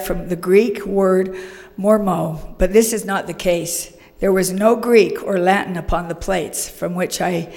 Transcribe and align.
from 0.00 0.28
the 0.28 0.36
Greek 0.36 0.84
word 0.86 1.36
mormo, 1.78 2.56
but 2.58 2.72
this 2.72 2.92
is 2.92 3.04
not 3.04 3.26
the 3.26 3.34
case. 3.34 3.96
There 4.20 4.32
was 4.32 4.52
no 4.52 4.76
Greek 4.76 5.22
or 5.22 5.38
Latin 5.38 5.76
upon 5.76 6.08
the 6.08 6.14
plates 6.14 6.68
from 6.68 6.94
which 6.94 7.20
I, 7.20 7.52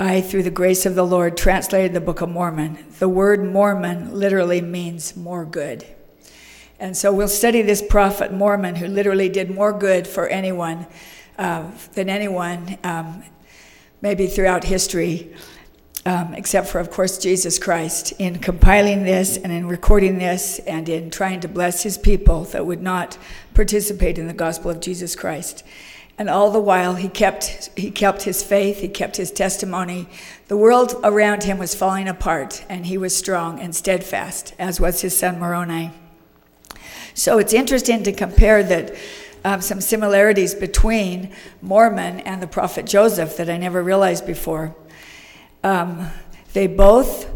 I, 0.00 0.20
through 0.20 0.42
the 0.42 0.50
grace 0.50 0.84
of 0.84 0.94
the 0.94 1.06
Lord, 1.06 1.36
translated 1.36 1.92
the 1.94 2.00
Book 2.00 2.20
of 2.20 2.28
Mormon. 2.28 2.84
The 2.98 3.08
word 3.08 3.44
Mormon 3.44 4.12
literally 4.12 4.60
means 4.60 5.16
more 5.16 5.44
good. 5.44 5.86
And 6.80 6.96
so 6.96 7.12
we'll 7.12 7.28
study 7.28 7.62
this 7.62 7.80
prophet 7.80 8.32
Mormon 8.32 8.74
who 8.74 8.88
literally 8.88 9.28
did 9.28 9.50
more 9.50 9.72
good 9.72 10.08
for 10.08 10.26
anyone 10.26 10.86
uh, 11.38 11.70
than 11.94 12.08
anyone, 12.08 12.78
um, 12.82 13.22
maybe 14.00 14.26
throughout 14.26 14.64
history 14.64 15.32
um, 16.04 16.34
except 16.34 16.68
for, 16.68 16.80
of 16.80 16.90
course, 16.90 17.18
Jesus 17.18 17.58
Christ, 17.58 18.12
in 18.18 18.38
compiling 18.38 19.04
this 19.04 19.36
and 19.36 19.52
in 19.52 19.68
recording 19.68 20.18
this 20.18 20.58
and 20.60 20.88
in 20.88 21.10
trying 21.10 21.40
to 21.40 21.48
bless 21.48 21.82
his 21.82 21.96
people 21.96 22.44
that 22.46 22.66
would 22.66 22.82
not 22.82 23.16
participate 23.54 24.18
in 24.18 24.26
the 24.26 24.32
gospel 24.34 24.70
of 24.70 24.80
Jesus 24.80 25.14
Christ. 25.14 25.62
And 26.18 26.28
all 26.28 26.50
the 26.50 26.60
while, 26.60 26.96
he 26.96 27.08
kept, 27.08 27.70
he 27.76 27.90
kept 27.90 28.22
his 28.22 28.42
faith, 28.42 28.80
he 28.80 28.88
kept 28.88 29.16
his 29.16 29.30
testimony. 29.30 30.08
The 30.48 30.56
world 30.56 30.96
around 31.02 31.44
him 31.44 31.58
was 31.58 31.74
falling 31.74 32.08
apart, 32.08 32.64
and 32.68 32.86
he 32.86 32.98
was 32.98 33.16
strong 33.16 33.60
and 33.60 33.74
steadfast, 33.74 34.54
as 34.58 34.80
was 34.80 35.00
his 35.00 35.16
son 35.16 35.38
Moroni. 35.38 35.90
So 37.14 37.38
it's 37.38 37.52
interesting 37.52 38.02
to 38.02 38.12
compare 38.12 38.62
that 38.62 38.94
um, 39.44 39.60
some 39.60 39.80
similarities 39.80 40.54
between 40.54 41.30
Mormon 41.60 42.20
and 42.20 42.42
the 42.42 42.46
prophet 42.46 42.86
Joseph 42.86 43.36
that 43.36 43.50
I 43.50 43.56
never 43.56 43.82
realized 43.82 44.26
before. 44.26 44.74
Um, 45.64 46.08
they 46.52 46.66
both 46.66 47.30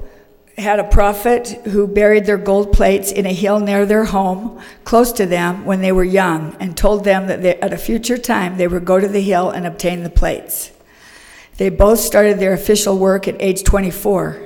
had 0.59 0.79
a 0.79 0.85
prophet 0.85 1.49
who 1.67 1.87
buried 1.87 2.25
their 2.25 2.39
gold 2.39 2.73
plates 2.73 3.13
in 3.13 3.27
a 3.27 3.33
hill 3.33 3.61
near 3.61 3.85
their 3.85 4.05
home, 4.05 4.61
close 4.85 5.13
to 5.13 5.27
them, 5.27 5.65
when 5.67 5.83
they 5.83 5.93
were 5.93 6.05
young, 6.05 6.57
and 6.59 6.77
told 6.77 7.05
them 7.05 7.27
that 7.27 7.43
they, 7.43 7.57
at 7.57 7.73
a 7.73 7.79
future 7.79 8.17
time 8.17 8.57
they 8.57 8.67
would 8.67 8.85
go 8.85 8.99
to 8.99 9.09
the 9.09 9.21
hill 9.21 9.51
and 9.51 9.67
obtain 9.67 10.03
the 10.03 10.11
plates. 10.11 10.73
They 11.59 11.69
both 11.69 11.99
started 12.01 12.39
their 12.39 12.53
official 12.53 12.99
work 12.99 13.29
at 13.29 13.41
age 13.41 13.65
24. 13.65 14.43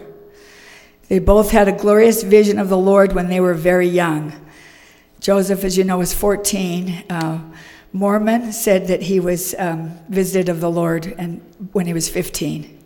They 1.08 1.18
both 1.18 1.50
had 1.50 1.68
a 1.68 1.72
glorious 1.72 2.22
vision 2.22 2.58
of 2.58 2.68
the 2.68 2.76
Lord 2.76 3.12
when 3.12 3.28
they 3.28 3.40
were 3.40 3.54
very 3.54 3.88
young. 3.88 4.32
Joseph, 5.20 5.64
as 5.64 5.76
you 5.76 5.84
know, 5.84 5.98
was 5.98 6.14
14. 6.14 7.04
Uh, 7.10 7.40
Mormon 7.92 8.52
said 8.52 8.86
that 8.86 9.02
he 9.02 9.18
was 9.18 9.54
um, 9.58 9.98
visited 10.08 10.48
of 10.48 10.60
the 10.60 10.70
Lord 10.70 11.14
and 11.18 11.40
when 11.72 11.86
he 11.86 11.92
was 11.92 12.08
15. 12.08 12.79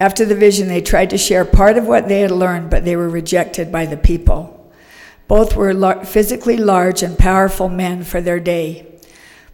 After 0.00 0.24
the 0.24 0.34
vision, 0.34 0.68
they 0.68 0.80
tried 0.80 1.10
to 1.10 1.18
share 1.18 1.44
part 1.44 1.76
of 1.76 1.86
what 1.86 2.08
they 2.08 2.20
had 2.20 2.30
learned, 2.30 2.70
but 2.70 2.86
they 2.86 2.96
were 2.96 3.08
rejected 3.08 3.70
by 3.70 3.84
the 3.84 3.98
people. 3.98 4.72
Both 5.28 5.54
were 5.54 5.74
lar- 5.74 6.04
physically 6.06 6.56
large 6.56 7.02
and 7.02 7.18
powerful 7.18 7.68
men 7.68 8.02
for 8.02 8.22
their 8.22 8.40
day. 8.40 8.86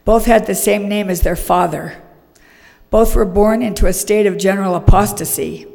Both 0.05 0.27
had 0.27 0.47
the 0.47 0.55
same 0.55 0.88
name 0.88 1.11
as 1.11 1.22
their 1.22 1.34
father. 1.34 2.00
Both 2.91 3.16
were 3.16 3.25
born 3.25 3.61
into 3.61 3.86
a 3.86 3.92
state 3.92 4.25
of 4.27 4.38
general 4.38 4.77
apostasy. 4.77 5.66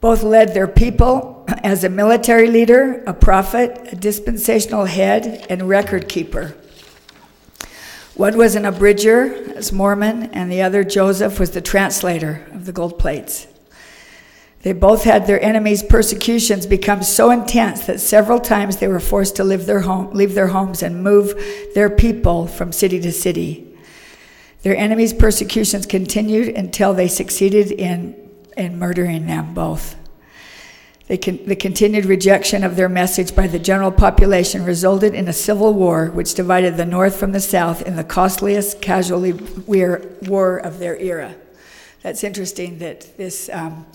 Both 0.00 0.24
led 0.24 0.52
their 0.52 0.66
people 0.66 1.46
as 1.62 1.84
a 1.84 1.88
military 1.88 2.48
leader, 2.48 3.04
a 3.06 3.14
prophet, 3.14 3.92
a 3.92 3.96
dispensational 3.96 4.86
head, 4.86 5.46
and 5.48 5.68
record 5.68 6.08
keeper. 6.08 6.56
One 8.14 8.36
was 8.36 8.54
an 8.54 8.64
abridger, 8.64 9.34
as 9.54 9.72
Mormon, 9.72 10.24
and 10.32 10.50
the 10.50 10.62
other, 10.62 10.84
Joseph, 10.84 11.38
was 11.38 11.52
the 11.52 11.60
translator 11.60 12.46
of 12.52 12.66
the 12.66 12.72
gold 12.72 12.98
plates. 12.98 13.46
They 14.62 14.72
both 14.72 15.04
had 15.04 15.26
their 15.26 15.42
enemies' 15.42 15.82
persecutions 15.82 16.66
become 16.66 17.02
so 17.02 17.30
intense 17.30 17.86
that 17.86 18.00
several 18.00 18.40
times 18.40 18.76
they 18.76 18.88
were 18.88 19.00
forced 19.00 19.36
to 19.36 19.44
leave 19.44 19.64
their, 19.64 19.80
home, 19.80 20.10
leave 20.12 20.34
their 20.34 20.48
homes 20.48 20.82
and 20.82 21.02
move 21.02 21.34
their 21.74 21.88
people 21.88 22.46
from 22.46 22.72
city 22.72 23.00
to 23.00 23.12
city. 23.12 23.66
Their 24.62 24.76
enemies' 24.76 25.14
persecutions 25.14 25.86
continued 25.86 26.48
until 26.48 26.92
they 26.92 27.08
succeeded 27.08 27.72
in, 27.72 28.14
in 28.54 28.78
murdering 28.78 29.26
them 29.26 29.54
both. 29.54 29.96
Con- 31.18 31.40
the 31.44 31.56
continued 31.56 32.04
rejection 32.04 32.62
of 32.62 32.76
their 32.76 32.88
message 32.88 33.34
by 33.34 33.48
the 33.48 33.58
general 33.58 33.90
population 33.90 34.64
resulted 34.64 35.12
in 35.12 35.26
a 35.26 35.32
civil 35.32 35.74
war 35.74 36.06
which 36.06 36.34
divided 36.34 36.76
the 36.76 36.86
North 36.86 37.16
from 37.16 37.32
the 37.32 37.40
South 37.40 37.82
in 37.82 37.96
the 37.96 38.04
costliest 38.04 38.80
casualty 38.80 39.32
war 39.66 40.56
of 40.58 40.78
their 40.78 40.96
era. 40.96 41.34
That's 42.02 42.22
interesting 42.22 42.78
that 42.78 43.16
this, 43.16 43.50
um, 43.52 43.86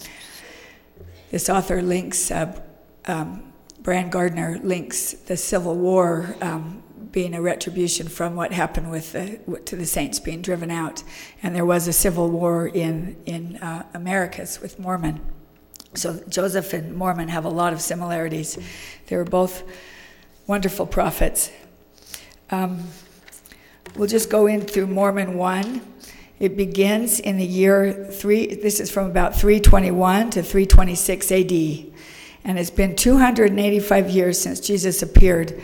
this 1.31 1.49
author 1.49 1.81
links, 1.81 2.31
uh, 2.31 2.59
um, 3.05 3.53
Brant 3.79 4.11
Gardner 4.11 4.59
links 4.61 5.13
the 5.13 5.37
Civil 5.37 5.75
War 5.75 6.35
um, 6.41 6.83
being 7.11 7.33
a 7.33 7.41
retribution 7.41 8.09
from 8.09 8.35
what 8.35 8.51
happened 8.51 8.91
with 8.91 9.13
the, 9.13 9.39
to 9.65 9.77
the 9.77 9.85
saints 9.85 10.19
being 10.19 10.41
driven 10.41 10.69
out. 10.69 11.01
And 11.41 11.55
there 11.55 11.65
was 11.65 11.87
a 11.87 11.93
civil 11.93 12.29
war 12.29 12.67
in, 12.67 13.15
in 13.25 13.55
uh, 13.57 13.85
Americas 13.93 14.59
with 14.59 14.77
Mormon. 14.77 15.21
So 15.95 16.21
Joseph 16.27 16.73
and 16.73 16.95
Mormon 16.95 17.29
have 17.29 17.45
a 17.45 17.49
lot 17.49 17.73
of 17.73 17.81
similarities. 17.81 18.57
They 19.07 19.15
were 19.15 19.23
both 19.23 19.63
wonderful 20.47 20.85
prophets. 20.85 21.51
Um, 22.51 22.83
we'll 23.95 24.07
just 24.07 24.29
go 24.29 24.47
in 24.47 24.61
through 24.61 24.87
Mormon 24.87 25.37
1. 25.37 25.81
It 26.39 26.57
begins 26.57 27.19
in 27.19 27.37
the 27.37 27.45
year 27.45 28.09
3, 28.11 28.55
this 28.55 28.79
is 28.79 28.91
from 28.91 29.05
about 29.09 29.35
321 29.35 30.31
to 30.31 30.43
326 30.43 31.31
AD. 31.31 31.51
And 32.43 32.59
it's 32.59 32.69
been 32.69 32.95
285 32.95 34.09
years 34.09 34.39
since 34.39 34.59
Jesus 34.59 35.01
appeared 35.01 35.61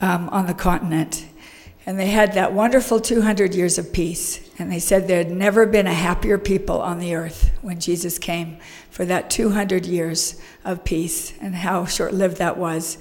um, 0.00 0.28
on 0.30 0.46
the 0.46 0.54
continent. 0.54 1.26
And 1.90 1.98
they 1.98 2.06
had 2.06 2.34
that 2.34 2.52
wonderful 2.52 3.00
200 3.00 3.52
years 3.52 3.76
of 3.76 3.92
peace. 3.92 4.48
And 4.60 4.70
they 4.70 4.78
said 4.78 5.08
there 5.08 5.24
had 5.24 5.32
never 5.32 5.66
been 5.66 5.88
a 5.88 5.92
happier 5.92 6.38
people 6.38 6.80
on 6.80 7.00
the 7.00 7.16
earth 7.16 7.50
when 7.62 7.80
Jesus 7.80 8.16
came 8.16 8.58
for 8.90 9.04
that 9.06 9.28
200 9.28 9.86
years 9.86 10.40
of 10.64 10.84
peace 10.84 11.36
and 11.40 11.52
how 11.52 11.86
short 11.86 12.14
lived 12.14 12.36
that 12.36 12.56
was 12.56 12.98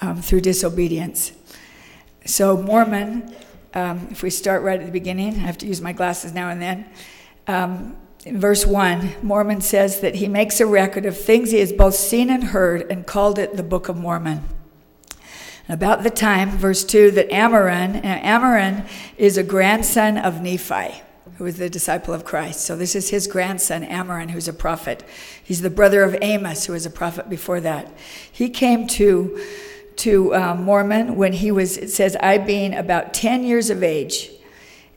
um, 0.00 0.22
through 0.22 0.40
disobedience. 0.40 1.32
So, 2.24 2.56
Mormon, 2.56 3.34
um, 3.74 4.08
if 4.10 4.22
we 4.22 4.30
start 4.30 4.62
right 4.62 4.80
at 4.80 4.86
the 4.86 4.92
beginning, 4.92 5.34
I 5.34 5.40
have 5.40 5.58
to 5.58 5.66
use 5.66 5.82
my 5.82 5.92
glasses 5.92 6.32
now 6.32 6.48
and 6.48 6.62
then. 6.62 6.86
Um, 7.46 7.98
in 8.24 8.40
verse 8.40 8.64
1, 8.64 9.16
Mormon 9.20 9.60
says 9.60 10.00
that 10.00 10.14
he 10.14 10.26
makes 10.26 10.58
a 10.58 10.64
record 10.64 11.04
of 11.04 11.20
things 11.20 11.50
he 11.50 11.58
has 11.58 11.70
both 11.70 11.94
seen 11.94 12.30
and 12.30 12.44
heard 12.44 12.90
and 12.90 13.06
called 13.06 13.38
it 13.38 13.58
the 13.58 13.62
Book 13.62 13.90
of 13.90 13.96
Mormon. 13.98 14.55
About 15.68 16.04
the 16.04 16.10
time, 16.10 16.50
verse 16.50 16.84
2, 16.84 17.10
that 17.12 17.28
Ammaron, 17.30 17.96
uh, 17.96 18.20
Ammaron 18.20 18.88
is 19.18 19.36
a 19.36 19.42
grandson 19.42 20.16
of 20.16 20.40
Nephi, 20.40 21.02
who 21.38 21.44
was 21.44 21.56
the 21.56 21.68
disciple 21.68 22.14
of 22.14 22.24
Christ. 22.24 22.60
So 22.60 22.76
this 22.76 22.94
is 22.94 23.10
his 23.10 23.26
grandson, 23.26 23.84
Ammaron, 23.84 24.30
who's 24.30 24.46
a 24.46 24.52
prophet. 24.52 25.02
He's 25.42 25.62
the 25.62 25.70
brother 25.70 26.04
of 26.04 26.16
Amos, 26.22 26.66
who 26.66 26.72
was 26.72 26.86
a 26.86 26.90
prophet 26.90 27.28
before 27.28 27.60
that. 27.62 27.92
He 28.30 28.48
came 28.48 28.86
to, 28.88 29.44
to 29.96 30.34
uh, 30.36 30.54
Mormon 30.54 31.16
when 31.16 31.32
he 31.32 31.50
was, 31.50 31.76
it 31.76 31.90
says, 31.90 32.16
I 32.20 32.38
being 32.38 32.72
about 32.72 33.12
10 33.12 33.42
years 33.42 33.68
of 33.68 33.82
age. 33.82 34.30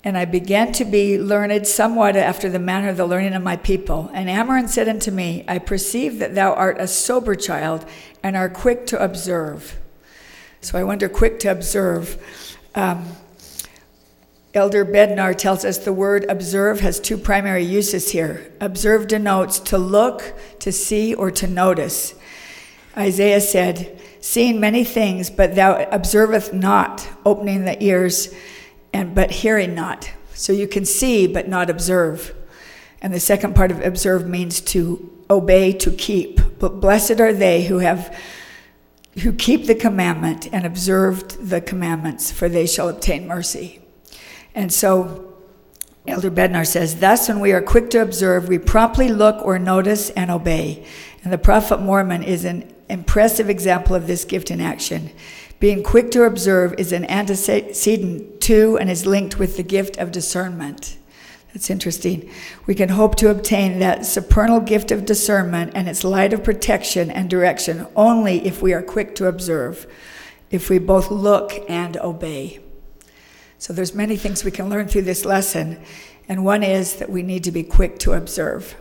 And 0.04 0.16
I 0.16 0.26
began 0.26 0.72
to 0.74 0.86
be 0.86 1.18
learned 1.18 1.66
somewhat 1.66 2.16
after 2.16 2.48
the 2.48 2.60
manner 2.60 2.90
of 2.90 2.98
the 2.98 3.08
learning 3.08 3.34
of 3.34 3.42
my 3.42 3.58
people. 3.58 4.12
And 4.14 4.30
Ammaron 4.30 4.70
said 4.70 4.88
unto 4.88 5.10
me, 5.10 5.44
I 5.48 5.58
perceive 5.58 6.20
that 6.20 6.36
thou 6.36 6.54
art 6.54 6.80
a 6.80 6.88
sober 6.88 7.34
child 7.34 7.86
and 8.22 8.38
are 8.38 8.50
quick 8.50 8.86
to 8.88 9.04
observe. 9.04 9.80
So 10.62 10.78
I 10.78 10.84
wonder, 10.84 11.08
quick 11.08 11.40
to 11.40 11.50
observe. 11.50 12.58
Um, 12.76 13.06
Elder 14.54 14.84
Bednar 14.84 15.38
tells 15.38 15.64
us 15.64 15.78
the 15.78 15.94
word 15.94 16.26
observe 16.26 16.80
has 16.80 17.00
two 17.00 17.18
primary 17.18 17.64
uses 17.64 18.12
here. 18.12 18.52
Observe 18.60 19.08
denotes 19.08 19.60
to 19.60 19.78
look, 19.78 20.34
to 20.60 20.72
see, 20.72 21.14
or 21.14 21.30
to 21.32 21.48
notice. 21.48 22.16
Isaiah 22.98 23.42
said, 23.42 24.02
Seeing 24.22 24.60
many 24.60 24.84
things, 24.84 25.30
but 25.30 25.56
thou 25.56 25.88
observeth 25.92 26.52
not, 26.52 27.08
opening 27.26 27.64
the 27.64 27.82
ears, 27.82 28.34
and 28.92 29.16
but 29.16 29.32
hearing 29.32 29.74
not. 29.74 30.12
So 30.34 30.52
you 30.52 30.68
can 30.68 30.84
see, 30.84 31.26
but 31.26 31.48
not 31.48 31.70
observe. 31.70 32.36
And 33.02 33.14
the 33.14 33.20
second 33.20 33.56
part 33.56 33.72
of 33.72 33.82
observe 33.82 34.28
means 34.28 34.60
to 34.62 35.10
obey, 35.30 35.72
to 35.74 35.92
keep. 35.92 36.42
But 36.60 36.82
blessed 36.82 37.22
are 37.22 37.34
they 37.34 37.66
who 37.66 37.78
have 37.78 38.18
who 39.24 39.34
keep 39.34 39.66
the 39.66 39.76
commandment 39.76 40.48
and 40.54 40.66
observed 40.66 41.50
the 41.50 41.62
commandments, 41.62 42.32
for 42.32 42.48
they 42.48 42.66
shall 42.66 42.90
obtain 42.90 43.28
mercy. 43.28 43.82
And 44.56 44.72
so 44.72 45.36
Elder 46.08 46.32
Bednar 46.32 46.66
says, 46.66 47.00
Thus, 47.00 47.28
when 47.28 47.40
we 47.40 47.52
are 47.52 47.62
quick 47.62 47.90
to 47.92 48.02
observe, 48.02 48.48
we 48.48 48.58
promptly 48.58 49.10
look 49.10 49.44
or 49.46 49.60
notice 49.60 50.10
and 50.12 50.32
obey. 50.32 50.86
And 51.24 51.34
the 51.34 51.38
prophet 51.38 51.82
Mormon 51.82 52.24
is 52.24 52.46
an 52.46 52.74
impressive 52.90 53.50
example 53.50 53.96
of 53.96 54.08
this 54.08 54.26
gift 54.26 54.50
in 54.50 54.62
action. 54.62 55.12
Being 55.60 55.84
quick 55.84 56.12
to 56.12 56.24
observe 56.24 56.74
is 56.78 56.94
an 56.94 57.06
antecedent 57.06 58.40
to 58.42 58.78
and 58.78 58.90
is 58.90 59.06
linked 59.06 59.38
with 59.38 59.58
the 59.58 59.64
gift 59.64 59.98
of 59.98 60.12
discernment. 60.12 60.98
That's 61.54 61.70
interesting. 61.70 62.30
We 62.68 62.76
can 62.76 62.90
hope 62.90 63.16
to 63.18 63.30
obtain 63.32 63.80
that 63.80 64.06
supernal 64.06 64.60
gift 64.60 64.92
of 64.92 65.06
discernment 65.06 65.72
and 65.74 65.90
its 65.90 66.04
light 66.04 66.32
of 66.32 66.44
protection 66.44 67.10
and 67.10 67.30
direction 67.30 67.88
only 67.96 68.46
if 68.46 68.62
we 68.62 68.72
are 68.74 68.84
quick 68.84 69.16
to 69.16 69.28
observe. 69.28 69.88
if 70.52 70.70
we 70.70 70.80
both 70.80 71.12
look 71.12 71.54
and 71.70 71.98
obey. 71.98 72.60
So 73.58 73.74
there's 73.74 73.94
many 73.94 74.16
things 74.16 74.44
we 74.44 74.52
can 74.52 74.70
learn 74.70 74.88
through 74.88 75.04
this 75.04 75.26
lesson, 75.26 75.80
and 76.28 76.46
one 76.46 76.64
is 76.64 76.96
that 76.96 77.10
we 77.10 77.24
need 77.24 77.44
to 77.44 77.52
be 77.52 77.64
quick 77.64 78.00
to 78.00 78.14
observe. 78.14 78.76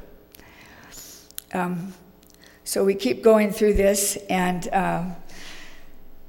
Um, 1.52 1.94
so 2.64 2.84
we 2.84 2.94
keep 2.94 3.22
going 3.22 3.50
through 3.50 3.74
this, 3.74 4.16
and 4.28 4.68
uh, 4.68 5.04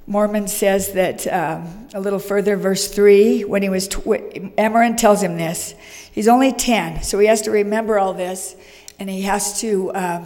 Mormon 0.10 0.48
says 0.48 0.94
that 0.94 1.28
um, 1.28 1.88
a 1.94 2.00
little 2.00 2.18
further, 2.18 2.58
verse 2.58 2.88
3, 2.88 3.44
when 3.44 3.62
he 3.62 3.70
was, 3.70 3.88
tw- 3.88 4.58
tells 4.98 5.22
him 5.22 5.38
this. 5.38 5.76
He's 6.12 6.28
only 6.28 6.52
10, 6.52 7.04
so 7.04 7.20
he 7.20 7.28
has 7.28 7.44
to 7.44 7.52
remember 7.52 8.00
all 8.00 8.16
this, 8.16 8.56
and 8.98 9.08
he 9.08 9.22
has 9.22 9.62
to 9.62 9.94
um, 9.94 10.26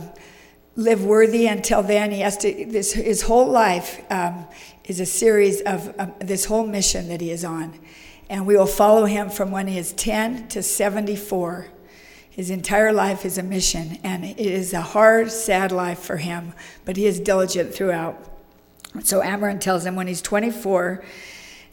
live 0.78 1.04
worthy 1.04 1.48
until 1.48 1.84
then. 1.84 2.12
He 2.12 2.22
has 2.22 2.38
to, 2.38 2.66
this, 2.66 2.94
his 2.94 3.24
whole 3.24 3.48
life 3.48 4.02
um, 4.10 4.48
is 4.86 5.02
a 5.02 5.06
series 5.06 5.60
of 5.60 5.94
this 6.22 6.46
whole 6.46 6.66
mission 6.66 7.10
that 7.10 7.20
he 7.20 7.30
is 7.30 7.44
on. 7.44 7.78
And 8.30 8.48
we 8.48 8.56
will 8.56 8.66
follow 8.66 9.04
him 9.04 9.30
from 9.30 9.52
when 9.52 9.68
he 9.68 9.78
is 9.78 9.92
10 9.92 10.48
to 10.48 10.64
74. 10.64 11.68
His 12.30 12.50
entire 12.50 12.94
life 12.94 13.26
is 13.26 13.38
a 13.38 13.44
mission, 13.44 14.00
and 14.02 14.24
it 14.24 14.40
is 14.40 14.72
a 14.72 14.80
hard, 14.80 15.30
sad 15.30 15.74
life 15.74 16.00
for 16.00 16.16
him, 16.16 16.54
but 16.86 16.96
he 16.96 17.06
is 17.06 17.20
diligent 17.20 17.76
throughout. 17.76 18.30
So 19.01 19.22
Ammaron 19.22 19.60
tells 19.60 19.86
him 19.86 19.95
when 19.95 20.07
he's 20.07 20.22
24, 20.22 21.04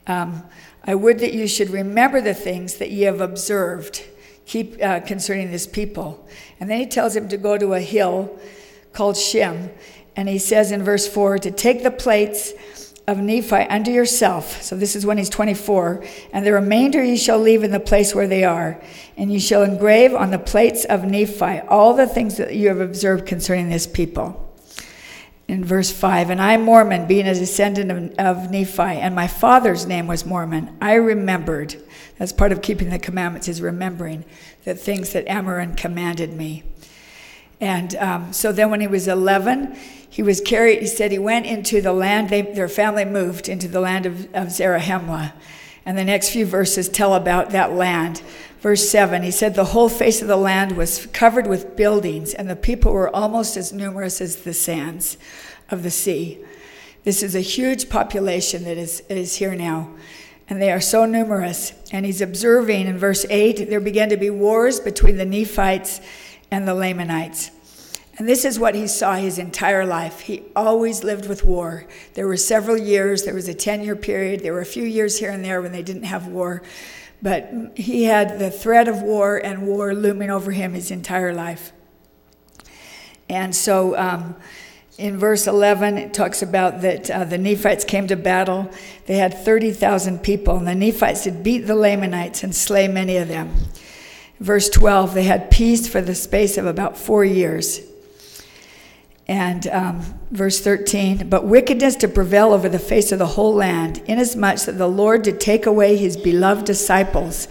um, 0.06 0.43
I 0.84 0.94
would 0.94 1.19
that 1.19 1.34
you 1.34 1.46
should 1.46 1.70
remember 1.70 2.20
the 2.20 2.34
things 2.34 2.76
that 2.76 2.90
ye 2.90 3.02
have 3.02 3.20
observed 3.20 4.05
keep 4.46 4.82
uh, 4.82 5.00
concerning 5.00 5.50
this 5.50 5.67
people. 5.67 6.26
And 6.58 6.69
then 6.69 6.81
he 6.81 6.87
tells 6.87 7.14
him 7.14 7.28
to 7.28 7.37
go 7.37 7.56
to 7.56 7.75
a 7.75 7.81
hill 7.81 8.38
called 8.93 9.17
Shem. 9.17 9.70
And 10.17 10.28
he 10.28 10.38
says 10.38 10.72
in 10.72 10.82
verse 10.82 11.06
4 11.06 11.38
to 11.38 11.50
take 11.52 11.84
the 11.84 11.90
plates 11.90 12.52
of 13.06 13.19
Nephi 13.19 13.55
unto 13.55 13.93
yourself. 13.93 14.62
So 14.62 14.76
this 14.76 14.96
is 14.96 15.06
when 15.06 15.19
he's 15.19 15.28
24. 15.28 16.05
And 16.32 16.44
the 16.44 16.52
remainder 16.52 17.02
ye 17.02 17.16
shall 17.16 17.38
leave 17.38 17.62
in 17.62 17.70
the 17.70 17.81
place 17.81 18.14
where 18.14 18.26
they 18.26 18.43
are. 18.43 18.81
And 19.16 19.32
ye 19.32 19.38
shall 19.38 19.62
engrave 19.62 20.14
on 20.14 20.31
the 20.31 20.38
plates 20.38 20.84
of 20.84 21.05
Nephi 21.05 21.61
all 21.69 21.94
the 21.94 22.08
things 22.08 22.37
that 22.38 22.55
you 22.55 22.69
have 22.69 22.81
observed 22.81 23.26
concerning 23.26 23.69
this 23.69 23.87
people. 23.87 24.50
In 25.50 25.64
verse 25.64 25.91
5, 25.91 26.31
and 26.31 26.41
I'm 26.41 26.62
Mormon, 26.62 27.08
being 27.08 27.26
a 27.26 27.35
descendant 27.35 27.91
of, 27.91 28.44
of 28.44 28.52
Nephi, 28.52 28.82
and 28.82 29.17
my 29.17 29.26
father's 29.26 29.85
name 29.85 30.06
was 30.06 30.25
Mormon, 30.25 30.76
I 30.81 30.94
remembered. 30.94 31.75
That's 32.19 32.31
part 32.31 32.52
of 32.52 32.62
keeping 32.62 32.91
the 32.91 33.00
commandments, 33.00 33.49
is 33.49 33.61
remembering 33.61 34.25
the 34.62 34.76
things 34.76 35.12
that 35.12 35.26
Ammaron 35.26 35.76
commanded 35.76 36.32
me. 36.32 36.62
And 37.61 37.97
um, 37.97 38.32
so 38.32 38.52
then 38.52 38.70
when 38.70 38.81
he 38.81 38.87
was 38.87 39.08
11, 39.08 39.76
he 40.08 40.23
was 40.23 40.41
carried, 40.41 40.82
he 40.82 40.87
said 40.87 41.11
he 41.11 41.19
went 41.19 41.47
into 41.47 41.81
the 41.81 41.93
land, 41.93 42.29
they, 42.29 42.43
their 42.43 42.69
family 42.69 43.05
moved 43.05 43.49
into 43.49 43.67
the 43.67 43.81
land 43.81 44.06
of, 44.06 44.26
of 44.32 44.52
Zarahemla. 44.52 45.32
And 45.85 45.99
the 45.99 46.05
next 46.05 46.31
few 46.31 46.47
verses 46.47 46.88
tell 46.88 47.14
about 47.14 47.50
that 47.50 47.73
land. 47.73 48.23
Verse 48.61 48.91
7, 48.91 49.23
he 49.23 49.31
said, 49.31 49.55
The 49.55 49.67
whole 49.67 49.89
face 49.89 50.21
of 50.21 50.29
the 50.29 50.37
land 50.37 50.77
was 50.77 51.07
covered 51.07 51.47
with 51.47 51.77
buildings, 51.77 52.35
and 52.35 52.49
the 52.49 52.57
people 52.57 52.93
were 52.93 53.15
almost 53.15 53.57
as 53.57 53.73
numerous 53.73 54.21
as 54.21 54.37
the 54.37 54.53
sands 54.53 55.17
of 55.71 55.83
the 55.83 55.91
sea. 55.91 56.39
This 57.05 57.23
is 57.23 57.35
a 57.35 57.41
huge 57.41 57.89
population 57.89 58.65
that 58.65 58.77
is, 58.77 59.01
is 59.09 59.37
here 59.37 59.55
now, 59.55 59.89
and 60.49 60.61
they 60.61 60.71
are 60.71 60.81
so 60.81 61.07
numerous. 61.07 61.73
And 61.91 62.05
he's 62.05 62.21
observing 62.21 62.87
in 62.87 62.99
verse 62.99 63.25
8 63.31 63.71
there 63.71 63.81
began 63.81 64.11
to 64.11 64.19
be 64.19 64.29
wars 64.29 64.79
between 64.79 65.17
the 65.17 65.25
Nephites 65.25 66.03
and 66.51 66.69
the 66.69 66.75
Lamanites. 66.75 67.51
And 68.19 68.29
this 68.29 68.45
is 68.45 68.59
what 68.59 68.75
he 68.75 68.87
saw 68.87 69.15
his 69.15 69.39
entire 69.39 69.87
life. 69.87 70.21
He 70.21 70.43
always 70.55 71.03
lived 71.03 71.27
with 71.27 71.43
war. 71.43 71.87
There 72.12 72.27
were 72.27 72.37
several 72.37 72.77
years, 72.77 73.23
there 73.23 73.33
was 73.33 73.49
a 73.49 73.55
10 73.55 73.83
year 73.83 73.97
period, 73.97 74.41
there 74.41 74.53
were 74.53 74.61
a 74.61 74.67
few 74.67 74.85
years 74.85 75.19
here 75.19 75.31
and 75.31 75.43
there 75.43 75.62
when 75.62 75.73
they 75.73 75.83
didn't 75.83 76.03
have 76.03 76.27
war. 76.27 76.62
But 77.22 77.72
he 77.75 78.05
had 78.05 78.38
the 78.38 78.50
threat 78.50 78.88
of 78.88 79.02
war 79.02 79.37
and 79.37 79.67
war 79.67 79.94
looming 79.94 80.31
over 80.31 80.52
him 80.52 80.75
his 80.75 80.90
entire 80.90 81.34
life. 81.34 81.72
And 83.28 83.55
so 83.55 83.96
um, 83.96 84.37
in 84.99 85.19
verse 85.19 85.46
11, 85.46 85.99
it 85.99 86.12
talks 86.12 86.43
about 86.43 86.82
that 86.82 87.11
uh, 87.11 87.25
the 87.25 87.38
Nephites 87.38 87.84
came 87.84 88.06
to 88.08 88.17
battle. 88.17 88.70
They 89.06 89.17
had 89.17 89.32
30,000 89.32 90.19
people, 90.22 90.56
and 90.56 90.67
the 90.67 90.75
Nephites 90.75 91.25
did 91.25 91.43
beat 91.43 91.61
the 91.61 91.75
Lamanites 91.75 92.43
and 92.43 92.55
slay 92.55 92.88
many 92.88 93.17
of 93.17 93.28
them. 93.28 93.55
Verse 94.40 94.69
12, 94.70 95.14
they 95.14 95.25
had 95.25 95.50
peace 95.50 95.88
for 95.88 96.00
the 96.00 96.14
space 96.14 96.58
of 96.58 96.66
about 96.66 96.96
four 96.96 97.25
years. 97.25 97.81
And 99.31 99.69
um, 99.69 100.00
verse 100.32 100.59
13, 100.59 101.29
but 101.29 101.44
wickedness 101.44 101.94
to 101.97 102.09
prevail 102.09 102.53
over 102.53 102.69
the 102.69 102.81
face 102.81 103.12
of 103.12 103.21
the 103.21 103.27
whole 103.27 103.55
land, 103.55 104.03
inasmuch 104.06 104.62
that 104.62 104.77
the 104.77 104.88
Lord 104.88 105.23
did 105.23 105.41
take 105.41 105.67
away 105.67 105.97
his 105.97 106.17
beloved 106.17 106.67
disciples, 106.67 107.47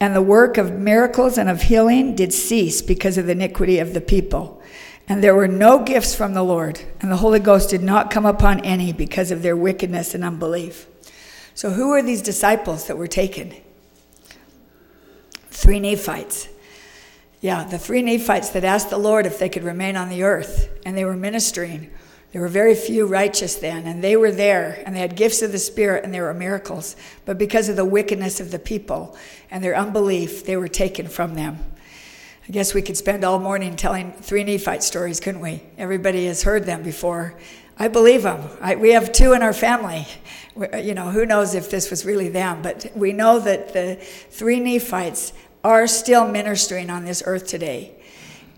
and 0.00 0.16
the 0.16 0.22
work 0.22 0.56
of 0.56 0.72
miracles 0.72 1.36
and 1.36 1.50
of 1.50 1.64
healing 1.64 2.16
did 2.16 2.32
cease 2.32 2.80
because 2.80 3.18
of 3.18 3.26
the 3.26 3.32
iniquity 3.32 3.78
of 3.78 3.92
the 3.92 4.00
people. 4.00 4.62
And 5.08 5.22
there 5.22 5.34
were 5.34 5.46
no 5.46 5.84
gifts 5.84 6.14
from 6.14 6.32
the 6.32 6.42
Lord, 6.42 6.80
and 7.02 7.12
the 7.12 7.18
Holy 7.18 7.38
Ghost 7.38 7.68
did 7.68 7.82
not 7.82 8.10
come 8.10 8.24
upon 8.24 8.60
any 8.60 8.90
because 8.90 9.30
of 9.30 9.42
their 9.42 9.58
wickedness 9.58 10.14
and 10.14 10.24
unbelief. 10.24 10.86
So, 11.54 11.68
who 11.68 11.90
were 11.90 12.00
these 12.00 12.22
disciples 12.22 12.86
that 12.86 12.96
were 12.96 13.06
taken? 13.06 13.52
Three 15.50 15.80
Nephites. 15.80 16.48
Yeah, 17.40 17.64
the 17.64 17.78
three 17.78 18.02
Nephites 18.02 18.50
that 18.50 18.64
asked 18.64 18.90
the 18.90 18.98
Lord 18.98 19.24
if 19.24 19.38
they 19.38 19.48
could 19.48 19.64
remain 19.64 19.96
on 19.96 20.10
the 20.10 20.24
earth, 20.24 20.68
and 20.84 20.96
they 20.96 21.06
were 21.06 21.16
ministering. 21.16 21.90
There 22.32 22.42
were 22.42 22.48
very 22.48 22.74
few 22.74 23.06
righteous 23.06 23.56
then, 23.56 23.86
and 23.86 24.04
they 24.04 24.14
were 24.14 24.30
there, 24.30 24.82
and 24.84 24.94
they 24.94 25.00
had 25.00 25.16
gifts 25.16 25.40
of 25.40 25.50
the 25.50 25.58
Spirit, 25.58 26.04
and 26.04 26.12
there 26.12 26.24
were 26.24 26.34
miracles. 26.34 26.96
But 27.24 27.38
because 27.38 27.68
of 27.68 27.76
the 27.76 27.84
wickedness 27.84 28.40
of 28.40 28.50
the 28.50 28.58
people 28.58 29.16
and 29.50 29.64
their 29.64 29.74
unbelief, 29.74 30.44
they 30.44 30.56
were 30.56 30.68
taken 30.68 31.08
from 31.08 31.34
them. 31.34 31.58
I 32.46 32.52
guess 32.52 32.74
we 32.74 32.82
could 32.82 32.96
spend 32.96 33.24
all 33.24 33.38
morning 33.38 33.74
telling 33.74 34.12
three 34.12 34.44
Nephite 34.44 34.82
stories, 34.82 35.18
couldn't 35.18 35.40
we? 35.40 35.62
Everybody 35.78 36.26
has 36.26 36.42
heard 36.42 36.66
them 36.66 36.82
before. 36.82 37.34
I 37.78 37.88
believe 37.88 38.22
them. 38.22 38.48
I, 38.60 38.74
we 38.74 38.90
have 38.90 39.12
two 39.12 39.32
in 39.32 39.42
our 39.42 39.54
family. 39.54 40.06
You 40.78 40.94
know, 40.94 41.10
who 41.10 41.24
knows 41.24 41.54
if 41.54 41.70
this 41.70 41.90
was 41.90 42.04
really 42.04 42.28
them, 42.28 42.60
but 42.60 42.92
we 42.94 43.12
know 43.12 43.38
that 43.38 43.72
the 43.72 43.96
three 43.96 44.60
Nephites 44.60 45.32
are 45.62 45.86
still 45.86 46.26
ministering 46.26 46.90
on 46.90 47.04
this 47.04 47.22
earth 47.26 47.46
today 47.46 47.92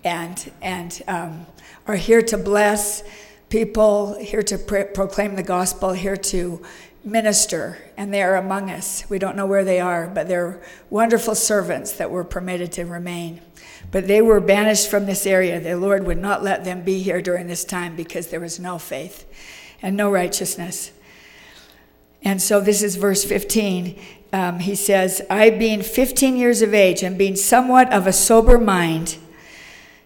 and, 0.03 0.51
and 0.61 1.01
um, 1.07 1.45
are 1.87 1.95
here 1.95 2.21
to 2.21 2.37
bless 2.37 3.03
people, 3.49 4.17
here 4.19 4.41
to 4.43 4.57
proclaim 4.57 5.35
the 5.35 5.43
gospel, 5.43 5.91
here 5.91 6.17
to 6.17 6.61
minister, 7.03 7.77
and 7.97 8.13
they 8.13 8.23
are 8.23 8.35
among 8.35 8.69
us. 8.69 9.09
We 9.09 9.19
don't 9.19 9.35
know 9.35 9.45
where 9.45 9.65
they 9.65 9.79
are, 9.79 10.07
but 10.07 10.27
they're 10.27 10.61
wonderful 10.89 11.35
servants 11.35 11.91
that 11.93 12.09
were 12.09 12.23
permitted 12.23 12.71
to 12.73 12.85
remain. 12.85 13.41
But 13.91 14.07
they 14.07 14.21
were 14.21 14.39
banished 14.39 14.89
from 14.89 15.05
this 15.05 15.25
area. 15.25 15.59
The 15.59 15.75
Lord 15.75 16.05
would 16.05 16.17
not 16.17 16.43
let 16.43 16.63
them 16.63 16.83
be 16.83 17.01
here 17.03 17.21
during 17.21 17.47
this 17.47 17.65
time 17.65 17.95
because 17.95 18.27
there 18.27 18.39
was 18.39 18.59
no 18.59 18.79
faith 18.79 19.25
and 19.81 19.97
no 19.97 20.09
righteousness. 20.09 20.91
And 22.23 22.41
so 22.41 22.61
this 22.61 22.81
is 22.81 22.95
verse 22.95 23.23
15 23.23 23.99
um, 24.33 24.57
he 24.57 24.73
says, 24.73 25.21
I, 25.29 25.51
being 25.51 25.83
15 25.83 26.35
years 26.35 26.63
of 26.63 26.73
age 26.73 27.03
and 27.03 27.17
being 27.17 27.35
somewhat 27.35 27.93
of 27.93 28.07
a 28.07 28.11
sober 28.11 28.57
mind, 28.57 29.19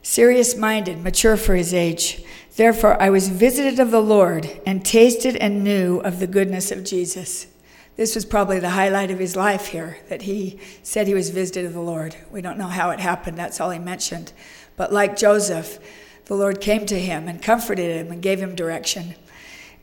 serious 0.03 0.55
minded, 0.57 1.01
mature 1.01 1.37
for 1.37 1.55
his 1.55 1.73
age, 1.73 2.21
therefore 2.57 3.01
I 3.01 3.09
was 3.09 3.29
visited 3.29 3.79
of 3.79 3.89
the 3.89 4.01
Lord 4.01 4.59
and 4.65 4.83
tasted 4.83 5.37
and 5.37 5.63
knew 5.63 5.99
of 5.99 6.19
the 6.19 6.27
goodness 6.27 6.73
of 6.73 6.83
Jesus. 6.83 7.47
This 7.95 8.15
was 8.15 8.25
probably 8.25 8.59
the 8.59 8.71
highlight 8.71 9.11
of 9.11 9.17
his 9.17 9.37
life 9.37 9.67
here, 9.67 9.97
that 10.09 10.23
he 10.23 10.59
said 10.83 11.07
he 11.07 11.13
was 11.13 11.29
visited 11.29 11.65
of 11.65 11.73
the 11.73 11.79
Lord. 11.79 12.17
We 12.29 12.41
don't 12.41 12.57
know 12.57 12.67
how 12.67 12.89
it 12.89 12.99
happened, 12.99 13.37
that's 13.37 13.61
all 13.61 13.69
he 13.69 13.79
mentioned. 13.79 14.33
But 14.75 14.91
like 14.91 15.15
Joseph, 15.15 15.79
the 16.25 16.35
Lord 16.35 16.59
came 16.59 16.85
to 16.87 16.99
him 16.99 17.29
and 17.29 17.41
comforted 17.41 17.95
him 17.95 18.11
and 18.11 18.21
gave 18.21 18.39
him 18.39 18.55
direction. 18.55 19.15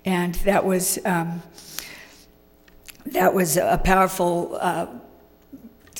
And 0.04 0.34
that 0.36 0.66
was. 0.66 0.98
Um, 1.06 1.42
that 3.06 3.34
was 3.34 3.56
a 3.56 3.80
powerful 3.82 4.56
uh, 4.60 4.86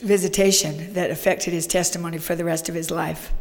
visitation 0.01 0.95
that 0.95 1.11
affected 1.11 1.53
his 1.53 1.67
testimony 1.67 2.19
for 2.19 2.35
the 2.35 2.45
rest 2.45 2.69
of 2.69 2.75
his 2.75 2.91
life. 2.91 3.33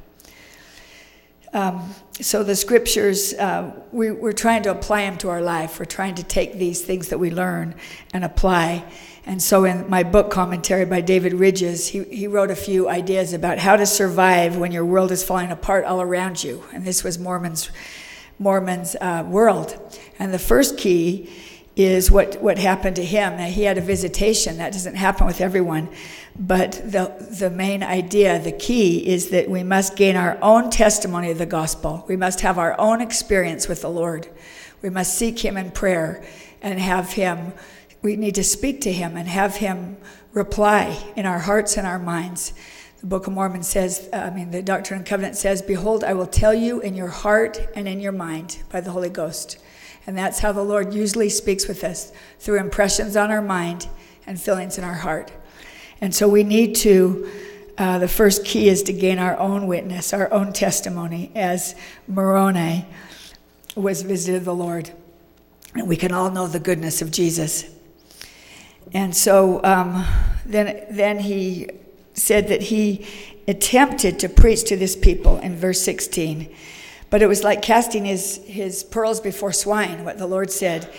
Um, 1.54 1.94
so 2.20 2.44
the 2.44 2.56
scriptures, 2.56 3.34
uh, 3.36 3.72
we, 3.92 4.10
are 4.10 4.34
trying 4.34 4.64
to 4.64 4.72
apply 4.72 5.02
them 5.02 5.18
to 5.20 5.30
our 5.30 5.42
life. 5.42 5.78
We're 5.78 5.86
trying 5.86 6.16
to 6.16 6.24
take 6.24 6.58
these 6.58 6.82
things 6.82 7.10
that 7.10 7.20
we 7.20 7.30
learn 7.30 7.76
and 8.12 8.24
apply. 8.24 8.86
And 9.26 9.42
so 9.42 9.64
in 9.64 9.88
my 9.88 10.02
book 10.02 10.32
commentary 10.32 10.86
by 10.86 11.02
David 11.02 11.34
Ridges, 11.34 11.88
he, 11.90 12.04
he 12.06 12.28
wrote 12.28 12.50
a 12.50 12.56
few 12.56 12.90
ideas 12.90 13.34
about 13.34 13.60
how 13.60 13.76
to 13.76 13.86
survive 13.86 14.58
when 14.58 14.72
your 14.72 14.84
world 14.84 15.12
is 15.12 15.24
falling 15.24 15.52
apart 15.52 15.86
all 15.86 16.02
around 16.02 16.44
you. 16.44 16.64
And 16.74 16.86
this 16.86 17.04
was 17.04 17.20
Mormon's, 17.20 17.70
Mormon's 18.40 18.96
uh, 19.00 19.24
world. 19.28 19.78
And 20.18 20.34
the 20.34 20.40
first 20.40 20.78
key 20.78 21.30
is 21.76 22.12
what, 22.12 22.42
what 22.42 22.58
happened 22.58 22.96
to 22.98 23.06
him. 23.06 23.38
Now, 23.38 23.46
he 23.46 23.64
had 23.64 23.78
a 23.78 23.82
visitation. 23.82 24.58
That 24.58 24.74
doesn't 24.74 24.96
happen 24.96 25.26
with 25.26 25.42
everyone. 25.42 25.90
But 26.38 26.74
the, 26.86 27.14
the 27.40 27.50
main 27.50 27.84
idea, 27.84 28.40
the 28.40 28.52
key, 28.52 29.08
is 29.08 29.30
that 29.30 29.50
we 29.50 29.64
must 29.64 29.96
gain 29.96 30.16
our 30.16 30.38
own 30.42 30.70
testimony 30.70 31.32
of 31.32 31.38
the 31.40 31.46
gospel. 31.46 32.06
We 32.08 32.16
must 32.16 32.42
have 32.42 32.58
our 32.58 32.80
own 32.80 33.02
experience 33.02 33.68
with 33.68 33.82
the 33.82 33.90
Lord. 33.90 34.28
We 34.82 34.90
must 34.90 35.18
seek 35.18 35.40
him 35.40 35.58
in 35.58 35.72
prayer 35.72 36.24
and 36.64 36.80
have 36.80 37.12
Him, 37.14 37.54
we 38.02 38.16
need 38.16 38.36
to 38.36 38.44
speak 38.44 38.82
to 38.82 38.92
Him 38.92 39.16
and 39.18 39.28
have 39.28 39.58
Him 39.58 39.98
reply 40.32 40.98
in 41.16 41.26
our 41.26 41.40
hearts 41.40 41.78
and 41.78 41.86
our 41.86 42.00
minds. 42.00 42.54
The 43.02 43.08
Book 43.08 43.28
of 43.28 43.34
Mormon 43.34 43.64
says, 43.64 44.10
uh, 44.14 44.18
I 44.18 44.30
mean, 44.30 44.50
the 44.50 44.64
Doctrine 44.64 45.00
and 45.00 45.08
Covenant 45.08 45.36
says, 45.36 45.62
Behold, 45.62 46.06
I 46.06 46.14
will 46.14 46.26
tell 46.26 46.54
you 46.54 46.80
in 46.80 46.96
your 46.96 47.10
heart 47.10 47.60
and 47.76 47.88
in 47.88 48.00
your 48.00 48.14
mind 48.14 48.64
by 48.72 48.80
the 48.80 48.92
Holy 48.92 49.10
Ghost. 49.10 49.58
And 50.06 50.18
that's 50.18 50.40
how 50.40 50.52
the 50.52 50.64
Lord 50.64 50.94
usually 50.94 51.30
speaks 51.30 51.68
with 51.68 51.84
us 51.84 52.12
through 52.40 52.60
impressions 52.60 53.16
on 53.16 53.32
our 53.32 53.42
mind 53.42 53.88
and 54.28 54.40
feelings 54.40 54.78
in 54.78 54.84
our 54.84 54.96
heart. 54.96 55.32
And 56.02 56.14
so 56.14 56.28
we 56.28 56.44
need 56.44 56.76
to, 56.78 57.30
uh, 57.78 58.00
the 58.00 58.08
first 58.08 58.44
key 58.44 58.68
is 58.68 58.84
to 58.84 58.94
gain 58.94 59.20
our 59.20 59.38
own 59.40 59.68
witness, 59.68 60.14
our 60.14 60.32
own 60.34 60.52
testimony, 60.52 61.32
as 61.36 61.76
Moroni 62.08 62.86
was 63.76 64.02
visited 64.02 64.44
the 64.44 64.54
Lord. 64.54 64.92
And 65.74 65.88
we 65.88 65.96
can 65.96 66.12
all 66.12 66.30
know 66.30 66.48
the 66.48 66.60
goodness 66.60 67.02
of 67.02 67.12
Jesus. 67.12 67.74
And 68.94 69.16
so 69.16 69.64
um, 69.64 70.06
then, 70.46 70.86
then 70.92 71.20
he 71.20 71.70
said 72.14 72.50
that 72.50 72.64
he 72.64 73.08
attempted 73.48 74.20
to 74.20 74.30
preach 74.30 74.64
to 74.66 74.78
this 74.78 74.96
people 74.96 75.40
in 75.40 75.56
verse 75.56 75.82
16. 75.82 76.54
But 77.14 77.22
it 77.22 77.28
was 77.28 77.44
like 77.44 77.62
casting 77.62 78.06
his, 78.06 78.38
his 78.48 78.84
pearls 78.84 79.22
before 79.22 79.54
swine, 79.54 80.04
what 80.04 80.18
the 80.18 80.26
Lord 80.26 80.50
said 80.50 80.92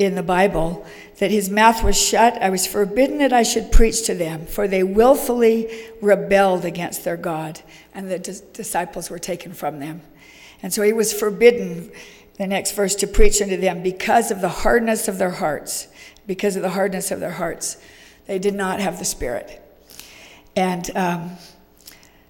in 0.00 0.16
the 0.16 0.22
Bible, 0.24 0.84
that 1.20 1.30
his 1.30 1.48
mouth 1.48 1.84
was 1.84 1.96
shut. 1.96 2.34
I 2.42 2.50
was 2.50 2.66
forbidden 2.66 3.18
that 3.18 3.32
I 3.32 3.44
should 3.44 3.70
preach 3.70 4.04
to 4.06 4.14
them, 4.16 4.46
for 4.46 4.66
they 4.66 4.82
willfully 4.82 5.70
rebelled 6.02 6.64
against 6.64 7.04
their 7.04 7.16
God, 7.16 7.60
and 7.94 8.10
the 8.10 8.18
disciples 8.18 9.10
were 9.10 9.20
taken 9.20 9.52
from 9.52 9.78
them. 9.78 10.02
And 10.60 10.74
so 10.74 10.82
he 10.82 10.92
was 10.92 11.12
forbidden, 11.12 11.92
the 12.36 12.48
next 12.48 12.72
verse, 12.72 12.96
to 12.96 13.06
preach 13.06 13.40
unto 13.40 13.56
them 13.56 13.80
because 13.80 14.32
of 14.32 14.40
the 14.40 14.48
hardness 14.48 15.06
of 15.06 15.18
their 15.18 15.30
hearts. 15.30 15.86
Because 16.26 16.56
of 16.56 16.62
the 16.62 16.70
hardness 16.70 17.12
of 17.12 17.20
their 17.20 17.30
hearts. 17.30 17.76
They 18.26 18.40
did 18.40 18.54
not 18.54 18.80
have 18.80 18.98
the 18.98 19.04
Spirit. 19.04 19.62
And 20.56 20.90
um, 20.96 21.36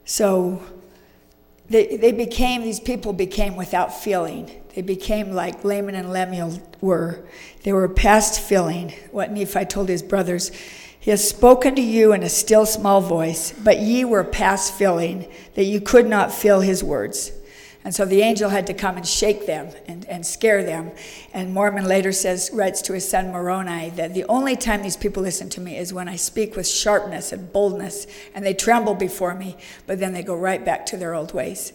so 0.04 0.62
they, 1.70 1.96
they 1.96 2.10
became, 2.10 2.62
these 2.62 2.80
people 2.80 3.12
became 3.12 3.54
without 3.54 3.94
feeling. 3.94 4.50
They 4.74 4.82
became 4.82 5.30
like 5.30 5.64
Laman 5.64 5.94
and 5.94 6.12
Lemuel 6.12 6.60
were. 6.80 7.24
They 7.62 7.72
were 7.72 7.88
past 7.88 8.40
feeling. 8.40 8.92
What 9.12 9.30
Nephi 9.30 9.66
told 9.66 9.88
his 9.88 10.02
brothers, 10.02 10.50
He 10.98 11.12
has 11.12 11.26
spoken 11.26 11.76
to 11.76 11.82
you 11.82 12.12
in 12.12 12.24
a 12.24 12.28
still 12.28 12.66
small 12.66 13.00
voice, 13.00 13.52
but 13.52 13.78
ye 13.78 14.04
were 14.04 14.24
past 14.24 14.74
feeling, 14.74 15.30
that 15.54 15.64
you 15.64 15.80
could 15.80 16.08
not 16.08 16.32
feel 16.32 16.60
his 16.60 16.82
words. 16.82 17.30
And 17.82 17.94
so 17.94 18.04
the 18.04 18.20
angel 18.20 18.50
had 18.50 18.66
to 18.66 18.74
come 18.74 18.96
and 18.96 19.06
shake 19.06 19.46
them 19.46 19.70
and, 19.86 20.04
and 20.06 20.26
scare 20.26 20.62
them. 20.62 20.90
And 21.32 21.54
Mormon 21.54 21.86
later 21.86 22.12
says, 22.12 22.50
writes 22.52 22.82
to 22.82 22.92
his 22.92 23.08
son 23.08 23.32
Moroni, 23.32 23.90
that 23.90 24.12
the 24.12 24.24
only 24.24 24.54
time 24.54 24.82
these 24.82 24.98
people 24.98 25.22
listen 25.22 25.48
to 25.50 25.60
me 25.62 25.78
is 25.78 25.92
when 25.92 26.08
I 26.08 26.16
speak 26.16 26.56
with 26.56 26.68
sharpness 26.68 27.32
and 27.32 27.50
boldness, 27.52 28.06
and 28.34 28.44
they 28.44 28.52
tremble 28.52 28.94
before 28.94 29.34
me, 29.34 29.56
but 29.86 29.98
then 29.98 30.12
they 30.12 30.22
go 30.22 30.36
right 30.36 30.62
back 30.62 30.84
to 30.86 30.98
their 30.98 31.14
old 31.14 31.32
ways. 31.32 31.72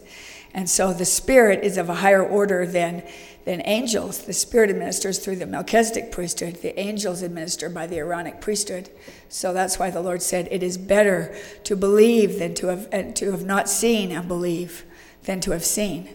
And 0.54 0.70
so 0.70 0.92
the 0.92 1.04
spirit 1.04 1.64
is 1.64 1.76
of 1.76 1.88
a 1.88 1.94
higher 1.96 2.24
order 2.24 2.66
than, 2.66 3.02
than 3.44 3.60
angels. 3.64 4.20
The 4.20 4.32
spirit 4.32 4.70
administers 4.70 5.18
through 5.18 5.36
the 5.36 5.46
Melchizedek 5.46 6.12
priesthood, 6.12 6.62
the 6.62 6.78
angels 6.78 7.20
administer 7.20 7.68
by 7.68 7.88
the 7.88 7.96
Aaronic 7.96 8.40
priesthood. 8.40 8.90
So 9.28 9.52
that's 9.52 9.78
why 9.78 9.90
the 9.90 10.00
Lord 10.00 10.22
said, 10.22 10.46
It 10.52 10.62
is 10.62 10.78
better 10.78 11.36
to 11.64 11.74
believe 11.74 12.38
than 12.38 12.54
to 12.54 12.68
have, 12.68 13.14
to 13.14 13.32
have 13.32 13.44
not 13.44 13.68
seen 13.68 14.12
and 14.12 14.28
believe 14.28 14.84
than 15.26 15.40
to 15.42 15.50
have 15.50 15.64
seen. 15.64 16.08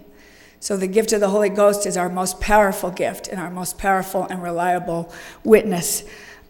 So, 0.60 0.78
the 0.78 0.88
gift 0.88 1.12
of 1.14 1.20
the 1.20 1.30
Holy 1.30 1.50
Ghost 1.50 1.86
is 1.86 1.98
our 1.98 2.10
most 2.10 2.40
powerful 2.40 2.92
gift 2.92 3.28
and 3.28 3.40
our 3.40 3.50
most 3.50 3.78
powerful 3.78 4.26
and 4.26 4.44
reliable 4.44 5.12
witness 5.44 6.04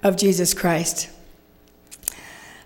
of 0.04 0.18
Jesus 0.18 0.54
Christ. 0.54 1.10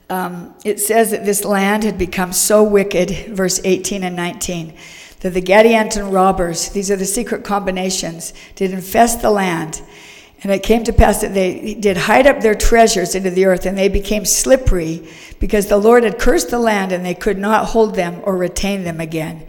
Um, 0.09 0.53
it 0.63 0.79
says 0.79 1.11
that 1.11 1.25
this 1.25 1.43
land 1.43 1.83
had 1.83 1.97
become 1.97 2.31
so 2.31 2.63
wicked, 2.63 3.35
verse 3.35 3.59
18 3.63 4.03
and 4.03 4.15
19, 4.15 4.75
that 5.21 5.31
the 5.31 5.41
Gadianton 5.41 6.11
robbers, 6.13 6.69
these 6.69 6.91
are 6.91 6.95
the 6.95 7.05
secret 7.05 7.43
combinations, 7.43 8.33
did 8.55 8.71
infest 8.71 9.21
the 9.21 9.31
land. 9.31 9.81
And 10.43 10.51
it 10.51 10.61
came 10.61 10.83
to 10.83 10.93
pass 10.93 11.21
that 11.21 11.33
they 11.33 11.73
did 11.73 11.97
hide 11.97 12.27
up 12.27 12.41
their 12.41 12.53
treasures 12.53 13.15
into 13.15 13.31
the 13.31 13.45
earth, 13.45 13.65
and 13.65 13.77
they 13.77 13.89
became 13.89 14.25
slippery 14.25 15.07
because 15.39 15.67
the 15.67 15.77
Lord 15.77 16.03
had 16.03 16.19
cursed 16.19 16.51
the 16.51 16.59
land, 16.59 16.91
and 16.91 17.03
they 17.03 17.15
could 17.15 17.39
not 17.39 17.67
hold 17.67 17.95
them 17.95 18.21
or 18.23 18.37
retain 18.37 18.83
them 18.83 18.99
again. 18.99 19.47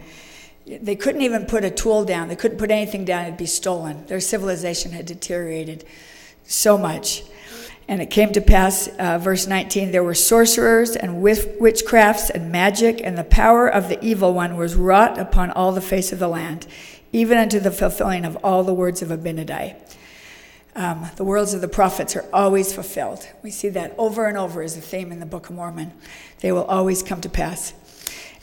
They 0.67 0.95
couldn't 0.95 1.21
even 1.21 1.45
put 1.45 1.63
a 1.63 1.71
tool 1.71 2.03
down. 2.03 2.27
They 2.27 2.35
couldn't 2.35 2.57
put 2.57 2.71
anything 2.71 3.05
down. 3.05 3.25
It'd 3.25 3.37
be 3.37 3.45
stolen. 3.45 4.05
Their 4.07 4.19
civilization 4.19 4.91
had 4.91 5.05
deteriorated 5.05 5.85
so 6.43 6.77
much. 6.77 7.23
And 7.87 8.01
it 8.01 8.09
came 8.09 8.33
to 8.33 8.41
pass, 8.41 8.89
uh, 8.99 9.17
verse 9.17 9.47
19, 9.47 9.91
there 9.91 10.03
were 10.03 10.13
sorcerers 10.13 10.97
and 10.97 11.23
witchcrafts 11.23 12.29
and 12.29 12.51
magic, 12.51 12.99
and 13.01 13.17
the 13.17 13.23
power 13.23 13.67
of 13.67 13.87
the 13.87 14.03
evil 14.03 14.33
one 14.33 14.57
was 14.57 14.75
wrought 14.75 15.17
upon 15.17 15.51
all 15.51 15.71
the 15.71 15.79
face 15.79 16.11
of 16.11 16.19
the 16.19 16.27
land, 16.27 16.67
even 17.13 17.37
unto 17.37 17.61
the 17.61 17.71
fulfilling 17.71 18.25
of 18.25 18.35
all 18.43 18.63
the 18.63 18.73
words 18.73 19.01
of 19.01 19.07
Abinadi. 19.07 19.75
Um, 20.75 21.09
the 21.15 21.23
words 21.23 21.53
of 21.53 21.61
the 21.61 21.69
prophets 21.69 22.15
are 22.17 22.25
always 22.33 22.73
fulfilled. 22.73 23.27
We 23.41 23.51
see 23.51 23.69
that 23.69 23.95
over 23.97 24.27
and 24.27 24.37
over 24.37 24.61
as 24.61 24.75
a 24.75 24.81
theme 24.81 25.11
in 25.13 25.21
the 25.21 25.25
Book 25.25 25.49
of 25.49 25.55
Mormon. 25.55 25.93
They 26.41 26.51
will 26.51 26.65
always 26.65 27.01
come 27.01 27.21
to 27.21 27.29
pass. 27.29 27.73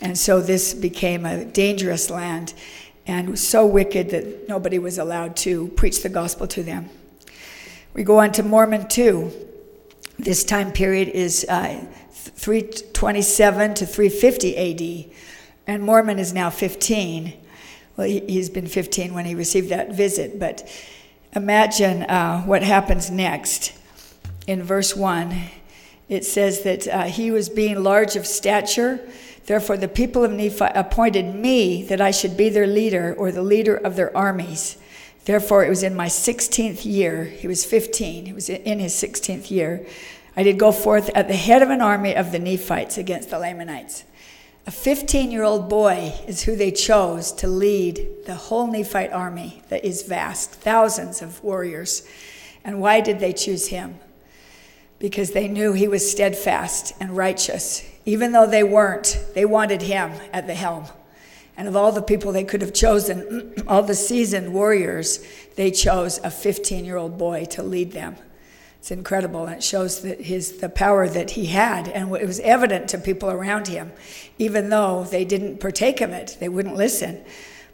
And 0.00 0.16
so 0.18 0.40
this 0.40 0.74
became 0.74 1.24
a 1.24 1.44
dangerous 1.44 2.10
land 2.10 2.54
and 3.06 3.30
was 3.30 3.46
so 3.46 3.66
wicked 3.66 4.10
that 4.10 4.48
nobody 4.48 4.78
was 4.78 4.98
allowed 4.98 5.36
to 5.36 5.68
preach 5.68 6.02
the 6.02 6.08
gospel 6.08 6.46
to 6.48 6.62
them. 6.62 6.88
We 7.92 8.02
go 8.02 8.18
on 8.18 8.32
to 8.32 8.42
Mormon 8.42 8.88
2. 8.88 9.30
This 10.18 10.44
time 10.44 10.72
period 10.72 11.08
is 11.08 11.44
uh, 11.48 11.84
327 12.10 13.74
to 13.74 13.86
350 13.86 14.56
AD, 14.56 15.12
and 15.66 15.82
Mormon 15.82 16.18
is 16.18 16.32
now 16.32 16.50
15. 16.50 17.34
Well, 17.96 18.08
he's 18.08 18.50
been 18.50 18.66
15 18.66 19.14
when 19.14 19.24
he 19.24 19.34
received 19.34 19.68
that 19.68 19.92
visit, 19.94 20.38
but 20.38 20.68
imagine 21.34 22.02
uh, 22.04 22.42
what 22.42 22.62
happens 22.62 23.10
next. 23.10 23.72
In 24.46 24.62
verse 24.62 24.96
1, 24.96 25.34
it 26.08 26.24
says 26.24 26.62
that 26.62 26.86
uh, 26.88 27.02
he 27.04 27.30
was 27.30 27.48
being 27.48 27.82
large 27.82 28.16
of 28.16 28.26
stature 28.26 29.00
Therefore, 29.46 29.76
the 29.76 29.88
people 29.88 30.24
of 30.24 30.32
Nephi 30.32 30.64
appointed 30.74 31.34
me 31.34 31.82
that 31.84 32.00
I 32.00 32.10
should 32.10 32.36
be 32.36 32.48
their 32.48 32.66
leader 32.66 33.14
or 33.16 33.30
the 33.30 33.42
leader 33.42 33.76
of 33.76 33.96
their 33.96 34.16
armies. 34.16 34.78
Therefore, 35.26 35.64
it 35.64 35.68
was 35.68 35.82
in 35.82 35.94
my 35.94 36.06
16th 36.06 36.84
year, 36.84 37.24
he 37.24 37.46
was 37.46 37.64
15, 37.64 38.26
he 38.26 38.32
was 38.32 38.48
in 38.48 38.78
his 38.78 38.94
16th 38.94 39.50
year, 39.50 39.86
I 40.36 40.42
did 40.42 40.58
go 40.58 40.72
forth 40.72 41.10
at 41.14 41.28
the 41.28 41.36
head 41.36 41.62
of 41.62 41.70
an 41.70 41.80
army 41.80 42.14
of 42.16 42.32
the 42.32 42.38
Nephites 42.38 42.98
against 42.98 43.30
the 43.30 43.38
Lamanites. 43.38 44.04
A 44.66 44.70
15 44.70 45.30
year 45.30 45.44
old 45.44 45.68
boy 45.68 46.14
is 46.26 46.42
who 46.42 46.56
they 46.56 46.70
chose 46.70 47.30
to 47.32 47.46
lead 47.46 48.08
the 48.26 48.34
whole 48.34 48.66
Nephite 48.66 49.12
army 49.12 49.62
that 49.68 49.84
is 49.84 50.02
vast, 50.02 50.52
thousands 50.52 51.22
of 51.22 51.42
warriors. 51.44 52.06
And 52.64 52.80
why 52.80 53.00
did 53.00 53.20
they 53.20 53.32
choose 53.32 53.68
him? 53.68 53.98
Because 54.98 55.32
they 55.32 55.48
knew 55.48 55.74
he 55.74 55.86
was 55.86 56.10
steadfast 56.10 56.94
and 56.98 57.16
righteous. 57.16 57.84
Even 58.04 58.32
though 58.32 58.46
they 58.46 58.62
weren't, 58.62 59.18
they 59.34 59.44
wanted 59.44 59.82
him 59.82 60.12
at 60.32 60.46
the 60.46 60.54
helm. 60.54 60.86
And 61.56 61.68
of 61.68 61.76
all 61.76 61.92
the 61.92 62.02
people 62.02 62.32
they 62.32 62.44
could 62.44 62.60
have 62.62 62.74
chosen, 62.74 63.54
all 63.66 63.82
the 63.82 63.94
seasoned 63.94 64.52
warriors, 64.52 65.24
they 65.56 65.70
chose 65.70 66.18
a 66.18 66.30
15 66.30 66.84
year 66.84 66.96
old 66.96 67.16
boy 67.16 67.44
to 67.46 67.62
lead 67.62 67.92
them. 67.92 68.16
It's 68.78 68.90
incredible. 68.90 69.46
And 69.46 69.56
it 69.56 69.62
shows 69.62 70.02
that 70.02 70.20
his, 70.20 70.58
the 70.58 70.68
power 70.68 71.08
that 71.08 71.30
he 71.30 71.46
had. 71.46 71.88
And 71.88 72.14
it 72.16 72.26
was 72.26 72.40
evident 72.40 72.88
to 72.90 72.98
people 72.98 73.30
around 73.30 73.68
him, 73.68 73.92
even 74.38 74.68
though 74.68 75.04
they 75.04 75.24
didn't 75.24 75.60
partake 75.60 76.00
of 76.00 76.10
it, 76.10 76.36
they 76.40 76.48
wouldn't 76.48 76.76
listen, 76.76 77.24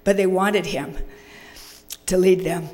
but 0.04 0.16
they 0.16 0.26
wanted 0.26 0.66
him 0.66 0.96
to 2.06 2.16
lead 2.16 2.44
them. 2.44 2.68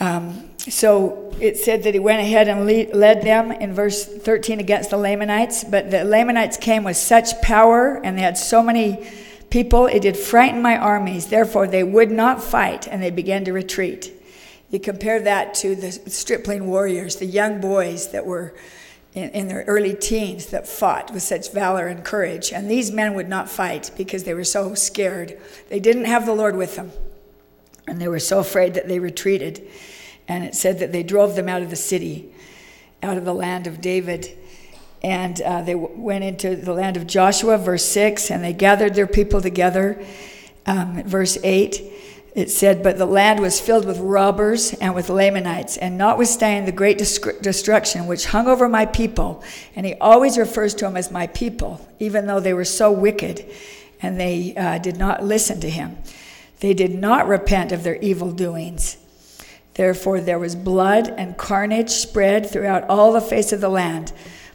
Um, 0.00 0.47
so 0.70 1.32
it 1.40 1.56
said 1.56 1.82
that 1.84 1.94
he 1.94 2.00
went 2.00 2.20
ahead 2.20 2.48
and 2.48 2.66
lead, 2.66 2.94
led 2.94 3.22
them 3.22 3.52
in 3.52 3.72
verse 3.72 4.04
13 4.04 4.60
against 4.60 4.90
the 4.90 4.96
Lamanites. 4.96 5.64
But 5.64 5.90
the 5.90 6.04
Lamanites 6.04 6.56
came 6.56 6.84
with 6.84 6.96
such 6.96 7.40
power 7.42 8.00
and 8.02 8.16
they 8.16 8.22
had 8.22 8.38
so 8.38 8.62
many 8.62 9.08
people, 9.50 9.86
it 9.86 10.02
did 10.02 10.16
frighten 10.16 10.60
my 10.60 10.76
armies. 10.76 11.26
Therefore, 11.26 11.66
they 11.66 11.84
would 11.84 12.10
not 12.10 12.42
fight 12.42 12.86
and 12.86 13.02
they 13.02 13.10
began 13.10 13.44
to 13.44 13.52
retreat. 13.52 14.12
You 14.70 14.78
compare 14.78 15.20
that 15.22 15.54
to 15.54 15.74
the 15.74 15.92
stripling 15.92 16.66
warriors, 16.66 17.16
the 17.16 17.26
young 17.26 17.60
boys 17.60 18.08
that 18.08 18.26
were 18.26 18.54
in, 19.14 19.30
in 19.30 19.48
their 19.48 19.64
early 19.66 19.94
teens 19.94 20.46
that 20.46 20.68
fought 20.68 21.12
with 21.12 21.22
such 21.22 21.52
valor 21.52 21.86
and 21.86 22.04
courage. 22.04 22.52
And 22.52 22.70
these 22.70 22.92
men 22.92 23.14
would 23.14 23.28
not 23.28 23.48
fight 23.48 23.90
because 23.96 24.24
they 24.24 24.34
were 24.34 24.44
so 24.44 24.74
scared. 24.74 25.38
They 25.70 25.80
didn't 25.80 26.04
have 26.04 26.26
the 26.26 26.34
Lord 26.34 26.56
with 26.56 26.76
them. 26.76 26.92
And 27.86 28.00
they 28.00 28.08
were 28.08 28.18
so 28.18 28.40
afraid 28.40 28.74
that 28.74 28.86
they 28.86 28.98
retreated. 28.98 29.66
And 30.28 30.44
it 30.44 30.54
said 30.54 30.78
that 30.78 30.92
they 30.92 31.02
drove 31.02 31.34
them 31.34 31.48
out 31.48 31.62
of 31.62 31.70
the 31.70 31.76
city, 31.76 32.32
out 33.02 33.16
of 33.16 33.24
the 33.24 33.34
land 33.34 33.66
of 33.66 33.80
David. 33.80 34.36
And 35.02 35.40
uh, 35.40 35.62
they 35.62 35.72
w- 35.72 35.94
went 35.96 36.22
into 36.22 36.54
the 36.54 36.72
land 36.72 36.96
of 36.96 37.06
Joshua, 37.06 37.56
verse 37.56 37.84
6, 37.84 38.30
and 38.30 38.44
they 38.44 38.52
gathered 38.52 38.94
their 38.94 39.06
people 39.06 39.40
together. 39.40 40.04
Um, 40.66 41.02
verse 41.04 41.38
8, 41.42 41.82
it 42.34 42.50
said, 42.50 42.82
But 42.82 42.98
the 42.98 43.06
land 43.06 43.40
was 43.40 43.60
filled 43.60 43.86
with 43.86 43.98
robbers 43.98 44.74
and 44.74 44.94
with 44.94 45.08
Lamanites, 45.08 45.76
and 45.76 45.96
notwithstanding 45.96 46.66
the 46.66 46.76
great 46.76 46.98
destruction 46.98 48.06
which 48.06 48.26
hung 48.26 48.48
over 48.48 48.68
my 48.68 48.84
people, 48.86 49.42
and 49.74 49.86
he 49.86 49.94
always 49.94 50.36
refers 50.36 50.74
to 50.74 50.84
them 50.84 50.96
as 50.96 51.10
my 51.10 51.26
people, 51.28 51.80
even 51.98 52.26
though 52.26 52.40
they 52.40 52.52
were 52.52 52.64
so 52.64 52.92
wicked 52.92 53.44
and 54.00 54.18
they 54.20 54.54
uh, 54.56 54.78
did 54.78 54.96
not 54.96 55.24
listen 55.24 55.60
to 55.60 55.70
him. 55.70 55.98
They 56.60 56.74
did 56.74 56.94
not 56.94 57.28
repent 57.28 57.72
of 57.72 57.82
their 57.82 57.96
evil 57.96 58.32
doings. 58.32 58.96
Therefore, 59.78 60.20
there 60.20 60.40
was 60.40 60.56
blood 60.56 61.06
and 61.06 61.36
carnage 61.36 61.90
spread 61.90 62.50
throughout 62.50 62.82
all 62.88 63.12
the 63.12 63.20
face 63.20 63.52
of 63.52 63.60
the 63.60 63.68
land, 63.68 64.12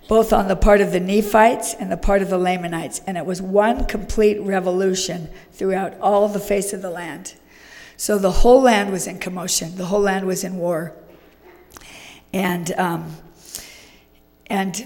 both 0.10 0.34
on 0.34 0.50
the 0.50 0.56
part 0.58 0.82
of 0.82 0.92
the 0.92 1.00
Nephites 1.00 1.74
and 1.74 1.90
the 1.90 1.96
part 1.96 2.22
of 2.22 2.30
the 2.30 2.38
Lamanites, 2.38 3.00
and 3.08 3.18
it 3.18 3.26
was 3.26 3.42
one 3.42 3.86
complete 3.86 4.42
revolution 4.42 5.30
throughout 5.54 5.98
all 6.02 6.28
the 6.28 6.42
face 6.42 6.74
of 6.74 6.82
the 6.82 6.90
land. 6.90 7.36
So 7.96 8.18
the 8.18 8.32
whole 8.32 8.62
land 8.62 8.92
was 8.92 9.08
in 9.08 9.18
commotion. 9.18 9.78
The 9.78 9.86
whole 9.86 10.02
land 10.02 10.28
was 10.28 10.44
in 10.44 10.58
war. 10.58 10.94
And, 12.34 12.74
um, 12.74 13.16
and 14.48 14.86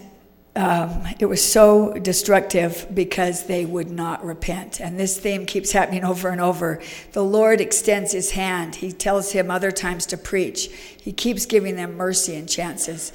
um, 0.58 1.04
it 1.20 1.28
was 1.28 1.44
so 1.44 1.94
destructive 1.94 2.88
because 2.92 3.46
they 3.46 3.64
would 3.64 3.92
not 3.92 4.26
repent. 4.26 4.80
And 4.80 5.00
this 5.00 5.20
theme 5.20 5.46
keeps 5.46 5.72
happening 5.72 6.04
over 6.04 6.30
and 6.30 6.42
over. 6.42 6.82
The 7.12 7.24
Lord 7.24 7.62
extends 7.62 8.12
his 8.12 8.32
hand. 8.32 8.78
He 8.78 8.92
tells 8.92 9.34
him 9.34 9.52
other 9.52 9.70
times 9.72 10.08
to 10.08 10.18
preach. 10.18 10.70
He 11.00 11.14
keeps 11.14 11.46
giving 11.46 11.76
them 11.76 11.96
mercy 11.96 12.36
and 12.36 12.50
chances. 12.50 13.14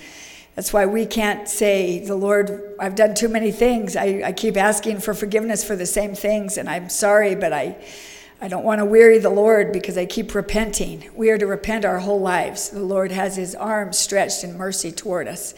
That's 0.54 0.72
why 0.72 0.86
we 0.86 1.04
can't 1.04 1.48
say, 1.48 1.98
The 1.98 2.14
Lord, 2.14 2.76
I've 2.78 2.94
done 2.94 3.14
too 3.14 3.28
many 3.28 3.50
things. 3.50 3.96
I, 3.96 4.22
I 4.26 4.32
keep 4.32 4.56
asking 4.56 5.00
for 5.00 5.12
forgiveness 5.12 5.64
for 5.64 5.74
the 5.74 5.86
same 5.86 6.14
things, 6.14 6.56
and 6.58 6.68
I'm 6.68 6.90
sorry, 6.90 7.34
but 7.34 7.52
I, 7.52 7.76
I 8.40 8.46
don't 8.46 8.64
want 8.64 8.78
to 8.78 8.84
weary 8.84 9.18
the 9.18 9.30
Lord 9.30 9.72
because 9.72 9.98
I 9.98 10.06
keep 10.06 10.32
repenting. 10.34 11.10
We 11.16 11.30
are 11.30 11.38
to 11.38 11.46
repent 11.46 11.84
our 11.84 11.98
whole 11.98 12.20
lives. 12.20 12.68
The 12.68 12.80
Lord 12.80 13.10
has 13.10 13.34
his 13.34 13.56
arms 13.56 13.98
stretched 13.98 14.44
in 14.44 14.56
mercy 14.56 14.92
toward 14.92 15.26
us 15.26 15.54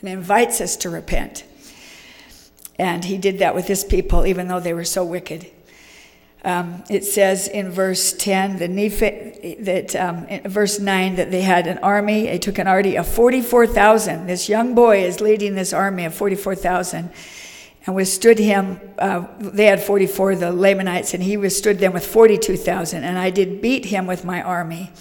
and 0.00 0.08
invites 0.08 0.60
us 0.60 0.76
to 0.76 0.90
repent. 0.90 1.44
And 2.78 3.04
he 3.04 3.16
did 3.16 3.38
that 3.38 3.54
with 3.54 3.66
his 3.66 3.84
people, 3.84 4.26
even 4.26 4.48
though 4.48 4.60
they 4.60 4.74
were 4.74 4.84
so 4.84 5.04
wicked. 5.04 5.50
Um, 6.44 6.84
it 6.88 7.04
says 7.04 7.48
in 7.48 7.70
verse 7.70 8.12
10, 8.12 8.58
the 8.58 8.68
Nephi, 8.68 9.56
that 9.60 9.96
um, 9.96 10.26
verse 10.44 10.78
9, 10.78 11.16
that 11.16 11.30
they 11.30 11.42
had 11.42 11.66
an 11.66 11.78
army. 11.78 12.26
They 12.26 12.38
took 12.38 12.58
an 12.58 12.68
army 12.68 12.96
of 12.96 13.08
44,000. 13.08 14.26
This 14.26 14.48
young 14.48 14.74
boy 14.74 15.02
is 15.02 15.20
leading 15.20 15.56
this 15.56 15.72
army 15.72 16.04
of 16.04 16.14
44,000 16.14 17.10
and 17.86 17.96
withstood 17.96 18.38
him. 18.38 18.78
Uh, 18.98 19.26
they 19.38 19.66
had 19.66 19.82
44, 19.82 20.36
the 20.36 20.52
Lamanites, 20.52 21.14
and 21.14 21.22
he 21.22 21.36
withstood 21.36 21.78
them 21.78 21.92
with 21.92 22.06
42,000. 22.06 23.02
And 23.02 23.18
I 23.18 23.30
did 23.30 23.60
beat 23.60 23.86
him 23.86 24.06
with 24.06 24.24
my 24.24 24.40
army. 24.40 24.92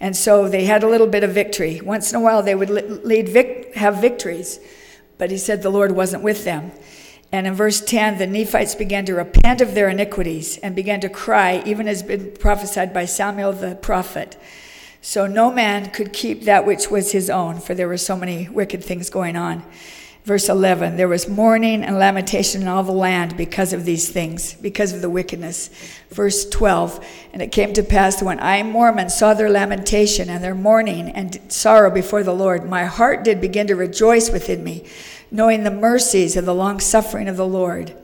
And 0.00 0.16
so 0.16 0.48
they 0.48 0.64
had 0.64 0.82
a 0.82 0.88
little 0.88 1.06
bit 1.06 1.24
of 1.24 1.30
victory. 1.32 1.80
Once 1.80 2.12
in 2.12 2.16
a 2.16 2.22
while, 2.22 2.42
they 2.42 2.54
would 2.54 2.70
lead 2.70 3.28
vic- 3.28 3.74
have 3.74 4.00
victories, 4.00 4.60
but 5.18 5.30
he 5.30 5.38
said 5.38 5.62
the 5.62 5.70
Lord 5.70 5.92
wasn't 5.92 6.22
with 6.22 6.44
them. 6.44 6.72
And 7.32 7.46
in 7.46 7.54
verse 7.54 7.80
10, 7.80 8.18
the 8.18 8.26
Nephites 8.26 8.74
began 8.74 9.04
to 9.06 9.14
repent 9.14 9.60
of 9.60 9.74
their 9.74 9.88
iniquities 9.88 10.58
and 10.58 10.76
began 10.76 11.00
to 11.00 11.08
cry, 11.08 11.62
even 11.66 11.88
as 11.88 12.02
been 12.02 12.32
prophesied 12.32 12.92
by 12.92 13.04
Samuel 13.04 13.52
the 13.52 13.74
prophet. 13.74 14.36
So 15.00 15.26
no 15.26 15.50
man 15.50 15.90
could 15.90 16.12
keep 16.12 16.42
that 16.44 16.66
which 16.66 16.90
was 16.90 17.12
his 17.12 17.30
own, 17.30 17.58
for 17.58 17.74
there 17.74 17.88
were 17.88 17.96
so 17.96 18.16
many 18.16 18.48
wicked 18.48 18.82
things 18.84 19.10
going 19.10 19.36
on. 19.36 19.64
Verse 20.26 20.48
11 20.48 20.96
There 20.96 21.06
was 21.06 21.28
mourning 21.28 21.84
and 21.84 22.00
lamentation 22.00 22.62
in 22.62 22.68
all 22.68 22.82
the 22.82 22.90
land 22.90 23.36
because 23.36 23.72
of 23.72 23.84
these 23.84 24.10
things, 24.10 24.54
because 24.54 24.92
of 24.92 25.00
the 25.00 25.08
wickedness. 25.08 25.70
Verse 26.10 26.48
12 26.48 27.06
And 27.32 27.40
it 27.40 27.52
came 27.52 27.72
to 27.74 27.84
pass 27.84 28.20
when 28.20 28.40
I, 28.40 28.64
Mormon, 28.64 29.08
saw 29.08 29.34
their 29.34 29.48
lamentation 29.48 30.28
and 30.28 30.42
their 30.42 30.54
mourning 30.54 31.10
and 31.10 31.40
sorrow 31.46 31.92
before 31.92 32.24
the 32.24 32.34
Lord, 32.34 32.68
my 32.68 32.86
heart 32.86 33.22
did 33.22 33.40
begin 33.40 33.68
to 33.68 33.76
rejoice 33.76 34.28
within 34.28 34.64
me, 34.64 34.84
knowing 35.30 35.62
the 35.62 35.70
mercies 35.70 36.36
and 36.36 36.46
the 36.46 36.54
long 36.54 36.80
suffering 36.80 37.28
of 37.28 37.36
the 37.36 37.46
Lord, 37.46 37.94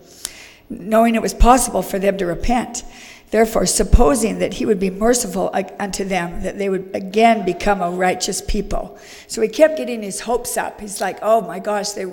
knowing 0.70 1.16
it 1.16 1.22
was 1.22 1.35
possible 1.35 1.82
for 1.82 1.98
them 1.98 2.16
to 2.18 2.26
repent. 2.26 2.85
Therefore, 3.32 3.64
supposing 3.64 4.40
that 4.40 4.52
he 4.52 4.66
would 4.66 4.78
be 4.78 4.90
merciful 4.90 5.50
unto 5.54 6.04
them, 6.04 6.42
that 6.42 6.58
they 6.58 6.68
would 6.68 6.90
again 6.92 7.46
become 7.46 7.80
a 7.80 7.90
righteous 7.90 8.42
people. 8.42 8.98
So 9.26 9.40
he 9.40 9.48
kept 9.48 9.78
getting 9.78 10.02
his 10.02 10.20
hopes 10.20 10.58
up. 10.58 10.82
He's 10.82 11.00
like, 11.00 11.18
oh 11.22 11.40
my 11.40 11.58
gosh, 11.58 11.92
they're, 11.92 12.10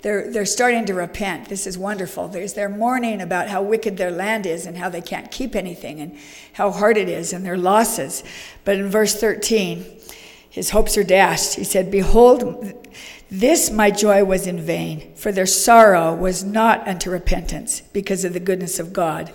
they're, 0.00 0.30
they're 0.30 0.46
starting 0.46 0.86
to 0.86 0.94
repent. 0.94 1.50
This 1.50 1.66
is 1.66 1.76
wonderful. 1.76 2.28
There's, 2.28 2.54
they're 2.54 2.70
mourning 2.70 3.20
about 3.20 3.48
how 3.48 3.62
wicked 3.62 3.98
their 3.98 4.10
land 4.10 4.46
is 4.46 4.64
and 4.64 4.78
how 4.78 4.88
they 4.88 5.02
can't 5.02 5.30
keep 5.30 5.54
anything 5.54 6.00
and 6.00 6.16
how 6.54 6.70
hard 6.70 6.96
it 6.96 7.10
is 7.10 7.34
and 7.34 7.44
their 7.44 7.58
losses. 7.58 8.24
But 8.64 8.78
in 8.78 8.88
verse 8.88 9.14
13, 9.20 9.84
his 10.48 10.70
hopes 10.70 10.96
are 10.96 11.04
dashed. 11.04 11.56
He 11.56 11.64
said, 11.64 11.90
Behold, 11.90 12.88
this 13.30 13.70
my 13.70 13.90
joy 13.90 14.24
was 14.24 14.46
in 14.46 14.62
vain, 14.62 15.12
for 15.14 15.30
their 15.30 15.44
sorrow 15.44 16.14
was 16.14 16.42
not 16.42 16.88
unto 16.88 17.10
repentance 17.10 17.82
because 17.92 18.24
of 18.24 18.32
the 18.32 18.40
goodness 18.40 18.78
of 18.78 18.94
God 18.94 19.30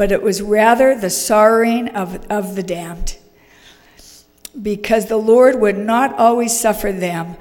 but 0.00 0.10
it 0.10 0.22
was 0.22 0.40
rather 0.40 0.98
the 0.98 1.10
sorrowing 1.10 1.86
of, 1.90 2.24
of 2.30 2.56
the 2.56 2.62
damned. 2.62 3.18
Because 4.62 5.08
the 5.08 5.18
Lord 5.18 5.60
would 5.60 5.76
not 5.76 6.18
always 6.18 6.58
suffer 6.58 6.90
them 6.90 7.36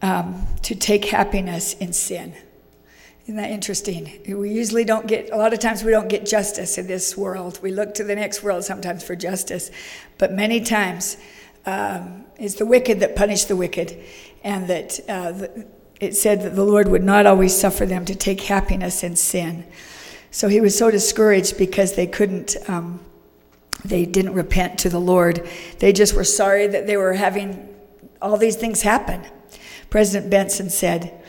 um, 0.00 0.46
to 0.62 0.74
take 0.74 1.04
happiness 1.04 1.74
in 1.74 1.92
sin. 1.92 2.32
Isn't 3.24 3.36
that 3.36 3.50
interesting? 3.50 4.18
We 4.26 4.50
usually 4.50 4.84
don't 4.84 5.06
get, 5.06 5.28
a 5.30 5.36
lot 5.36 5.52
of 5.52 5.58
times 5.58 5.84
we 5.84 5.90
don't 5.90 6.08
get 6.08 6.24
justice 6.24 6.78
in 6.78 6.86
this 6.86 7.18
world. 7.18 7.58
We 7.62 7.70
look 7.70 7.92
to 7.96 8.04
the 8.04 8.14
next 8.14 8.42
world 8.42 8.64
sometimes 8.64 9.04
for 9.04 9.14
justice. 9.14 9.70
But 10.16 10.32
many 10.32 10.62
times 10.62 11.18
um, 11.66 12.24
it's 12.38 12.54
the 12.54 12.64
wicked 12.64 13.00
that 13.00 13.14
punish 13.14 13.44
the 13.44 13.56
wicked. 13.56 13.94
And 14.42 14.68
that 14.68 15.00
uh, 15.06 15.32
the, 15.32 15.66
it 16.00 16.16
said 16.16 16.40
that 16.44 16.56
the 16.56 16.64
Lord 16.64 16.88
would 16.88 17.04
not 17.04 17.26
always 17.26 17.54
suffer 17.54 17.84
them 17.84 18.06
to 18.06 18.14
take 18.14 18.40
happiness 18.40 19.04
in 19.04 19.16
sin. 19.16 19.66
So 20.34 20.48
he 20.48 20.60
was 20.60 20.76
so 20.76 20.90
discouraged 20.90 21.56
because 21.58 21.94
they 21.94 22.08
couldn't, 22.08 22.56
um, 22.66 22.98
they 23.84 24.04
didn't 24.04 24.34
repent 24.34 24.80
to 24.80 24.88
the 24.88 24.98
Lord. 24.98 25.48
They 25.78 25.92
just 25.92 26.12
were 26.12 26.24
sorry 26.24 26.66
that 26.66 26.88
they 26.88 26.96
were 26.96 27.12
having 27.12 27.72
all 28.20 28.36
these 28.36 28.56
things 28.56 28.82
happen. 28.82 29.22
President 29.90 30.32
Benson 30.32 30.70
said, 30.70 31.22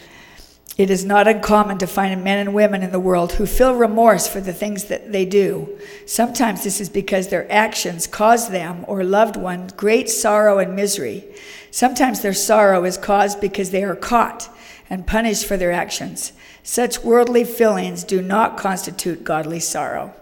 It 0.76 0.90
is 0.90 1.06
not 1.06 1.28
uncommon 1.28 1.78
to 1.78 1.86
find 1.86 2.24
men 2.24 2.40
and 2.40 2.56
women 2.56 2.82
in 2.82 2.92
the 2.92 3.00
world 3.00 3.34
who 3.34 3.46
feel 3.46 3.76
remorse 3.76 4.28
for 4.28 4.42
the 4.42 4.52
things 4.52 4.86
that 4.86 5.12
they 5.12 5.24
do. 5.24 5.80
Sometimes 6.08 6.64
this 6.64 6.82
is 6.82 6.90
because 6.90 7.28
their 7.28 7.50
actions 7.52 8.08
cause 8.08 8.50
them 8.50 8.86
or 8.88 9.04
loved 9.04 9.36
one 9.38 9.68
great 9.78 10.10
sorrow 10.10 10.58
and 10.58 10.76
misery. 10.76 11.26
Sometimes 11.70 12.22
their 12.22 12.34
sorrow 12.34 12.84
is 12.86 12.98
caused 12.98 13.40
because 13.40 13.70
they 13.70 13.84
are 13.84 13.96
caught 13.96 14.50
and 14.90 15.06
punished 15.06 15.46
for 15.46 15.58
their 15.58 15.72
actions. 15.72 16.34
Such 16.68 17.04
worldly 17.04 17.44
feelings 17.44 18.04
do 18.04 18.24
not 18.24 18.58
constitute 18.58 19.24
godly 19.24 19.60
sorrow. 19.60 20.16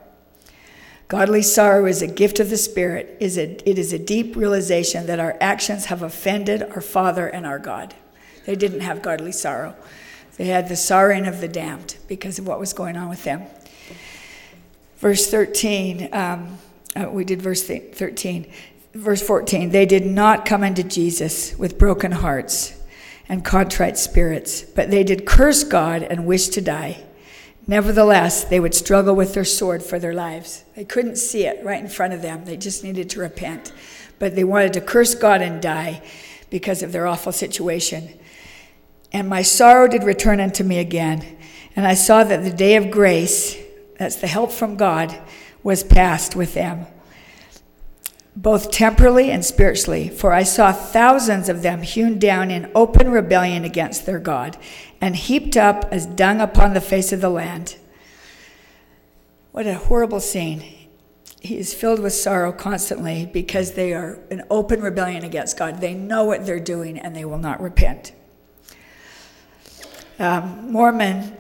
Godly 1.08 1.42
sorrow 1.42 1.86
is 1.86 2.02
a 2.02 2.08
gift 2.08 2.38
of 2.42 2.50
the 2.50 2.58
Spirit. 2.58 3.16
It 3.22 3.78
is 3.78 3.94
a 3.94 3.98
deep 3.98 4.36
realization 4.36 5.06
that 5.06 5.22
our 5.22 5.38
actions 5.40 5.86
have 5.86 6.02
offended 6.02 6.62
our 6.62 6.82
Father 6.82 7.30
and 7.30 7.46
our 7.46 7.60
God. 7.60 7.96
They 8.46 8.58
didn't 8.58 8.82
have 8.82 9.02
godly 9.02 9.32
sorrow. 9.32 9.74
They 10.36 10.48
had 10.48 10.68
the 10.68 10.76
sorrowing 10.76 11.28
of 11.28 11.40
the 11.40 11.48
damned 11.48 11.96
because 12.10 12.40
of 12.40 12.46
what 12.46 12.60
was 12.60 12.74
going 12.74 12.98
on 12.98 13.08
with 13.08 13.24
them. 13.24 13.44
Verse 14.98 15.32
13, 15.32 16.10
um, 16.12 16.58
uh, 16.94 17.10
we 17.10 17.24
did 17.24 17.42
verse 17.42 17.66
13. 17.66 18.52
Verse 18.94 19.22
14, 19.26 19.70
they 19.70 19.86
did 19.86 20.06
not 20.06 20.46
come 20.46 20.62
unto 20.62 20.84
Jesus 20.84 21.58
with 21.58 21.78
broken 21.78 22.12
hearts 22.12 22.83
and 23.34 23.44
contrite 23.44 23.98
spirits, 23.98 24.62
but 24.62 24.92
they 24.92 25.04
did 25.04 25.26
curse 25.26 25.64
God 25.64 26.04
and 26.04 26.28
wish 26.28 26.50
to 26.50 26.62
die. 26.62 27.04
Nevertheless, 27.66 28.44
they 28.44 28.60
would 28.60 28.76
struggle 28.76 29.16
with 29.16 29.34
their 29.34 29.44
sword 29.44 29.82
for 29.82 29.98
their 29.98 30.14
lives. 30.14 30.64
They 30.76 30.86
couldn't 30.86 31.16
see 31.16 31.48
it 31.48 31.66
right 31.66 31.82
in 31.82 31.90
front 31.90 32.14
of 32.14 32.22
them. 32.22 32.46
They 32.46 32.58
just 32.58 32.84
needed 32.84 33.10
to 33.10 33.22
repent. 33.22 33.74
But 34.20 34.36
they 34.36 34.44
wanted 34.44 34.74
to 34.74 34.82
curse 34.82 35.16
God 35.16 35.42
and 35.42 35.60
die 35.60 36.04
because 36.52 36.84
of 36.84 36.92
their 36.92 37.08
awful 37.08 37.32
situation. 37.32 38.08
And 39.12 39.28
my 39.28 39.42
sorrow 39.42 39.88
did 39.88 40.04
return 40.04 40.40
unto 40.40 40.64
me 40.64 40.78
again. 40.78 41.26
And 41.76 41.88
I 41.88 41.96
saw 41.96 42.24
that 42.24 42.44
the 42.44 42.54
day 42.54 42.76
of 42.76 42.92
grace, 42.92 43.58
that's 43.98 44.18
the 44.18 44.28
help 44.28 44.52
from 44.52 44.78
God, 44.78 45.20
was 45.64 45.84
past 45.84 46.36
with 46.36 46.54
them 46.54 46.86
both 48.36 48.72
temporally 48.72 49.30
and 49.30 49.46
spiritually, 49.46 50.10
for 50.10 50.34
I 50.34 50.44
saw 50.44 50.72
thousands 50.72 51.50
of 51.50 51.62
them 51.62 51.82
hewn 51.84 52.18
down 52.18 52.50
in 52.50 52.72
open 52.74 53.12
rebellion 53.12 53.64
against 53.64 54.06
their 54.06 54.20
God, 54.20 54.58
and 55.00 55.16
heaped 55.16 55.56
up 55.56 55.86
as 55.92 56.06
dung 56.06 56.42
upon 56.42 56.74
the 56.74 56.82
face 56.82 57.12
of 57.12 57.22
the 57.22 57.30
land. 57.30 57.78
What 59.52 59.68
a 59.68 59.76
horrible 59.76 60.20
scene. 60.20 60.64
He 61.40 61.58
is 61.58 61.74
filled 61.74 62.00
with 62.00 62.14
sorrow 62.14 62.52
constantly 62.52 63.30
because 63.32 63.74
they 63.74 63.94
are 63.94 64.20
in 64.32 64.44
open 64.50 64.82
rebellion 64.82 65.24
against 65.24 65.58
God. 65.58 65.82
They 65.82 65.94
know 65.94 66.24
what 66.24 66.46
they're 66.46 66.60
doing 66.60 66.98
and 66.98 67.16
they 67.16 67.26
will 67.26 67.38
not 67.38 67.62
repent. 67.62 68.14
Um, 70.18 70.72
Mormon 70.72 71.36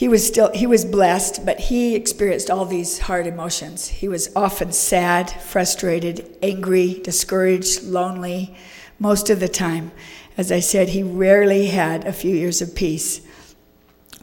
he 0.00 0.08
was 0.08 0.26
still 0.26 0.50
he 0.54 0.66
was 0.66 0.86
blessed 0.86 1.44
but 1.44 1.60
he 1.60 1.94
experienced 1.94 2.50
all 2.50 2.64
these 2.64 3.00
hard 3.00 3.26
emotions. 3.26 3.86
He 3.88 4.08
was 4.08 4.34
often 4.34 4.72
sad 4.72 5.30
frustrated 5.30 6.38
angry 6.40 6.94
discouraged 7.04 7.82
lonely 7.82 8.56
most 8.98 9.28
of 9.28 9.40
the 9.40 9.48
time. 9.48 9.92
As 10.38 10.50
i 10.50 10.58
said 10.58 10.88
he 10.88 11.02
rarely 11.02 11.66
had 11.66 12.06
a 12.06 12.14
few 12.14 12.34
years 12.34 12.62
of 12.62 12.74
peace 12.74 13.20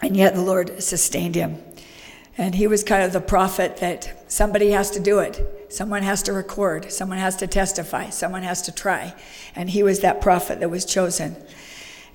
and 0.02 0.18
yet 0.18 0.34
the 0.34 0.42
lord 0.42 0.82
sustained 0.82 1.36
him. 1.36 1.62
And 2.40 2.56
he 2.56 2.66
was 2.66 2.84
kind 2.84 3.04
of 3.04 3.14
the 3.14 3.22
prophet 3.22 3.78
that 3.78 4.26
somebody 4.32 4.72
has 4.72 4.90
to 4.92 5.00
do 5.00 5.20
it. 5.20 5.68
Someone 5.70 6.02
has 6.02 6.24
to 6.24 6.34
record. 6.34 6.92
Someone 6.92 7.20
has 7.20 7.36
to 7.36 7.46
testify. 7.46 8.10
Someone 8.10 8.42
has 8.42 8.64
to 8.64 8.72
try. 8.72 9.14
And 9.56 9.70
he 9.70 9.84
was 9.84 10.00
that 10.00 10.22
prophet 10.22 10.60
that 10.60 10.72
was 10.72 10.86
chosen 10.86 11.36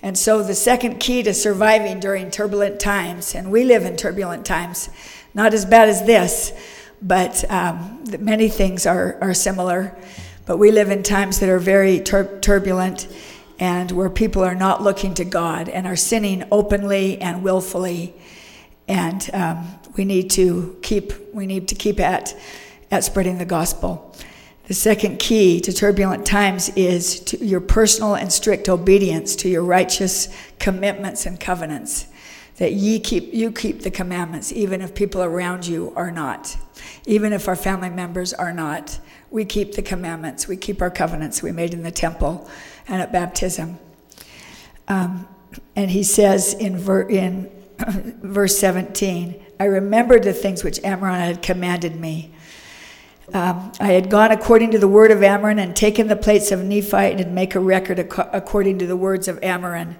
and 0.02 0.18
so, 0.18 0.42
the 0.42 0.54
second 0.54 0.98
key 0.98 1.22
to 1.22 1.32
surviving 1.32 2.00
during 2.00 2.30
turbulent 2.30 2.80
times, 2.80 3.36
and 3.36 3.52
we 3.52 3.64
live 3.64 3.84
in 3.84 3.96
turbulent 3.96 4.44
times, 4.44 4.88
not 5.32 5.54
as 5.54 5.64
bad 5.64 5.88
as 5.88 6.04
this, 6.04 6.52
but 7.00 7.48
um, 7.50 8.02
many 8.18 8.48
things 8.48 8.84
are, 8.84 9.16
are 9.20 9.32
similar. 9.32 9.96
But 10.44 10.56
we 10.56 10.72
live 10.72 10.90
in 10.90 11.04
times 11.04 11.38
that 11.38 11.48
are 11.48 11.60
very 11.60 12.00
tur- 12.00 12.40
turbulent 12.40 13.06
and 13.60 13.92
where 13.92 14.10
people 14.10 14.42
are 14.42 14.56
not 14.56 14.82
looking 14.82 15.14
to 15.14 15.24
God 15.24 15.68
and 15.68 15.86
are 15.86 15.94
sinning 15.94 16.44
openly 16.50 17.20
and 17.20 17.44
willfully. 17.44 18.12
And 18.88 19.30
um, 19.32 19.68
we 19.96 20.04
need 20.04 20.30
to 20.30 20.76
keep 20.82 21.12
we 21.32 21.46
need 21.46 21.68
to 21.68 21.76
keep 21.76 22.00
at 22.00 22.36
at 22.90 23.04
spreading 23.04 23.38
the 23.38 23.44
gospel. 23.44 24.16
The 24.72 24.76
second 24.76 25.18
key 25.18 25.60
to 25.60 25.70
turbulent 25.70 26.24
times 26.24 26.70
is 26.70 27.20
to 27.20 27.44
your 27.44 27.60
personal 27.60 28.14
and 28.14 28.32
strict 28.32 28.70
obedience 28.70 29.36
to 29.36 29.48
your 29.50 29.64
righteous 29.64 30.34
commitments 30.58 31.26
and 31.26 31.38
covenants. 31.38 32.06
That 32.56 32.72
ye 32.72 32.98
keep 32.98 33.34
you 33.34 33.52
keep 33.52 33.82
the 33.82 33.90
commandments, 33.90 34.50
even 34.50 34.80
if 34.80 34.94
people 34.94 35.22
around 35.22 35.66
you 35.66 35.92
are 35.94 36.10
not, 36.10 36.56
even 37.04 37.34
if 37.34 37.48
our 37.48 37.54
family 37.54 37.90
members 37.90 38.32
are 38.32 38.54
not. 38.54 38.98
We 39.30 39.44
keep 39.44 39.74
the 39.74 39.82
commandments. 39.82 40.48
We 40.48 40.56
keep 40.56 40.80
our 40.80 40.90
covenants 40.90 41.42
we 41.42 41.52
made 41.52 41.74
in 41.74 41.82
the 41.82 41.90
temple 41.90 42.48
and 42.88 43.02
at 43.02 43.12
baptism. 43.12 43.78
Um, 44.88 45.28
and 45.76 45.90
he 45.90 46.02
says 46.02 46.54
in, 46.54 46.78
ver, 46.78 47.02
in 47.02 47.50
verse 48.22 48.56
17, 48.56 49.38
I 49.60 49.64
remembered 49.64 50.22
the 50.22 50.32
things 50.32 50.64
which 50.64 50.78
Ammaron 50.78 51.18
had 51.18 51.42
commanded 51.42 51.94
me 52.00 52.32
um, 53.32 53.72
I 53.80 53.92
had 53.92 54.10
gone 54.10 54.30
according 54.30 54.72
to 54.72 54.78
the 54.78 54.88
word 54.88 55.10
of 55.10 55.18
Ammaron 55.20 55.58
and 55.58 55.74
taken 55.74 56.08
the 56.08 56.16
plates 56.16 56.50
of 56.50 56.62
Nephi 56.62 56.96
and 56.96 57.34
make 57.34 57.54
a 57.54 57.60
record 57.60 57.98
ac- 57.98 58.28
according 58.32 58.78
to 58.80 58.86
the 58.86 58.96
words 58.96 59.28
of 59.28 59.40
Ammaron. 59.40 59.94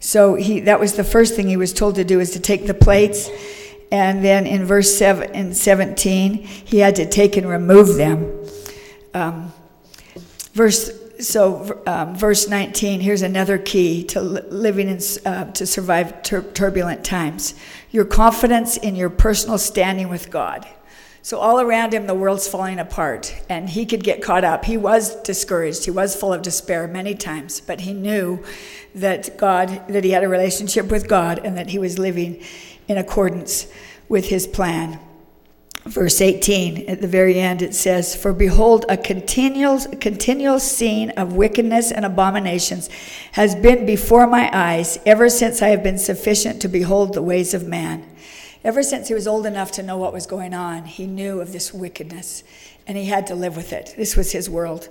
So 0.00 0.34
he, 0.34 0.60
that 0.60 0.80
was 0.80 0.94
the 0.94 1.04
first 1.04 1.34
thing 1.34 1.48
he 1.48 1.56
was 1.56 1.72
told 1.72 1.94
to 1.96 2.04
do 2.04 2.20
is 2.20 2.32
to 2.32 2.40
take 2.40 2.66
the 2.66 2.74
plates. 2.74 3.30
And 3.92 4.24
then 4.24 4.46
in 4.46 4.64
verse 4.64 4.96
seven, 4.96 5.34
in 5.34 5.54
17, 5.54 6.34
he 6.34 6.78
had 6.78 6.96
to 6.96 7.08
take 7.08 7.36
and 7.36 7.48
remove 7.48 7.94
them. 7.94 8.44
Um, 9.12 9.52
verse, 10.52 10.90
so 11.20 11.80
um, 11.86 12.16
verse 12.16 12.48
19, 12.48 13.00
here's 13.00 13.22
another 13.22 13.56
key 13.56 14.02
to 14.04 14.20
living 14.20 14.88
in, 14.88 15.00
uh, 15.24 15.44
to 15.52 15.64
survive 15.66 16.22
tur- 16.22 16.42
turbulent 16.42 17.04
times. 17.04 17.54
Your 17.90 18.04
confidence 18.04 18.76
in 18.76 18.96
your 18.96 19.10
personal 19.10 19.58
standing 19.58 20.08
with 20.08 20.30
God. 20.30 20.66
So, 21.24 21.38
all 21.38 21.58
around 21.58 21.94
him, 21.94 22.06
the 22.06 22.14
world's 22.14 22.46
falling 22.46 22.78
apart, 22.78 23.34
and 23.48 23.70
he 23.70 23.86
could 23.86 24.04
get 24.04 24.20
caught 24.20 24.44
up. 24.44 24.66
He 24.66 24.76
was 24.76 25.16
discouraged. 25.22 25.86
He 25.86 25.90
was 25.90 26.14
full 26.14 26.34
of 26.34 26.42
despair 26.42 26.86
many 26.86 27.14
times, 27.14 27.62
but 27.62 27.80
he 27.80 27.94
knew 27.94 28.44
that 28.94 29.38
God, 29.38 29.88
that 29.88 30.04
he 30.04 30.10
had 30.10 30.22
a 30.22 30.28
relationship 30.28 30.90
with 30.90 31.08
God, 31.08 31.40
and 31.42 31.56
that 31.56 31.70
he 31.70 31.78
was 31.78 31.98
living 31.98 32.42
in 32.88 32.98
accordance 32.98 33.66
with 34.06 34.26
his 34.26 34.46
plan. 34.46 35.00
Verse 35.86 36.20
18, 36.20 36.90
at 36.90 37.00
the 37.00 37.08
very 37.08 37.40
end, 37.40 37.62
it 37.62 37.74
says, 37.74 38.14
For 38.14 38.34
behold, 38.34 38.84
a 38.90 38.98
continual, 38.98 39.80
continual 39.98 40.60
scene 40.60 41.08
of 41.12 41.32
wickedness 41.32 41.90
and 41.90 42.04
abominations 42.04 42.90
has 43.32 43.54
been 43.54 43.86
before 43.86 44.26
my 44.26 44.50
eyes 44.52 44.98
ever 45.06 45.30
since 45.30 45.62
I 45.62 45.68
have 45.68 45.82
been 45.82 45.98
sufficient 45.98 46.60
to 46.60 46.68
behold 46.68 47.14
the 47.14 47.22
ways 47.22 47.54
of 47.54 47.66
man. 47.66 48.04
Ever 48.64 48.82
since 48.82 49.08
he 49.08 49.14
was 49.14 49.26
old 49.26 49.44
enough 49.44 49.72
to 49.72 49.82
know 49.82 49.98
what 49.98 50.14
was 50.14 50.26
going 50.26 50.54
on, 50.54 50.86
he 50.86 51.06
knew 51.06 51.42
of 51.42 51.52
this 51.52 51.74
wickedness 51.74 52.42
and 52.86 52.96
he 52.96 53.04
had 53.04 53.26
to 53.26 53.34
live 53.34 53.56
with 53.56 53.74
it. 53.74 53.94
This 53.98 54.16
was 54.16 54.32
his 54.32 54.48
world. 54.48 54.88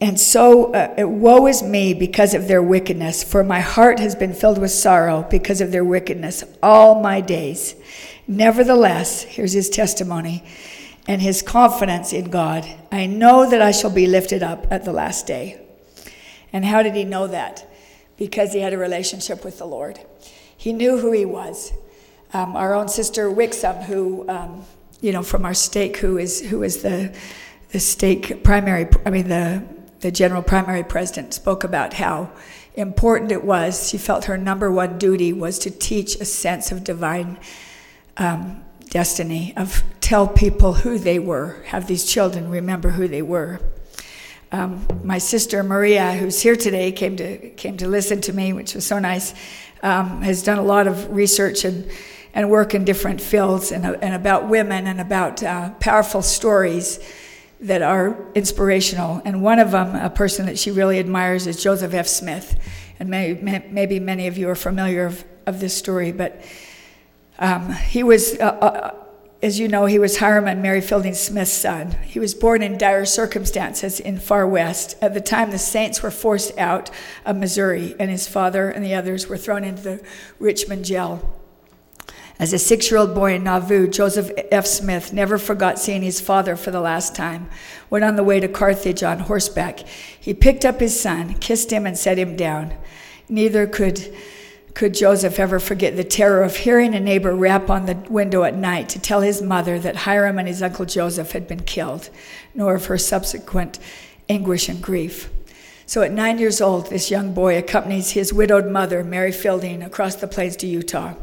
And 0.00 0.18
so, 0.18 0.74
uh, 0.74 1.06
woe 1.06 1.46
is 1.46 1.62
me 1.62 1.94
because 1.94 2.34
of 2.34 2.48
their 2.48 2.60
wickedness, 2.60 3.22
for 3.22 3.44
my 3.44 3.60
heart 3.60 4.00
has 4.00 4.16
been 4.16 4.34
filled 4.34 4.58
with 4.58 4.72
sorrow 4.72 5.24
because 5.30 5.60
of 5.60 5.70
their 5.70 5.84
wickedness 5.84 6.42
all 6.60 7.00
my 7.00 7.20
days. 7.20 7.76
Nevertheless, 8.26 9.22
here's 9.22 9.52
his 9.52 9.70
testimony 9.70 10.44
and 11.06 11.22
his 11.22 11.40
confidence 11.40 12.12
in 12.12 12.30
God. 12.30 12.66
I 12.90 13.06
know 13.06 13.48
that 13.48 13.62
I 13.62 13.70
shall 13.70 13.90
be 13.90 14.08
lifted 14.08 14.42
up 14.42 14.66
at 14.72 14.84
the 14.84 14.92
last 14.92 15.28
day. 15.28 15.60
And 16.52 16.64
how 16.64 16.82
did 16.82 16.96
he 16.96 17.04
know 17.04 17.28
that? 17.28 17.70
Because 18.16 18.52
he 18.52 18.60
had 18.60 18.72
a 18.72 18.78
relationship 18.78 19.44
with 19.44 19.58
the 19.58 19.66
Lord. 19.66 20.00
He 20.56 20.72
knew 20.72 20.98
who 20.98 21.12
he 21.12 21.24
was 21.24 21.72
um, 22.34 22.56
our 22.56 22.74
own 22.74 22.88
sister 22.88 23.30
Wixom, 23.30 23.84
who, 23.84 24.28
um, 24.28 24.64
you 25.00 25.12
know, 25.12 25.22
from 25.22 25.44
our 25.44 25.54
stake, 25.54 25.96
who 25.98 26.18
is 26.18 26.40
who 26.40 26.62
is 26.62 26.82
the 26.82 27.14
the 27.70 27.80
stake 27.80 28.42
primary, 28.42 28.88
I 29.06 29.10
mean 29.10 29.28
the 29.28 29.64
the 30.00 30.10
general 30.10 30.42
primary 30.42 30.82
president, 30.82 31.32
spoke 31.32 31.64
about 31.64 31.94
how 31.94 32.30
important 32.74 33.30
it 33.30 33.44
was. 33.44 33.88
She 33.88 33.98
felt 33.98 34.24
her 34.24 34.36
number 34.36 34.70
one 34.70 34.98
duty 34.98 35.32
was 35.32 35.58
to 35.60 35.70
teach 35.70 36.16
a 36.16 36.24
sense 36.24 36.72
of 36.72 36.82
divine 36.82 37.38
um, 38.16 38.64
destiny, 38.90 39.54
of 39.56 39.84
tell 40.00 40.26
people 40.26 40.72
who 40.72 40.98
they 40.98 41.20
were, 41.20 41.62
have 41.66 41.86
these 41.86 42.04
children 42.04 42.50
remember 42.50 42.90
who 42.90 43.06
they 43.06 43.22
were. 43.22 43.60
Um, 44.50 44.86
my 45.02 45.18
sister 45.18 45.62
Maria, 45.62 46.12
who's 46.12 46.42
here 46.42 46.56
today, 46.56 46.90
came 46.90 47.16
to 47.16 47.50
came 47.50 47.76
to 47.76 47.86
listen 47.86 48.20
to 48.22 48.32
me, 48.32 48.52
which 48.52 48.74
was 48.74 48.84
so 48.84 48.98
nice. 48.98 49.34
Um, 49.82 50.22
has 50.22 50.42
done 50.42 50.58
a 50.58 50.62
lot 50.62 50.86
of 50.88 51.10
research 51.10 51.64
and 51.64 51.88
and 52.34 52.50
work 52.50 52.74
in 52.74 52.84
different 52.84 53.20
fields 53.20 53.70
and, 53.70 53.86
and 53.86 54.14
about 54.14 54.48
women 54.48 54.86
and 54.86 55.00
about 55.00 55.42
uh, 55.42 55.70
powerful 55.80 56.20
stories 56.20 56.98
that 57.60 57.80
are 57.80 58.18
inspirational. 58.34 59.22
And 59.24 59.40
one 59.40 59.60
of 59.60 59.70
them, 59.70 59.94
a 59.94 60.10
person 60.10 60.46
that 60.46 60.58
she 60.58 60.70
really 60.70 60.98
admires, 60.98 61.46
is 61.46 61.62
Joseph 61.62 61.94
F. 61.94 62.08
Smith. 62.08 62.58
And 62.98 63.08
may, 63.08 63.34
may, 63.34 63.66
maybe 63.70 64.00
many 64.00 64.26
of 64.26 64.36
you 64.36 64.48
are 64.50 64.56
familiar 64.56 65.06
of, 65.06 65.24
of 65.46 65.60
this 65.60 65.76
story, 65.76 66.12
but 66.12 66.44
um, 67.38 67.72
he 67.72 68.02
was, 68.02 68.34
uh, 68.38 68.44
uh, 68.44 68.94
as 69.42 69.58
you 69.58 69.68
know, 69.68 69.86
he 69.86 69.98
was 69.98 70.18
Hyrum 70.18 70.46
and 70.46 70.62
Mary 70.62 70.80
Fielding 70.80 71.14
Smith's 71.14 71.52
son. 71.52 71.92
He 72.04 72.18
was 72.18 72.34
born 72.34 72.62
in 72.62 72.78
dire 72.78 73.04
circumstances 73.04 74.00
in 74.00 74.18
far 74.18 74.46
west. 74.46 74.96
At 75.00 75.14
the 75.14 75.20
time, 75.20 75.50
the 75.50 75.58
Saints 75.58 76.02
were 76.02 76.10
forced 76.10 76.56
out 76.58 76.90
of 77.24 77.36
Missouri, 77.36 77.94
and 77.98 78.10
his 78.10 78.28
father 78.28 78.70
and 78.70 78.84
the 78.84 78.94
others 78.94 79.26
were 79.26 79.36
thrown 79.36 79.64
into 79.64 79.82
the 79.82 80.04
Richmond 80.38 80.84
jail. 80.84 81.40
As 82.44 82.52
a 82.52 82.58
six 82.58 82.90
year 82.90 83.00
old 83.00 83.14
boy 83.14 83.36
in 83.36 83.44
Nauvoo, 83.44 83.88
Joseph 83.88 84.30
F. 84.52 84.66
Smith 84.66 85.14
never 85.14 85.38
forgot 85.38 85.78
seeing 85.78 86.02
his 86.02 86.20
father 86.20 86.56
for 86.56 86.70
the 86.70 86.78
last 86.78 87.14
time. 87.14 87.48
When 87.88 88.02
on 88.02 88.16
the 88.16 88.22
way 88.22 88.38
to 88.38 88.48
Carthage 88.48 89.02
on 89.02 89.20
horseback, 89.20 89.78
he 90.20 90.34
picked 90.34 90.66
up 90.66 90.78
his 90.78 91.00
son, 91.00 91.36
kissed 91.36 91.72
him, 91.72 91.86
and 91.86 91.96
set 91.96 92.18
him 92.18 92.36
down. 92.36 92.74
Neither 93.30 93.66
could, 93.66 94.14
could 94.74 94.92
Joseph 94.92 95.38
ever 95.38 95.58
forget 95.58 95.96
the 95.96 96.04
terror 96.04 96.42
of 96.42 96.54
hearing 96.54 96.94
a 96.94 97.00
neighbor 97.00 97.34
rap 97.34 97.70
on 97.70 97.86
the 97.86 97.94
window 98.10 98.42
at 98.42 98.54
night 98.54 98.90
to 98.90 99.00
tell 99.00 99.22
his 99.22 99.40
mother 99.40 99.78
that 99.78 99.96
Hyrum 99.96 100.38
and 100.38 100.46
his 100.46 100.60
uncle 100.60 100.84
Joseph 100.84 101.32
had 101.32 101.48
been 101.48 101.62
killed, 101.62 102.10
nor 102.54 102.74
of 102.74 102.84
her 102.84 102.98
subsequent 102.98 103.78
anguish 104.28 104.68
and 104.68 104.82
grief. 104.82 105.30
So 105.86 106.02
at 106.02 106.12
nine 106.12 106.38
years 106.38 106.60
old, 106.60 106.90
this 106.90 107.10
young 107.10 107.32
boy 107.32 107.56
accompanies 107.56 108.10
his 108.10 108.34
widowed 108.34 108.70
mother, 108.70 109.02
Mary 109.02 109.32
Fielding, 109.32 109.82
across 109.82 110.16
the 110.16 110.28
plains 110.28 110.56
to 110.56 110.66
Utah. 110.66 111.14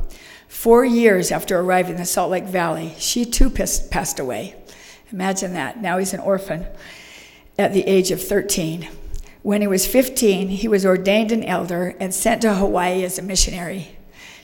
Four 0.52 0.84
years 0.84 1.32
after 1.32 1.58
arriving 1.58 1.94
in 1.94 1.98
the 1.98 2.06
Salt 2.06 2.30
Lake 2.30 2.44
Valley, 2.44 2.94
she 3.00 3.24
too 3.24 3.50
passed 3.50 4.20
away. 4.20 4.54
Imagine 5.10 5.54
that. 5.54 5.82
Now 5.82 5.98
he's 5.98 6.14
an 6.14 6.20
orphan 6.20 6.68
at 7.58 7.74
the 7.74 7.88
age 7.88 8.12
of 8.12 8.22
13. 8.22 8.88
When 9.44 9.62
he 9.62 9.68
was 9.68 9.88
15, 9.88 10.50
he 10.50 10.68
was 10.68 10.86
ordained 10.86 11.32
an 11.32 11.46
elder 11.46 11.96
and 12.02 12.14
sent 12.14 12.42
to 12.42 12.54
Hawaii 12.54 13.04
as 13.06 13.18
a 13.18 13.22
missionary. 13.22 13.96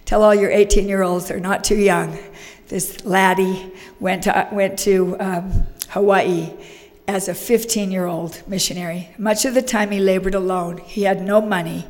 Tell 0.06 0.24
all 0.24 0.34
your 0.34 0.50
18 0.50 0.88
year 0.88 1.04
olds 1.04 1.28
they're 1.28 1.42
not 1.42 1.66
too 1.66 1.78
young. 1.78 2.18
This 2.70 3.04
laddie 3.06 3.72
went 4.00 4.24
to, 4.24 4.48
went 4.54 4.80
to 4.80 5.18
um, 5.20 5.68
Hawaii 5.90 6.52
as 7.08 7.28
a 7.28 7.36
15 7.36 7.92
year 7.92 8.06
old 8.06 8.42
missionary. 8.48 9.10
Much 9.18 9.44
of 9.44 9.54
the 9.54 9.62
time 9.62 9.92
he 9.92 10.00
labored 10.00 10.36
alone. 10.36 10.78
He 10.78 11.04
had 11.04 11.22
no 11.22 11.42
money. 11.42 11.86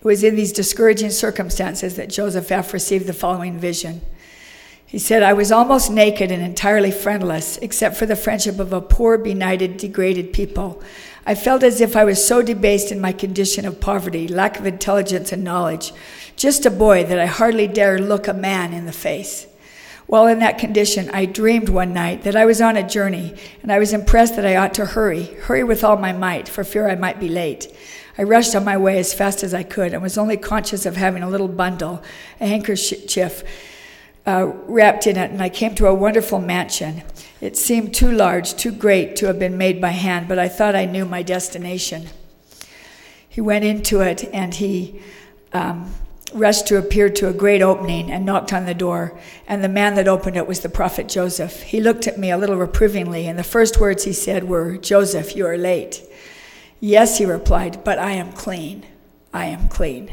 It 0.00 0.04
was 0.04 0.22
in 0.22 0.36
these 0.36 0.52
discouraging 0.52 1.10
circumstances 1.10 1.96
that 1.96 2.10
Joseph 2.10 2.52
F. 2.52 2.72
received 2.72 3.06
the 3.06 3.12
following 3.12 3.58
vision. 3.58 4.00
He 4.86 4.98
said, 4.98 5.22
I 5.22 5.34
was 5.34 5.52
almost 5.52 5.90
naked 5.90 6.30
and 6.30 6.42
entirely 6.42 6.90
friendless, 6.90 7.58
except 7.58 7.96
for 7.96 8.06
the 8.06 8.16
friendship 8.16 8.58
of 8.58 8.72
a 8.72 8.80
poor, 8.80 9.18
benighted, 9.18 9.76
degraded 9.76 10.32
people. 10.32 10.82
I 11.26 11.34
felt 11.34 11.62
as 11.62 11.82
if 11.82 11.94
I 11.94 12.04
was 12.04 12.24
so 12.24 12.40
debased 12.40 12.90
in 12.90 13.00
my 13.00 13.12
condition 13.12 13.66
of 13.66 13.80
poverty, 13.80 14.26
lack 14.26 14.58
of 14.58 14.64
intelligence 14.64 15.30
and 15.30 15.44
knowledge, 15.44 15.92
just 16.36 16.64
a 16.64 16.70
boy 16.70 17.04
that 17.04 17.18
I 17.18 17.26
hardly 17.26 17.66
dare 17.66 17.98
look 17.98 18.28
a 18.28 18.32
man 18.32 18.72
in 18.72 18.86
the 18.86 18.92
face. 18.92 19.46
While 20.06 20.26
in 20.26 20.38
that 20.38 20.56
condition, 20.56 21.10
I 21.10 21.26
dreamed 21.26 21.68
one 21.68 21.92
night 21.92 22.22
that 22.22 22.34
I 22.34 22.46
was 22.46 22.62
on 22.62 22.78
a 22.78 22.88
journey, 22.88 23.34
and 23.62 23.70
I 23.70 23.78
was 23.78 23.92
impressed 23.92 24.36
that 24.36 24.46
I 24.46 24.56
ought 24.56 24.72
to 24.74 24.86
hurry, 24.86 25.24
hurry 25.24 25.64
with 25.64 25.84
all 25.84 25.98
my 25.98 26.14
might, 26.14 26.48
for 26.48 26.64
fear 26.64 26.88
I 26.88 26.94
might 26.94 27.20
be 27.20 27.28
late. 27.28 27.70
I 28.18 28.24
rushed 28.24 28.56
on 28.56 28.64
my 28.64 28.76
way 28.76 28.98
as 28.98 29.14
fast 29.14 29.44
as 29.44 29.54
I 29.54 29.62
could 29.62 29.94
and 29.94 30.02
was 30.02 30.18
only 30.18 30.36
conscious 30.36 30.84
of 30.84 30.96
having 30.96 31.22
a 31.22 31.30
little 31.30 31.46
bundle, 31.46 32.02
a 32.40 32.46
handkerchief 32.46 33.44
uh, 34.26 34.46
wrapped 34.66 35.06
in 35.06 35.16
it, 35.16 35.30
and 35.30 35.40
I 35.40 35.48
came 35.48 35.74
to 35.76 35.86
a 35.86 35.94
wonderful 35.94 36.40
mansion. 36.40 37.02
It 37.40 37.56
seemed 37.56 37.94
too 37.94 38.10
large, 38.10 38.54
too 38.54 38.72
great 38.72 39.14
to 39.16 39.26
have 39.26 39.38
been 39.38 39.56
made 39.56 39.80
by 39.80 39.90
hand, 39.90 40.26
but 40.26 40.38
I 40.38 40.48
thought 40.48 40.74
I 40.74 40.84
knew 40.84 41.04
my 41.04 41.22
destination. 41.22 42.08
He 43.28 43.40
went 43.40 43.64
into 43.64 44.00
it 44.00 44.28
and 44.34 44.52
he 44.52 45.00
um, 45.52 45.94
rushed 46.34 46.66
to 46.66 46.76
appear 46.76 47.08
to 47.08 47.28
a 47.28 47.32
great 47.32 47.62
opening 47.62 48.10
and 48.10 48.26
knocked 48.26 48.52
on 48.52 48.66
the 48.66 48.74
door. 48.74 49.18
And 49.46 49.62
the 49.62 49.68
man 49.68 49.94
that 49.94 50.08
opened 50.08 50.36
it 50.36 50.48
was 50.48 50.60
the 50.60 50.68
prophet 50.68 51.08
Joseph. 51.08 51.62
He 51.62 51.80
looked 51.80 52.08
at 52.08 52.18
me 52.18 52.32
a 52.32 52.36
little 52.36 52.56
reprovingly, 52.56 53.28
and 53.28 53.38
the 53.38 53.44
first 53.44 53.78
words 53.78 54.04
he 54.04 54.12
said 54.12 54.44
were, 54.44 54.76
Joseph, 54.76 55.36
you 55.36 55.46
are 55.46 55.56
late. 55.56 56.02
Yes, 56.80 57.18
he 57.18 57.24
replied, 57.24 57.82
but 57.84 57.98
I 57.98 58.12
am 58.12 58.32
clean. 58.32 58.86
I 59.32 59.46
am 59.46 59.68
clean. 59.68 60.12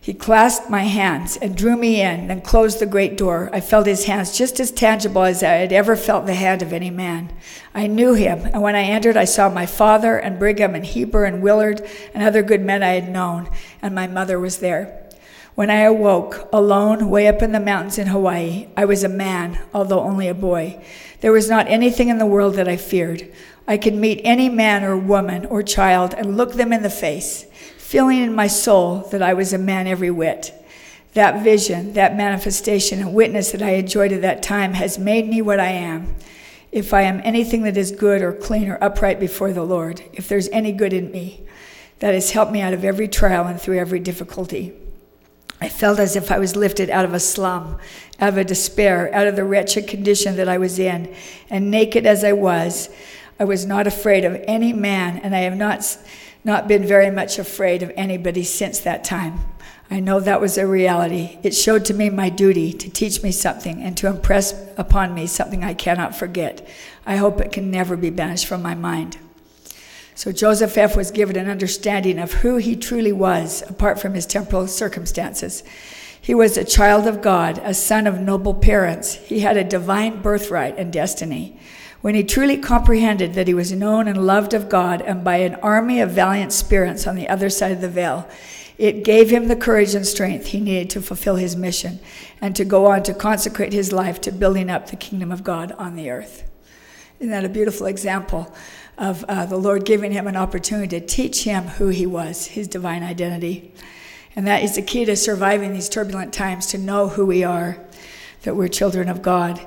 He 0.00 0.14
clasped 0.14 0.70
my 0.70 0.84
hands 0.84 1.36
and 1.36 1.56
drew 1.56 1.76
me 1.76 2.00
in, 2.00 2.30
and 2.30 2.44
closed 2.44 2.78
the 2.78 2.86
great 2.86 3.16
door. 3.16 3.50
I 3.52 3.60
felt 3.60 3.86
his 3.86 4.04
hands 4.04 4.38
just 4.38 4.60
as 4.60 4.70
tangible 4.70 5.24
as 5.24 5.42
I 5.42 5.48
had 5.48 5.72
ever 5.72 5.96
felt 5.96 6.26
the 6.26 6.34
hand 6.34 6.62
of 6.62 6.72
any 6.72 6.90
man. 6.90 7.32
I 7.74 7.88
knew 7.88 8.14
him, 8.14 8.46
and 8.46 8.62
when 8.62 8.76
I 8.76 8.84
entered, 8.84 9.16
I 9.16 9.24
saw 9.24 9.48
my 9.48 9.66
father 9.66 10.16
and 10.16 10.38
Brigham 10.38 10.76
and 10.76 10.86
Heber 10.86 11.24
and 11.24 11.42
Willard 11.42 11.84
and 12.14 12.22
other 12.22 12.42
good 12.42 12.60
men 12.60 12.84
I 12.84 12.94
had 12.94 13.10
known, 13.10 13.50
and 13.82 13.96
my 13.96 14.06
mother 14.06 14.38
was 14.38 14.58
there. 14.58 15.05
When 15.56 15.70
I 15.70 15.84
awoke, 15.84 16.50
alone, 16.52 17.08
way 17.08 17.26
up 17.26 17.40
in 17.40 17.52
the 17.52 17.58
mountains 17.58 17.96
in 17.96 18.08
Hawaii, 18.08 18.68
I 18.76 18.84
was 18.84 19.02
a 19.02 19.08
man, 19.08 19.58
although 19.72 20.00
only 20.00 20.28
a 20.28 20.34
boy. 20.34 20.84
There 21.22 21.32
was 21.32 21.48
not 21.48 21.66
anything 21.66 22.10
in 22.10 22.18
the 22.18 22.26
world 22.26 22.56
that 22.56 22.68
I 22.68 22.76
feared. 22.76 23.32
I 23.66 23.78
could 23.78 23.94
meet 23.94 24.20
any 24.22 24.50
man 24.50 24.84
or 24.84 24.98
woman 24.98 25.46
or 25.46 25.62
child 25.62 26.12
and 26.12 26.36
look 26.36 26.52
them 26.52 26.74
in 26.74 26.82
the 26.82 26.90
face, 26.90 27.46
feeling 27.78 28.18
in 28.18 28.34
my 28.34 28.48
soul 28.48 29.08
that 29.10 29.22
I 29.22 29.32
was 29.32 29.54
a 29.54 29.58
man 29.58 29.86
every 29.86 30.10
whit. 30.10 30.52
That 31.14 31.42
vision, 31.42 31.94
that 31.94 32.18
manifestation 32.18 33.00
and 33.00 33.14
witness 33.14 33.52
that 33.52 33.62
I 33.62 33.76
enjoyed 33.76 34.12
at 34.12 34.20
that 34.20 34.42
time 34.42 34.74
has 34.74 34.98
made 34.98 35.26
me 35.26 35.40
what 35.40 35.58
I 35.58 35.70
am. 35.70 36.16
If 36.70 36.92
I 36.92 37.00
am 37.00 37.22
anything 37.24 37.62
that 37.62 37.78
is 37.78 37.92
good 37.92 38.20
or 38.20 38.34
clean 38.34 38.68
or 38.68 38.76
upright 38.84 39.18
before 39.18 39.54
the 39.54 39.64
Lord, 39.64 40.02
if 40.12 40.28
there's 40.28 40.50
any 40.50 40.72
good 40.72 40.92
in 40.92 41.10
me, 41.10 41.46
that 42.00 42.12
has 42.12 42.32
helped 42.32 42.52
me 42.52 42.60
out 42.60 42.74
of 42.74 42.84
every 42.84 43.08
trial 43.08 43.46
and 43.46 43.58
through 43.58 43.78
every 43.78 44.00
difficulty. 44.00 44.74
I 45.60 45.68
felt 45.68 45.98
as 45.98 46.16
if 46.16 46.30
I 46.30 46.38
was 46.38 46.56
lifted 46.56 46.90
out 46.90 47.04
of 47.04 47.14
a 47.14 47.20
slum, 47.20 47.78
out 48.20 48.28
of 48.30 48.36
a 48.36 48.44
despair, 48.44 49.12
out 49.14 49.26
of 49.26 49.36
the 49.36 49.44
wretched 49.44 49.88
condition 49.88 50.36
that 50.36 50.48
I 50.48 50.58
was 50.58 50.78
in, 50.78 51.14
and 51.48 51.70
naked 51.70 52.06
as 52.06 52.24
I 52.24 52.32
was, 52.32 52.90
I 53.38 53.44
was 53.44 53.66
not 53.66 53.86
afraid 53.86 54.24
of 54.24 54.42
any 54.46 54.72
man, 54.72 55.18
and 55.18 55.34
I 55.34 55.40
have 55.40 55.56
not, 55.56 55.98
not 56.44 56.68
been 56.68 56.86
very 56.86 57.10
much 57.10 57.38
afraid 57.38 57.82
of 57.82 57.92
anybody 57.96 58.44
since 58.44 58.80
that 58.80 59.04
time. 59.04 59.40
I 59.90 60.00
know 60.00 60.20
that 60.20 60.40
was 60.40 60.58
a 60.58 60.66
reality. 60.66 61.38
It 61.42 61.54
showed 61.54 61.84
to 61.86 61.94
me 61.94 62.10
my 62.10 62.28
duty 62.28 62.72
to 62.72 62.90
teach 62.90 63.22
me 63.22 63.30
something 63.30 63.82
and 63.82 63.96
to 63.98 64.08
impress 64.08 64.52
upon 64.76 65.14
me 65.14 65.26
something 65.26 65.62
I 65.62 65.74
cannot 65.74 66.16
forget. 66.16 66.66
I 67.04 67.16
hope 67.16 67.40
it 67.40 67.52
can 67.52 67.70
never 67.70 67.96
be 67.96 68.10
banished 68.10 68.46
from 68.46 68.62
my 68.62 68.74
mind. 68.74 69.18
So 70.16 70.32
Joseph 70.32 70.78
F. 70.78 70.96
was 70.96 71.10
given 71.10 71.36
an 71.36 71.50
understanding 71.50 72.18
of 72.18 72.32
who 72.32 72.56
he 72.56 72.74
truly 72.74 73.12
was, 73.12 73.62
apart 73.68 74.00
from 74.00 74.14
his 74.14 74.24
temporal 74.24 74.66
circumstances. 74.66 75.62
He 76.18 76.34
was 76.34 76.56
a 76.56 76.64
child 76.64 77.06
of 77.06 77.20
God, 77.20 77.60
a 77.62 77.74
son 77.74 78.06
of 78.06 78.18
noble 78.18 78.54
parents. 78.54 79.16
He 79.16 79.40
had 79.40 79.58
a 79.58 79.62
divine 79.62 80.22
birthright 80.22 80.78
and 80.78 80.90
destiny. 80.90 81.60
When 82.00 82.14
he 82.14 82.24
truly 82.24 82.56
comprehended 82.56 83.34
that 83.34 83.46
he 83.46 83.52
was 83.52 83.72
known 83.72 84.08
and 84.08 84.26
loved 84.26 84.54
of 84.54 84.70
God 84.70 85.02
and 85.02 85.22
by 85.22 85.36
an 85.36 85.56
army 85.56 86.00
of 86.00 86.12
valiant 86.12 86.54
spirits 86.54 87.06
on 87.06 87.14
the 87.14 87.28
other 87.28 87.50
side 87.50 87.72
of 87.72 87.82
the 87.82 87.88
veil, 87.90 88.26
it 88.78 89.04
gave 89.04 89.28
him 89.28 89.48
the 89.48 89.54
courage 89.54 89.94
and 89.94 90.06
strength 90.06 90.46
he 90.46 90.60
needed 90.60 90.88
to 90.90 91.02
fulfill 91.02 91.36
his 91.36 91.56
mission 91.56 92.00
and 92.40 92.56
to 92.56 92.64
go 92.64 92.86
on 92.86 93.02
to 93.02 93.12
consecrate 93.12 93.74
his 93.74 93.92
life 93.92 94.22
to 94.22 94.32
building 94.32 94.70
up 94.70 94.86
the 94.86 94.96
kingdom 94.96 95.30
of 95.30 95.44
God 95.44 95.72
on 95.72 95.94
the 95.94 96.08
earth. 96.08 96.44
Isn't 97.18 97.30
that 97.30 97.44
a 97.44 97.50
beautiful 97.50 97.86
example 97.86 98.54
of 98.98 99.24
uh, 99.24 99.46
the 99.46 99.56
Lord 99.56 99.84
giving 99.84 100.12
him 100.12 100.26
an 100.26 100.36
opportunity 100.36 101.00
to 101.00 101.06
teach 101.06 101.44
him 101.44 101.64
who 101.64 101.88
he 101.88 102.06
was, 102.06 102.46
his 102.46 102.68
divine 102.68 103.02
identity? 103.02 103.72
And 104.34 104.46
that 104.46 104.62
is 104.62 104.76
the 104.76 104.82
key 104.82 105.04
to 105.04 105.16
surviving 105.16 105.72
these 105.72 105.88
turbulent 105.88 106.32
times 106.32 106.66
to 106.68 106.78
know 106.78 107.08
who 107.08 107.24
we 107.24 107.44
are, 107.44 107.78
that 108.42 108.56
we're 108.56 108.68
children 108.68 109.08
of 109.08 109.22
God 109.22 109.60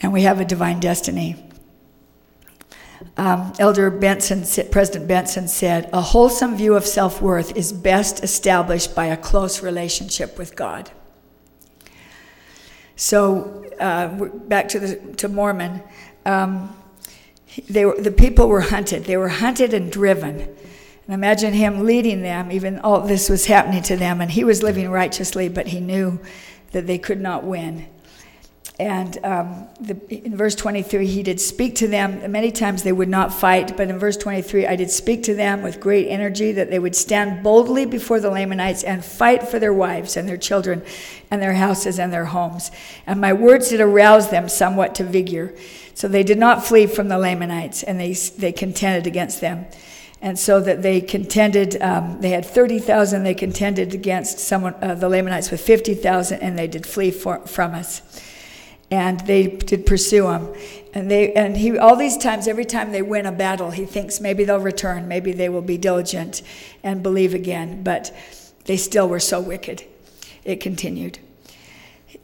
and 0.00 0.12
we 0.12 0.22
have 0.22 0.40
a 0.40 0.44
divine 0.44 0.80
destiny. 0.80 1.36
Um, 3.16 3.52
Elder 3.58 3.90
Benson, 3.90 4.44
President 4.70 5.08
Benson 5.08 5.48
said, 5.48 5.88
A 5.92 6.00
wholesome 6.00 6.56
view 6.56 6.74
of 6.74 6.86
self 6.86 7.20
worth 7.20 7.56
is 7.56 7.72
best 7.72 8.22
established 8.22 8.94
by 8.94 9.06
a 9.06 9.16
close 9.16 9.62
relationship 9.62 10.38
with 10.38 10.56
God. 10.56 10.90
So, 12.96 13.64
uh, 13.78 14.08
back 14.08 14.68
to, 14.70 14.80
the, 14.80 14.96
to 15.16 15.28
Mormon, 15.28 15.82
um, 16.26 16.76
they 17.68 17.84
were, 17.84 18.00
the 18.00 18.10
people 18.10 18.48
were 18.48 18.60
hunted. 18.60 19.04
They 19.04 19.16
were 19.16 19.28
hunted 19.28 19.74
and 19.74 19.90
driven. 19.90 20.40
And 20.40 21.14
imagine 21.14 21.54
him 21.54 21.84
leading 21.84 22.22
them, 22.22 22.52
even 22.52 22.78
all 22.80 23.00
this 23.00 23.30
was 23.30 23.46
happening 23.46 23.82
to 23.84 23.96
them, 23.96 24.20
and 24.20 24.30
he 24.30 24.44
was 24.44 24.62
living 24.62 24.90
righteously, 24.90 25.48
but 25.48 25.68
he 25.68 25.80
knew 25.80 26.20
that 26.72 26.86
they 26.86 26.98
could 26.98 27.20
not 27.20 27.44
win. 27.44 27.88
And 28.80 29.18
um, 29.24 29.66
the, 29.80 29.96
in 30.24 30.36
verse 30.36 30.54
23, 30.54 31.04
he 31.06 31.24
did 31.24 31.40
speak 31.40 31.74
to 31.76 31.88
them. 31.88 32.30
Many 32.30 32.52
times 32.52 32.84
they 32.84 32.92
would 32.92 33.08
not 33.08 33.34
fight, 33.34 33.76
but 33.76 33.88
in 33.88 33.98
verse 33.98 34.16
23, 34.16 34.66
I 34.66 34.76
did 34.76 34.88
speak 34.88 35.24
to 35.24 35.34
them 35.34 35.62
with 35.62 35.80
great 35.80 36.06
energy 36.06 36.52
that 36.52 36.70
they 36.70 36.78
would 36.78 36.94
stand 36.94 37.42
boldly 37.42 37.86
before 37.86 38.20
the 38.20 38.30
Lamanites 38.30 38.84
and 38.84 39.04
fight 39.04 39.48
for 39.48 39.58
their 39.58 39.72
wives 39.72 40.16
and 40.16 40.28
their 40.28 40.36
children 40.36 40.84
and 41.28 41.42
their 41.42 41.54
houses 41.54 41.98
and 41.98 42.12
their 42.12 42.26
homes. 42.26 42.70
And 43.04 43.20
my 43.20 43.32
words 43.32 43.70
did 43.70 43.80
arouse 43.80 44.30
them 44.30 44.48
somewhat 44.48 44.94
to 44.96 45.04
vigor. 45.04 45.54
So 45.98 46.06
they 46.06 46.22
did 46.22 46.38
not 46.38 46.64
flee 46.64 46.86
from 46.86 47.08
the 47.08 47.18
Lamanites, 47.18 47.82
and 47.82 47.98
they, 47.98 48.12
they 48.12 48.52
contended 48.52 49.08
against 49.08 49.40
them. 49.40 49.66
And 50.22 50.38
so 50.38 50.60
that 50.60 50.80
they 50.80 51.00
contended, 51.00 51.82
um, 51.82 52.20
they 52.20 52.30
had 52.30 52.44
30,000, 52.44 53.24
they 53.24 53.34
contended 53.34 53.92
against 53.94 54.38
someone, 54.38 54.76
uh, 54.80 54.94
the 54.94 55.08
Lamanites 55.08 55.50
with 55.50 55.60
50,000, 55.60 56.38
and 56.38 56.56
they 56.56 56.68
did 56.68 56.86
flee 56.86 57.10
for, 57.10 57.40
from 57.48 57.74
us 57.74 58.22
and 58.92 59.18
they 59.26 59.48
did 59.48 59.86
pursue 59.86 60.28
him. 60.28 60.54
And 60.94 61.10
they 61.10 61.34
and 61.34 61.56
he 61.56 61.76
all 61.76 61.96
these 61.96 62.16
times, 62.16 62.46
every 62.46 62.64
time 62.64 62.92
they 62.92 63.02
win 63.02 63.26
a 63.26 63.32
battle, 63.32 63.72
he 63.72 63.84
thinks 63.84 64.20
maybe 64.20 64.44
they'll 64.44 64.60
return, 64.60 65.08
maybe 65.08 65.32
they 65.32 65.50
will 65.50 65.62
be 65.62 65.76
diligent 65.76 66.42
and 66.82 67.02
believe 67.02 67.34
again. 67.34 67.82
But 67.82 68.14
they 68.64 68.78
still 68.78 69.08
were 69.08 69.20
so 69.20 69.40
wicked. 69.40 69.84
It 70.44 70.60
continued. 70.60 71.18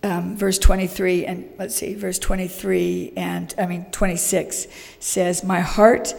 Um, 0.04 0.36
verse 0.36 0.58
23 0.58 1.24
and 1.24 1.48
let's 1.58 1.74
see, 1.74 1.94
verse 1.94 2.18
23 2.18 3.14
and 3.16 3.54
I 3.56 3.64
mean 3.64 3.86
26 3.90 4.66
says, 5.00 5.42
"My 5.42 5.60
heart." 5.60 6.14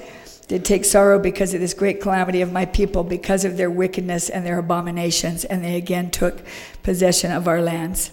did 0.48 0.64
take 0.64 0.86
sorrow 0.86 1.18
because 1.18 1.54
of 1.54 1.60
this 1.60 1.74
great 1.74 2.00
calamity 2.00 2.42
of 2.42 2.52
my 2.52 2.66
people, 2.66 3.04
because 3.04 3.46
of 3.46 3.58
their 3.58 3.70
wickedness 3.70 4.30
and 4.30 4.46
their 4.46 4.60
abominations, 4.60 5.44
and 5.44 5.64
they 5.64 5.76
again 5.76 6.12
took 6.12 6.44
possession 6.84 7.32
of 7.32 7.48
our 7.48 7.62
lands. 7.62 8.12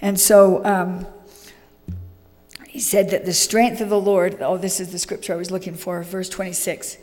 And 0.00 0.18
so 0.18 0.64
um, 0.64 1.06
he 2.66 2.80
said 2.80 3.10
that 3.10 3.24
the 3.24 3.32
strength 3.32 3.80
of 3.80 3.88
the 3.88 4.00
Lord, 4.00 4.38
oh, 4.40 4.56
this 4.56 4.80
is 4.80 4.90
the 4.90 4.98
scripture 4.98 5.32
I 5.32 5.36
was 5.36 5.50
looking 5.50 5.74
for, 5.74 6.02
verse 6.02 6.28
26. 6.28 6.96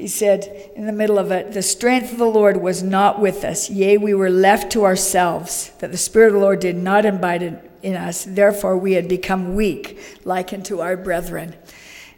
He 0.00 0.08
said 0.08 0.70
in 0.74 0.86
the 0.86 0.92
middle 0.92 1.18
of 1.18 1.30
it, 1.30 1.52
the 1.52 1.62
strength 1.62 2.12
of 2.12 2.18
the 2.18 2.24
Lord 2.24 2.56
was 2.56 2.82
not 2.82 3.20
with 3.20 3.44
us. 3.44 3.68
Yea, 3.68 3.98
we 3.98 4.14
were 4.14 4.30
left 4.30 4.72
to 4.72 4.84
ourselves, 4.84 5.72
that 5.78 5.92
the 5.92 5.98
Spirit 5.98 6.28
of 6.28 6.32
the 6.34 6.40
Lord 6.40 6.60
did 6.60 6.76
not 6.76 7.04
abide 7.04 7.42
in 7.82 7.96
us. 7.96 8.24
Therefore, 8.24 8.78
we 8.78 8.94
had 8.94 9.08
become 9.08 9.54
weak, 9.54 10.20
like 10.24 10.52
unto 10.52 10.80
our 10.80 10.96
brethren. 10.96 11.54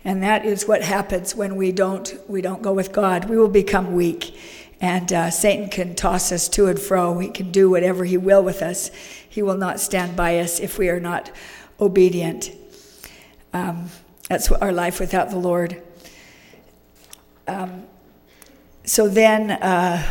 And 0.04 0.22
that 0.22 0.44
is 0.44 0.66
what 0.66 0.82
happens 0.82 1.34
when 1.34 1.56
we 1.56 1.72
don't, 1.72 2.18
we 2.28 2.40
don't 2.40 2.62
go 2.62 2.72
with 2.72 2.92
God. 2.92 3.26
We 3.28 3.36
will 3.36 3.48
become 3.48 3.94
weak. 3.94 4.36
And 4.80 5.12
uh, 5.12 5.30
Satan 5.30 5.68
can 5.68 5.94
toss 5.94 6.32
us 6.32 6.48
to 6.50 6.66
and 6.66 6.78
fro. 6.78 7.18
He 7.18 7.28
can 7.28 7.52
do 7.52 7.70
whatever 7.70 8.04
he 8.04 8.16
will 8.16 8.42
with 8.42 8.62
us. 8.62 8.90
He 9.28 9.42
will 9.42 9.56
not 9.56 9.80
stand 9.80 10.16
by 10.16 10.38
us 10.38 10.58
if 10.58 10.78
we 10.78 10.88
are 10.88 11.00
not 11.00 11.30
obedient. 11.80 12.52
Um, 13.52 13.90
that's 14.28 14.50
our 14.50 14.72
life 14.72 14.98
without 14.98 15.30
the 15.30 15.38
Lord. 15.38 15.82
Um, 17.52 17.84
so 18.84 19.08
then, 19.08 19.50
uh, 19.50 20.02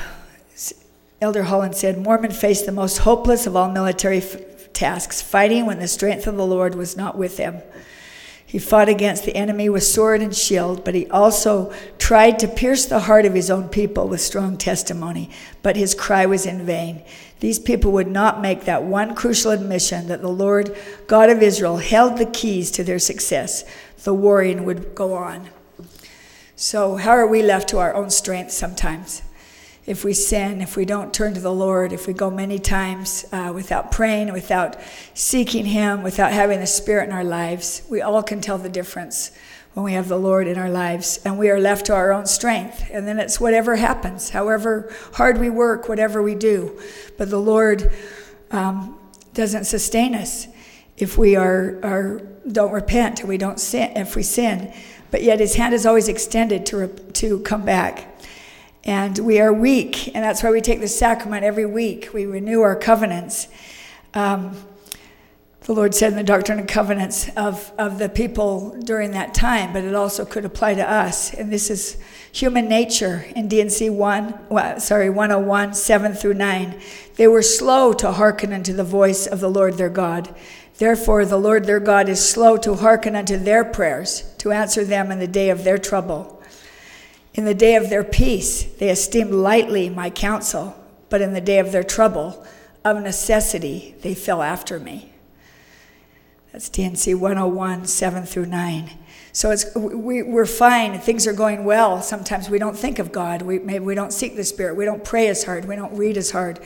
Elder 1.20 1.44
Holland 1.44 1.76
said 1.76 1.98
Mormon 1.98 2.32
faced 2.32 2.66
the 2.66 2.72
most 2.72 3.00
hopeless 3.00 3.48
of 3.48 3.56
all 3.56 3.70
military 3.70 4.20
f- 4.20 4.74
tasks, 4.74 5.22
fighting 5.22 5.66
when 5.66 5.80
the 5.80 5.88
strength 5.88 6.28
of 6.28 6.38
the 6.38 6.46
Lord 6.46 6.76
was 6.76 6.96
not 6.96 7.18
with 7.18 7.38
them. 7.38 7.62
He 8.46 8.60
fought 8.60 8.90
against 8.90 9.24
the 9.26 9.36
enemy 9.36 9.70
with 9.70 9.84
sword 9.84 10.22
and 10.22 10.36
shield, 10.36 10.84
but 10.84 10.94
he 10.94 11.10
also 11.10 11.74
tried 11.98 12.38
to 12.40 12.48
pierce 12.48 12.86
the 12.86 13.02
heart 13.02 13.26
of 13.26 13.34
his 13.34 13.50
own 13.50 13.70
people 13.70 14.08
with 14.08 14.20
strong 14.20 14.58
testimony, 14.58 15.30
but 15.64 15.78
his 15.78 15.96
cry 15.96 16.26
was 16.26 16.46
in 16.46 16.66
vain. 16.66 17.02
These 17.40 17.60
people 17.60 17.92
would 17.94 18.08
not 18.10 18.42
make 18.42 18.66
that 18.66 18.84
one 18.84 19.16
crucial 19.16 19.52
admission 19.52 20.08
that 20.08 20.22
the 20.22 20.28
Lord 20.28 20.76
God 21.08 21.30
of 21.30 21.42
Israel 21.42 21.78
held 21.78 22.18
the 22.18 22.26
keys 22.26 22.72
to 22.72 22.84
their 22.84 23.00
success. 23.00 23.64
The 24.04 24.14
warring 24.14 24.66
would 24.66 24.96
go 24.96 25.14
on. 25.14 25.50
So, 26.62 26.96
how 26.96 27.10
are 27.10 27.26
we 27.26 27.42
left 27.42 27.70
to 27.70 27.80
our 27.80 27.96
own 27.96 28.12
strength 28.12 28.52
sometimes? 28.52 29.24
if 29.88 30.04
we 30.04 30.14
sin, 30.14 30.62
if 30.62 30.78
we 30.78 30.86
don't 30.86 31.12
turn 31.12 31.34
to 31.34 31.40
the 31.40 31.52
Lord, 31.52 31.92
if 31.92 32.06
we 32.06 32.14
go 32.14 32.30
many 32.30 32.60
times 32.60 33.26
uh, 33.32 33.52
without 33.52 33.92
praying, 33.92 34.32
without 34.32 34.78
seeking 35.16 35.66
Him, 35.66 36.04
without 36.04 36.32
having 36.32 36.60
the 36.60 36.68
Spirit 36.68 37.10
in 37.10 37.12
our 37.12 37.24
lives, 37.24 37.82
we 37.90 38.00
all 38.00 38.22
can 38.22 38.42
tell 38.42 38.60
the 38.60 38.70
difference 38.70 39.32
when 39.74 39.84
we 39.84 39.94
have 39.94 40.08
the 40.08 40.20
Lord 40.20 40.46
in 40.46 40.60
our 40.60 40.70
lives 40.70 41.20
and 41.26 41.40
we 41.40 41.50
are 41.50 41.60
left 41.60 41.88
to 41.88 41.96
our 41.96 42.14
own 42.14 42.28
strength. 42.28 42.88
And 42.92 43.08
then 43.08 43.18
it's 43.18 43.40
whatever 43.40 43.76
happens, 43.76 44.30
however 44.30 44.94
hard 45.14 45.40
we 45.40 45.50
work, 45.50 45.90
whatever 45.90 46.22
we 46.22 46.36
do. 46.36 46.80
But 47.18 47.32
the 47.32 47.42
Lord 47.42 47.92
um, 48.52 49.00
doesn't 49.34 49.66
sustain 49.66 50.14
us 50.14 50.48
if 50.96 51.18
we 51.18 51.36
are, 51.36 51.80
are 51.82 52.22
don't 52.50 52.72
repent 52.72 53.22
and 53.22 53.30
we 53.30 53.40
don't 53.40 53.60
sin, 53.60 53.98
if 53.98 54.16
we 54.16 54.22
sin. 54.22 54.72
But 55.12 55.22
yet 55.24 55.40
His 55.40 55.56
hand 55.56 55.74
is 55.74 55.86
always 55.86 56.08
extended 56.08 56.66
to, 56.68 56.88
to 56.88 57.40
come 57.42 57.64
back 57.64 58.08
and 58.84 59.18
we 59.20 59.40
are 59.40 59.54
weak, 59.54 60.08
and 60.08 60.24
that's 60.24 60.42
why 60.42 60.50
we 60.50 60.60
take 60.60 60.80
the 60.80 60.88
sacrament 60.88 61.44
every 61.44 61.68
week. 61.68 62.10
We 62.14 62.26
renew 62.26 62.62
our 62.62 62.76
covenants. 62.76 63.48
Um, 64.16 64.58
the 65.66 65.74
Lord 65.74 65.94
said 65.94 66.12
in 66.12 66.18
the 66.18 66.24
Doctrine 66.24 66.58
and 66.58 66.68
Covenants 66.68 67.30
of, 67.38 67.72
of 67.78 68.00
the 68.00 68.10
people 68.10 68.76
during 68.84 69.12
that 69.12 69.36
time, 69.36 69.72
but 69.72 69.84
it 69.84 69.94
also 69.94 70.26
could 70.26 70.46
apply 70.46 70.74
to 70.74 70.90
us. 70.90 71.32
And 71.32 71.54
this 71.54 71.70
is 71.70 71.98
human 72.32 72.68
nature 72.68 73.28
in 73.36 73.48
D&C 73.48 73.92
1, 73.92 74.40
well, 74.50 74.80
sorry, 74.80 75.12
101, 75.12 75.76
7 75.76 76.14
through 76.14 76.34
9. 76.34 76.82
They 77.22 77.28
were 77.28 77.44
slow 77.44 77.94
to 77.94 78.14
hearken 78.14 78.52
unto 78.52 78.74
the 78.74 78.84
voice 78.84 79.28
of 79.28 79.42
the 79.42 79.48
Lord 79.48 79.78
their 79.78 79.90
God. 79.90 80.34
Therefore, 80.80 81.24
the 81.24 81.38
Lord 81.38 81.66
their 81.66 81.80
God 81.80 82.10
is 82.10 82.28
slow 82.28 82.58
to 82.58 82.74
hearken 82.74 83.16
unto 83.16 83.38
their 83.38 83.64
prayers, 83.64 84.34
to 84.40 84.52
answer 84.52 84.84
them 84.84 85.12
in 85.12 85.20
the 85.20 85.28
day 85.28 85.52
of 85.52 85.64
their 85.64 85.78
trouble. 85.78 86.42
In 87.36 87.46
the 87.46 87.54
day 87.54 87.76
of 87.76 87.92
their 87.92 88.04
peace, 88.04 88.64
they 88.64 88.90
esteemed 88.90 89.36
lightly 89.36 89.88
my 89.88 90.10
counsel, 90.10 90.76
but 91.10 91.22
in 91.22 91.34
the 91.34 91.42
day 91.42 91.60
of 91.60 91.72
their 91.72 91.84
trouble, 91.84 92.44
of 92.84 93.00
necessity, 93.04 93.94
they 94.02 94.16
fell 94.16 94.42
after 94.42 94.80
me. 94.80 95.12
That's 96.52 96.70
D&C 96.70 97.14
101, 97.14 97.86
7 97.86 98.26
through 98.26 98.48
9. 98.48 98.90
So 99.34 99.52
it's, 99.52 99.74
we, 99.76 100.24
we're 100.24 100.46
fine, 100.46 101.00
things 101.00 101.26
are 101.26 101.34
going 101.34 101.64
well. 101.64 102.02
Sometimes 102.02 102.50
we 102.50 102.60
don't 102.60 102.76
think 102.76 103.00
of 103.00 103.12
God. 103.12 103.44
We, 103.44 103.60
maybe 103.60 103.86
we 103.86 103.96
don't 103.96 104.12
seek 104.12 104.36
the 104.36 104.44
Spirit. 104.44 104.76
We 104.76 104.84
don't 104.84 105.04
pray 105.04 105.28
as 105.28 105.44
hard. 105.44 105.66
We 105.66 105.78
don't 105.78 105.96
read 105.96 106.18
as 106.18 106.32
hard. 106.32 106.60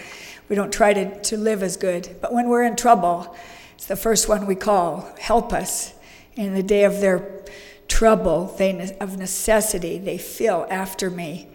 We 0.50 0.56
don't 0.56 0.72
try 0.72 0.94
to, 0.94 1.22
to 1.24 1.38
live 1.38 1.64
as 1.64 1.78
good. 1.78 2.16
But 2.22 2.34
when 2.34 2.50
we're 2.50 2.64
in 2.64 2.76
trouble, 2.76 3.36
it's 3.76 3.88
the 3.88 3.96
first 3.96 4.30
one 4.30 4.46
we 4.46 4.56
call 4.56 5.10
help 5.20 5.54
us. 5.54 5.94
In 6.36 6.54
the 6.54 6.64
day 6.64 6.84
of 6.84 7.02
their 7.02 7.44
trouble, 7.88 8.54
they, 8.58 8.96
of 9.00 9.18
necessity, 9.18 9.98
they 9.98 10.18
feel 10.18 10.68
after 10.70 11.10
me. 11.10 11.48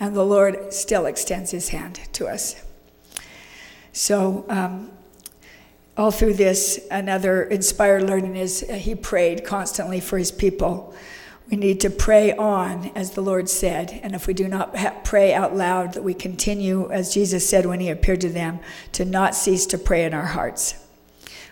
And 0.00 0.14
the 0.14 0.24
Lord 0.24 0.72
still 0.72 1.06
extends 1.06 1.52
his 1.52 1.68
hand 1.68 2.00
to 2.14 2.26
us. 2.26 2.62
So, 3.92 4.44
um, 4.48 4.90
all 5.96 6.10
through 6.10 6.34
this, 6.34 6.84
another 6.90 7.44
inspired 7.44 8.02
learning 8.02 8.34
is 8.34 8.64
uh, 8.68 8.74
he 8.74 8.96
prayed 8.96 9.44
constantly 9.44 10.00
for 10.00 10.18
his 10.18 10.32
people. 10.32 10.92
We 11.54 11.60
need 11.60 11.82
to 11.82 11.90
pray 11.90 12.34
on, 12.34 12.90
as 12.96 13.12
the 13.12 13.20
Lord 13.20 13.48
said. 13.48 14.00
And 14.02 14.12
if 14.16 14.26
we 14.26 14.34
do 14.34 14.48
not 14.48 14.76
ha- 14.76 14.96
pray 15.04 15.32
out 15.32 15.54
loud, 15.54 15.92
that 15.92 16.02
we 16.02 16.12
continue, 16.12 16.90
as 16.90 17.14
Jesus 17.14 17.48
said 17.48 17.64
when 17.64 17.78
he 17.78 17.90
appeared 17.90 18.22
to 18.22 18.28
them, 18.28 18.58
to 18.90 19.04
not 19.04 19.36
cease 19.36 19.64
to 19.66 19.78
pray 19.78 20.04
in 20.04 20.14
our 20.14 20.26
hearts. 20.26 20.74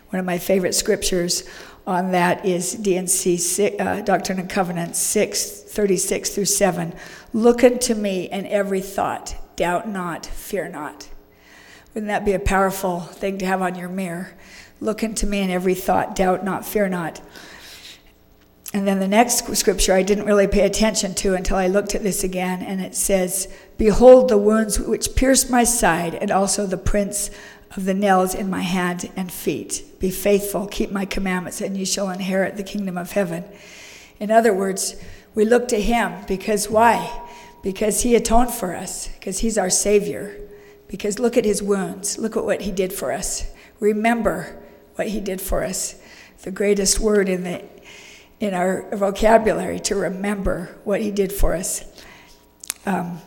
One 0.09 0.19
of 0.19 0.25
my 0.25 0.39
favorite 0.39 0.75
scriptures 0.75 1.47
on 1.87 2.11
that 2.11 2.45
is 2.45 2.73
D&C 2.73 3.77
uh, 3.79 4.01
Doctrine 4.01 4.39
and 4.39 4.49
Covenants 4.49 4.99
6, 4.99 5.61
36 5.69 6.31
through 6.31 6.45
7. 6.45 6.93
Look 7.31 7.63
unto 7.63 7.95
me 7.95 8.29
in 8.29 8.45
every 8.47 8.81
thought, 8.81 9.37
doubt 9.55 9.87
not, 9.87 10.25
fear 10.25 10.67
not. 10.67 11.07
Wouldn't 11.93 12.09
that 12.09 12.25
be 12.25 12.33
a 12.33 12.39
powerful 12.39 12.99
thing 12.99 13.37
to 13.37 13.45
have 13.45 13.61
on 13.61 13.75
your 13.75 13.87
mirror? 13.87 14.31
Look 14.81 15.01
unto 15.01 15.25
me 15.25 15.39
in 15.39 15.49
every 15.49 15.75
thought, 15.75 16.13
doubt 16.13 16.43
not, 16.43 16.65
fear 16.65 16.89
not. 16.89 17.21
And 18.73 18.87
then 18.87 18.99
the 18.99 19.07
next 19.07 19.55
scripture 19.55 19.93
I 19.93 20.01
didn't 20.01 20.25
really 20.25 20.47
pay 20.47 20.65
attention 20.65 21.13
to 21.15 21.35
until 21.35 21.57
I 21.57 21.67
looked 21.67 21.93
at 21.93 22.01
this 22.01 22.23
again, 22.23 22.63
and 22.63 22.81
it 22.81 22.95
says, 22.95 23.47
Behold 23.77 24.29
the 24.29 24.37
wounds 24.37 24.79
which 24.79 25.15
pierced 25.15 25.51
my 25.51 25.63
side, 25.63 26.15
and 26.15 26.31
also 26.31 26.65
the 26.65 26.77
prints 26.77 27.29
of 27.75 27.85
the 27.85 27.93
nails 27.93 28.33
in 28.33 28.49
my 28.49 28.61
hand 28.61 29.11
and 29.15 29.31
feet. 29.31 29.83
Be 29.99 30.09
faithful, 30.09 30.65
keep 30.65 30.91
my 30.91 31.05
commandments, 31.05 31.61
and 31.61 31.77
you 31.77 31.85
shall 31.85 32.09
inherit 32.09 32.57
the 32.57 32.63
kingdom 32.63 32.97
of 32.97 33.11
heaven. 33.11 33.43
In 34.19 34.31
other 34.31 34.53
words, 34.53 34.95
we 35.35 35.45
look 35.45 35.67
to 35.69 35.79
him 35.79 36.25
because 36.27 36.69
why? 36.69 37.21
Because 37.61 38.01
he 38.01 38.15
atoned 38.15 38.51
for 38.51 38.75
us, 38.75 39.07
because 39.07 39.39
he's 39.39 39.57
our 39.57 39.69
Savior. 39.69 40.35
Because 40.87 41.17
look 41.17 41.37
at 41.37 41.45
his 41.45 41.63
wounds, 41.63 42.17
look 42.17 42.37
at 42.37 42.45
what 42.45 42.61
he 42.61 42.71
did 42.71 42.93
for 42.93 43.11
us. 43.11 43.51
Remember 43.79 44.61
what 44.95 45.07
he 45.07 45.19
did 45.19 45.41
for 45.41 45.63
us. 45.63 45.99
The 46.43 46.51
greatest 46.51 46.99
word 46.99 47.29
in, 47.29 47.43
the, 47.43 47.63
in 48.39 48.53
our 48.53 48.95
vocabulary 48.95 49.79
to 49.81 49.95
remember 49.95 50.75
what 50.83 51.01
he 51.01 51.11
did 51.11 51.31
for 51.31 51.53
us. 51.53 51.83
Um, 52.85 53.21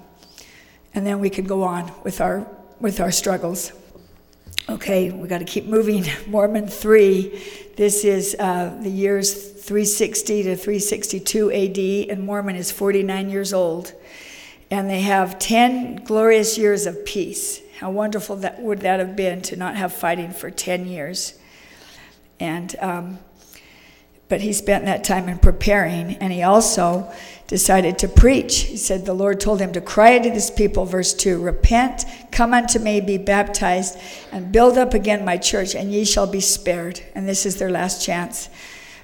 and 0.94 1.06
then 1.06 1.20
we 1.20 1.30
can 1.30 1.46
go 1.46 1.62
on 1.62 1.92
with 2.04 2.20
our, 2.20 2.46
with 2.80 3.00
our 3.00 3.10
struggles. 3.10 3.72
Okay, 4.68 5.10
we 5.10 5.28
got 5.28 5.38
to 5.38 5.44
keep 5.44 5.66
moving. 5.66 6.04
Mormon 6.26 6.66
3, 6.66 7.42
this 7.76 8.04
is 8.04 8.34
uh, 8.38 8.76
the 8.82 8.90
years 8.90 9.52
360 9.52 10.42
to 10.44 10.56
362 10.56 11.52
AD, 11.52 12.10
and 12.10 12.24
Mormon 12.24 12.56
is 12.56 12.70
49 12.70 13.30
years 13.30 13.52
old. 13.52 13.92
And 14.70 14.90
they 14.90 15.02
have 15.02 15.38
10 15.38 16.04
glorious 16.04 16.58
years 16.58 16.86
of 16.86 17.04
peace. 17.04 17.60
How 17.78 17.90
wonderful 17.90 18.36
that 18.36 18.60
would 18.60 18.80
that 18.80 19.00
have 19.00 19.14
been 19.14 19.42
to 19.42 19.56
not 19.56 19.76
have 19.76 19.92
fighting 19.92 20.32
for 20.32 20.50
10 20.50 20.86
years. 20.86 21.38
And 22.40 22.74
um, 22.80 23.18
but 24.28 24.40
he 24.40 24.52
spent 24.52 24.84
that 24.84 25.04
time 25.04 25.28
in 25.28 25.38
preparing, 25.38 26.16
and 26.16 26.32
he 26.32 26.42
also 26.42 27.12
decided 27.46 27.98
to 27.98 28.08
preach. 28.08 28.62
He 28.62 28.76
said 28.76 29.04
the 29.04 29.14
Lord 29.14 29.38
told 29.38 29.60
him 29.60 29.72
to 29.72 29.80
cry 29.80 30.16
unto 30.16 30.30
this 30.30 30.50
people, 30.50 30.84
verse 30.84 31.14
2 31.14 31.40
Repent, 31.40 32.04
come 32.32 32.52
unto 32.52 32.78
me, 32.78 33.00
be 33.00 33.18
baptized, 33.18 33.98
and 34.32 34.50
build 34.50 34.76
up 34.76 34.94
again 34.94 35.24
my 35.24 35.36
church, 35.36 35.74
and 35.74 35.92
ye 35.92 36.04
shall 36.04 36.26
be 36.26 36.40
spared. 36.40 37.00
And 37.14 37.28
this 37.28 37.46
is 37.46 37.56
their 37.56 37.70
last 37.70 38.04
chance. 38.04 38.48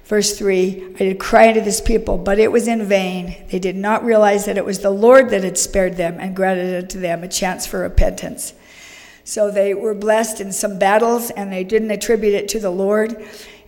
Verse 0.05 0.37
3 0.37 0.95
I 0.95 0.97
did 0.97 1.19
cry 1.19 1.47
unto 1.47 1.61
this 1.61 1.79
people, 1.79 2.17
but 2.17 2.37
it 2.37 2.51
was 2.51 2.67
in 2.67 2.83
vain. 2.85 3.45
They 3.49 3.59
did 3.59 3.77
not 3.77 4.03
realize 4.03 4.45
that 4.45 4.57
it 4.57 4.65
was 4.65 4.79
the 4.79 4.89
Lord 4.89 5.29
that 5.29 5.43
had 5.43 5.57
spared 5.57 5.95
them 5.95 6.17
and 6.19 6.35
granted 6.35 6.83
unto 6.83 6.99
them 6.99 7.23
a 7.23 7.29
chance 7.29 7.65
for 7.65 7.79
repentance. 7.79 8.53
So 9.23 9.49
they 9.49 9.73
were 9.73 9.93
blessed 9.93 10.41
in 10.41 10.51
some 10.51 10.77
battles, 10.77 11.31
and 11.31 11.51
they 11.51 11.63
didn't 11.63 11.91
attribute 11.91 12.33
it 12.33 12.49
to 12.49 12.59
the 12.59 12.69
Lord, 12.69 13.25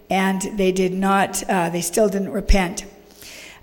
and 0.09 0.41
they 0.57 0.71
did 0.71 0.93
not, 0.93 1.43
uh, 1.49 1.69
they 1.69 1.81
still 1.81 2.07
didn't 2.09 2.31
repent. 2.31 2.85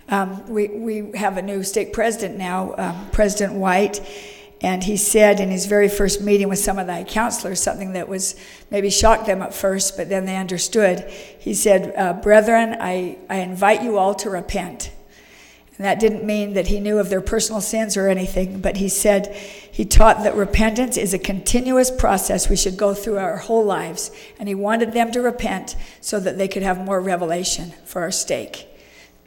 Um, 0.09 0.47
we, 0.47 0.67
we 0.67 1.17
have 1.17 1.37
a 1.37 1.41
new 1.41 1.63
state 1.63 1.93
president 1.93 2.37
now, 2.37 2.75
um, 2.77 3.09
President 3.11 3.53
White, 3.53 4.01
and 4.61 4.83
he 4.83 4.95
said 4.95 5.39
in 5.39 5.49
his 5.49 5.65
very 5.65 5.89
first 5.89 6.21
meeting 6.21 6.47
with 6.49 6.59
some 6.59 6.79
of 6.79 6.87
the 6.87 7.05
counselors 7.07 7.61
something 7.61 7.93
that 7.93 8.07
was 8.07 8.35
maybe 8.71 8.89
shocked 8.89 9.25
them 9.25 9.41
at 9.41 9.53
first, 9.53 9.97
but 9.97 10.09
then 10.09 10.25
they 10.25 10.37
understood. 10.37 11.01
He 11.39 11.53
said, 11.53 11.93
uh, 11.97 12.13
Brethren, 12.13 12.77
I, 12.79 13.17
I 13.29 13.37
invite 13.37 13.83
you 13.83 13.97
all 13.97 14.15
to 14.15 14.29
repent. 14.29 14.91
And 15.77 15.85
that 15.85 15.99
didn't 15.99 16.23
mean 16.23 16.53
that 16.53 16.67
he 16.67 16.79
knew 16.79 16.99
of 16.99 17.09
their 17.09 17.21
personal 17.21 17.59
sins 17.59 17.97
or 17.97 18.07
anything, 18.07 18.61
but 18.61 18.77
he 18.77 18.89
said 18.89 19.35
he 19.35 19.85
taught 19.85 20.23
that 20.23 20.35
repentance 20.35 20.97
is 20.97 21.13
a 21.13 21.19
continuous 21.19 21.89
process 21.89 22.47
we 22.47 22.55
should 22.55 22.77
go 22.77 22.93
through 22.93 23.17
our 23.17 23.37
whole 23.37 23.65
lives. 23.65 24.11
And 24.39 24.47
he 24.47 24.53
wanted 24.53 24.93
them 24.93 25.11
to 25.11 25.21
repent 25.21 25.75
so 25.99 26.19
that 26.19 26.37
they 26.37 26.47
could 26.47 26.63
have 26.63 26.77
more 26.77 27.01
revelation 27.01 27.71
for 27.85 28.01
our 28.01 28.11
stake 28.11 28.67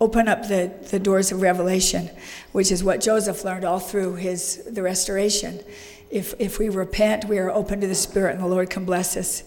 open 0.01 0.29
up 0.29 0.49
the, 0.49 0.73
the 0.91 0.99
doors 0.99 1.33
of 1.33 1.41
revelation, 1.41 2.11
which 2.53 2.71
is 2.71 2.85
what 2.85 3.01
Joseph 3.01 3.45
learned 3.45 3.65
all 3.65 3.79
through 3.79 4.17
his 4.17 4.63
the 4.71 4.83
restoration. 4.83 5.61
If, 6.11 6.35
if 6.39 6.59
we 6.59 6.69
repent, 6.69 7.25
we 7.25 7.39
are 7.39 7.51
open 7.51 7.81
to 7.81 7.87
the 7.87 7.95
Spirit, 7.95 8.35
and 8.35 8.43
the 8.43 8.47
Lord 8.47 8.71
can 8.71 8.85
bless 8.85 9.17
us. 9.17 9.43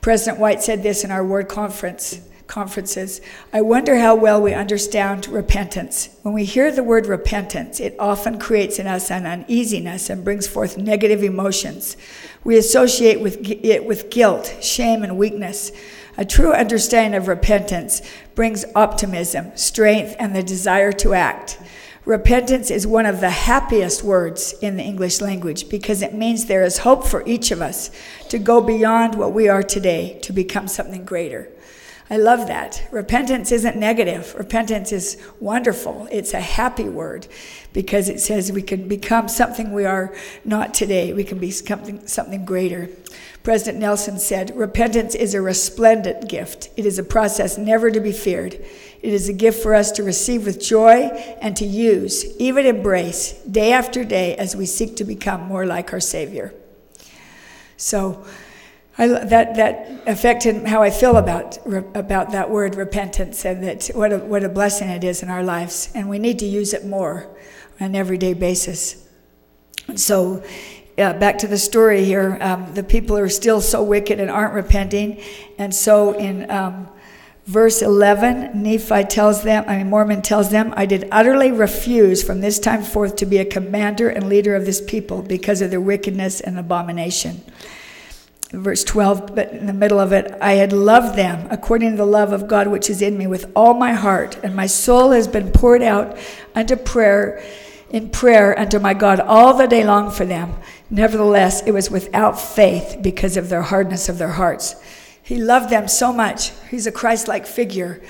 President 0.00 0.38
White 0.38 0.62
said 0.62 0.82
this 0.82 1.04
in 1.04 1.10
our 1.10 1.24
word 1.24 1.48
conference 1.48 2.20
conferences. 2.50 3.20
I 3.52 3.62
wonder 3.62 3.96
how 3.96 4.16
well 4.16 4.42
we 4.42 4.52
understand 4.52 5.28
repentance. 5.28 6.10
When 6.22 6.34
we 6.34 6.44
hear 6.44 6.72
the 6.72 6.82
word 6.82 7.06
repentance, 7.06 7.78
it 7.78 7.94
often 7.98 8.40
creates 8.40 8.80
in 8.80 8.88
us 8.88 9.10
an 9.10 9.24
uneasiness 9.24 10.10
and 10.10 10.24
brings 10.24 10.48
forth 10.48 10.76
negative 10.76 11.22
emotions. 11.22 11.96
We 12.42 12.58
associate 12.58 13.20
with 13.20 13.38
it 13.48 13.86
with 13.86 14.10
guilt, 14.10 14.58
shame, 14.60 15.04
and 15.04 15.16
weakness. 15.16 15.70
A 16.18 16.24
true 16.24 16.52
understanding 16.52 17.16
of 17.16 17.28
repentance 17.28 18.02
brings 18.34 18.64
optimism, 18.74 19.52
strength, 19.56 20.16
and 20.18 20.34
the 20.34 20.42
desire 20.42 20.92
to 20.92 21.14
act. 21.14 21.58
Repentance 22.04 22.70
is 22.70 22.86
one 22.86 23.06
of 23.06 23.20
the 23.20 23.30
happiest 23.30 24.02
words 24.02 24.54
in 24.60 24.76
the 24.76 24.82
English 24.82 25.20
language 25.20 25.68
because 25.68 26.02
it 26.02 26.14
means 26.14 26.46
there 26.46 26.64
is 26.64 26.78
hope 26.78 27.06
for 27.06 27.26
each 27.28 27.52
of 27.52 27.62
us 27.62 27.90
to 28.28 28.38
go 28.38 28.60
beyond 28.60 29.14
what 29.14 29.32
we 29.32 29.48
are 29.48 29.62
today 29.62 30.18
to 30.22 30.32
become 30.32 30.66
something 30.66 31.04
greater. 31.04 31.48
I 32.12 32.16
love 32.16 32.48
that. 32.48 32.88
Repentance 32.90 33.52
isn't 33.52 33.76
negative. 33.76 34.34
Repentance 34.36 34.90
is 34.90 35.16
wonderful. 35.38 36.08
It's 36.10 36.34
a 36.34 36.40
happy 36.40 36.88
word 36.88 37.28
because 37.72 38.08
it 38.08 38.18
says 38.18 38.50
we 38.50 38.62
can 38.62 38.88
become 38.88 39.28
something 39.28 39.72
we 39.72 39.84
are 39.84 40.12
not 40.44 40.74
today. 40.74 41.12
We 41.12 41.22
can 41.22 41.38
be 41.38 41.52
something, 41.52 42.04
something 42.08 42.44
greater. 42.44 42.88
President 43.44 43.78
Nelson 43.78 44.18
said, 44.18 44.56
Repentance 44.56 45.14
is 45.14 45.34
a 45.34 45.40
resplendent 45.40 46.28
gift. 46.28 46.70
It 46.76 46.84
is 46.84 46.98
a 46.98 47.04
process 47.04 47.56
never 47.56 47.92
to 47.92 48.00
be 48.00 48.10
feared. 48.10 48.54
It 48.54 49.12
is 49.14 49.28
a 49.28 49.32
gift 49.32 49.62
for 49.62 49.72
us 49.76 49.92
to 49.92 50.02
receive 50.02 50.46
with 50.46 50.60
joy 50.60 51.04
and 51.40 51.56
to 51.58 51.64
use, 51.64 52.36
even 52.38 52.66
embrace, 52.66 53.34
day 53.44 53.72
after 53.72 54.02
day 54.02 54.34
as 54.34 54.56
we 54.56 54.66
seek 54.66 54.96
to 54.96 55.04
become 55.04 55.42
more 55.42 55.64
like 55.64 55.92
our 55.92 56.00
Savior. 56.00 56.52
So, 57.76 58.26
I, 59.00 59.06
that 59.06 59.54
that 59.54 60.02
affected 60.06 60.66
how 60.66 60.82
I 60.82 60.90
feel 60.90 61.16
about 61.16 61.56
about 61.96 62.32
that 62.32 62.50
word 62.50 62.74
repentance, 62.74 63.46
and 63.46 63.64
that 63.64 63.86
what 63.94 64.12
a, 64.12 64.18
what 64.18 64.44
a 64.44 64.48
blessing 64.50 64.90
it 64.90 65.04
is 65.04 65.22
in 65.22 65.30
our 65.30 65.42
lives, 65.42 65.90
and 65.94 66.06
we 66.10 66.18
need 66.18 66.38
to 66.40 66.46
use 66.46 66.74
it 66.74 66.84
more 66.84 67.26
on 67.80 67.86
an 67.86 67.96
everyday 67.96 68.34
basis. 68.34 69.08
So, 69.96 70.44
uh, 70.98 71.14
back 71.14 71.38
to 71.38 71.46
the 71.46 71.56
story 71.56 72.04
here, 72.04 72.36
um, 72.42 72.74
the 72.74 72.82
people 72.82 73.16
are 73.16 73.30
still 73.30 73.62
so 73.62 73.82
wicked 73.82 74.20
and 74.20 74.30
aren't 74.30 74.52
repenting, 74.52 75.22
and 75.56 75.74
so 75.74 76.12
in 76.12 76.50
um, 76.50 76.86
verse 77.46 77.80
11, 77.80 78.62
Nephi 78.62 79.04
tells 79.04 79.42
them, 79.42 79.64
I 79.66 79.78
mean 79.78 79.88
Mormon 79.88 80.20
tells 80.20 80.50
them, 80.50 80.74
I 80.76 80.84
did 80.84 81.08
utterly 81.10 81.52
refuse 81.52 82.22
from 82.22 82.42
this 82.42 82.58
time 82.58 82.82
forth 82.82 83.16
to 83.16 83.24
be 83.24 83.38
a 83.38 83.46
commander 83.46 84.10
and 84.10 84.28
leader 84.28 84.54
of 84.54 84.66
this 84.66 84.82
people 84.82 85.22
because 85.22 85.62
of 85.62 85.70
their 85.70 85.80
wickedness 85.80 86.42
and 86.42 86.58
abomination 86.58 87.42
verse 88.52 88.82
12, 88.82 89.34
but 89.34 89.50
in 89.52 89.66
the 89.66 89.72
middle 89.72 90.00
of 90.00 90.12
it, 90.12 90.36
I 90.40 90.54
had 90.54 90.72
loved 90.72 91.16
them 91.16 91.46
according 91.50 91.92
to 91.92 91.96
the 91.96 92.06
love 92.06 92.32
of 92.32 92.48
God 92.48 92.66
which 92.66 92.90
is 92.90 93.00
in 93.00 93.16
me 93.16 93.26
with 93.26 93.50
all 93.54 93.74
my 93.74 93.92
heart, 93.92 94.38
and 94.42 94.56
my 94.56 94.66
soul 94.66 95.12
has 95.12 95.28
been 95.28 95.52
poured 95.52 95.82
out 95.82 96.18
unto 96.54 96.76
prayer, 96.76 97.42
in 97.90 98.10
prayer 98.10 98.58
unto 98.58 98.78
my 98.78 98.94
God 98.94 99.20
all 99.20 99.54
the 99.54 99.68
day 99.68 99.84
long 99.84 100.10
for 100.10 100.24
them. 100.24 100.54
Nevertheless, 100.90 101.62
it 101.62 101.72
was 101.72 101.90
without 101.90 102.40
faith 102.40 102.98
because 103.00 103.36
of 103.36 103.48
their 103.48 103.62
hardness 103.62 104.08
of 104.08 104.18
their 104.18 104.32
hearts. 104.32 104.74
He 105.22 105.36
loved 105.36 105.70
them 105.70 105.86
so 105.86 106.12
much. 106.12 106.50
He's 106.70 106.88
a 106.88 106.92
Christ 106.92 107.28
like 107.28 107.46
figure 107.46 108.02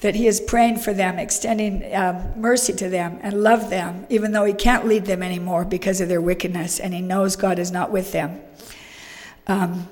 that 0.00 0.14
he 0.14 0.28
is 0.28 0.40
praying 0.40 0.76
for 0.76 0.94
them, 0.94 1.18
extending 1.18 1.92
um, 1.92 2.40
mercy 2.40 2.72
to 2.72 2.88
them, 2.88 3.18
and 3.20 3.42
love 3.42 3.68
them, 3.68 4.06
even 4.08 4.30
though 4.30 4.44
he 4.44 4.52
can't 4.52 4.86
lead 4.86 5.06
them 5.06 5.24
anymore 5.24 5.64
because 5.64 6.00
of 6.00 6.08
their 6.08 6.20
wickedness, 6.20 6.78
and 6.78 6.94
he 6.94 7.00
knows 7.00 7.34
God 7.34 7.58
is 7.58 7.72
not 7.72 7.90
with 7.90 8.12
them. 8.12 8.40
Um, 9.50 9.88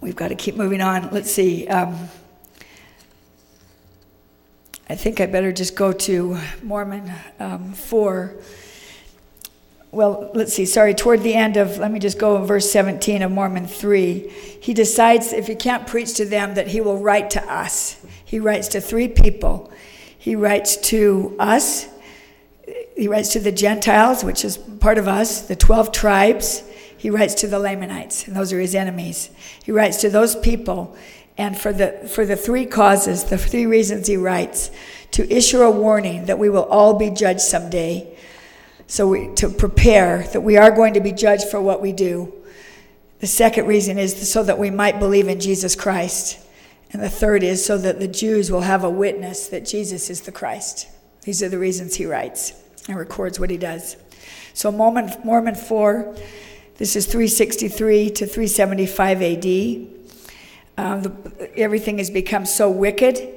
we've 0.00 0.16
got 0.16 0.28
to 0.28 0.34
keep 0.34 0.56
moving 0.56 0.80
on. 0.80 1.10
Let's 1.12 1.30
see. 1.30 1.68
Um, 1.68 2.08
I 4.88 4.96
think 4.96 5.20
I 5.20 5.26
better 5.26 5.52
just 5.52 5.76
go 5.76 5.92
to 5.92 6.36
Mormon 6.64 7.12
um, 7.38 7.72
4. 7.72 8.34
Well, 9.92 10.32
let's 10.34 10.52
see. 10.52 10.66
Sorry, 10.66 10.94
toward 10.94 11.22
the 11.22 11.34
end 11.34 11.56
of, 11.56 11.78
let 11.78 11.92
me 11.92 12.00
just 12.00 12.18
go 12.18 12.36
in 12.38 12.44
verse 12.44 12.68
17 12.72 13.22
of 13.22 13.30
Mormon 13.30 13.68
3. 13.68 14.28
He 14.60 14.74
decides 14.74 15.32
if 15.32 15.46
he 15.46 15.54
can't 15.54 15.86
preach 15.86 16.14
to 16.14 16.24
them 16.24 16.54
that 16.54 16.66
he 16.66 16.80
will 16.80 16.98
write 16.98 17.30
to 17.30 17.44
us. 17.52 18.04
He 18.24 18.40
writes 18.40 18.66
to 18.68 18.80
three 18.80 19.06
people. 19.06 19.72
He 20.18 20.34
writes 20.34 20.76
to 20.88 21.36
us, 21.38 21.86
he 22.96 23.06
writes 23.06 23.32
to 23.34 23.40
the 23.40 23.52
Gentiles, 23.52 24.24
which 24.24 24.44
is 24.44 24.56
part 24.56 24.98
of 24.98 25.06
us, 25.06 25.42
the 25.42 25.54
12 25.54 25.92
tribes, 25.92 26.64
he 27.04 27.10
writes 27.10 27.34
to 27.34 27.46
the 27.46 27.58
Lamanites, 27.58 28.26
and 28.26 28.34
those 28.34 28.50
are 28.50 28.58
his 28.58 28.74
enemies. 28.74 29.28
He 29.62 29.72
writes 29.72 29.98
to 29.98 30.08
those 30.08 30.34
people, 30.36 30.96
and 31.36 31.54
for 31.54 31.70
the, 31.70 32.08
for 32.10 32.24
the 32.24 32.34
three 32.34 32.64
causes, 32.64 33.24
the 33.24 33.36
three 33.36 33.66
reasons 33.66 34.06
he 34.06 34.16
writes, 34.16 34.70
to 35.10 35.30
issue 35.30 35.60
a 35.60 35.70
warning 35.70 36.24
that 36.24 36.38
we 36.38 36.48
will 36.48 36.64
all 36.64 36.94
be 36.94 37.10
judged 37.10 37.42
someday. 37.42 38.16
So 38.86 39.08
we, 39.08 39.34
to 39.34 39.50
prepare 39.50 40.22
that 40.32 40.40
we 40.40 40.56
are 40.56 40.70
going 40.70 40.94
to 40.94 41.00
be 41.00 41.12
judged 41.12 41.48
for 41.48 41.60
what 41.60 41.82
we 41.82 41.92
do. 41.92 42.32
The 43.18 43.26
second 43.26 43.66
reason 43.66 43.98
is 43.98 44.32
so 44.32 44.42
that 44.42 44.58
we 44.58 44.70
might 44.70 44.98
believe 44.98 45.28
in 45.28 45.40
Jesus 45.40 45.76
Christ. 45.76 46.38
And 46.90 47.02
the 47.02 47.10
third 47.10 47.42
is 47.42 47.62
so 47.62 47.76
that 47.76 48.00
the 48.00 48.08
Jews 48.08 48.50
will 48.50 48.62
have 48.62 48.82
a 48.82 48.88
witness 48.88 49.48
that 49.48 49.66
Jesus 49.66 50.08
is 50.08 50.22
the 50.22 50.32
Christ. 50.32 50.88
These 51.24 51.42
are 51.42 51.50
the 51.50 51.58
reasons 51.58 51.96
he 51.96 52.06
writes 52.06 52.54
and 52.88 52.96
records 52.96 53.38
what 53.38 53.50
he 53.50 53.58
does. 53.58 53.98
So, 54.54 54.72
Mormon, 54.72 55.12
Mormon 55.22 55.54
4 55.54 56.16
this 56.76 56.96
is 56.96 57.06
363 57.06 58.10
to 58.10 58.26
375 58.26 59.22
AD. 59.22 59.44
Um, 60.76 61.02
the, 61.02 61.50
everything 61.56 61.98
has 61.98 62.10
become 62.10 62.44
so 62.46 62.68
wicked 62.70 63.28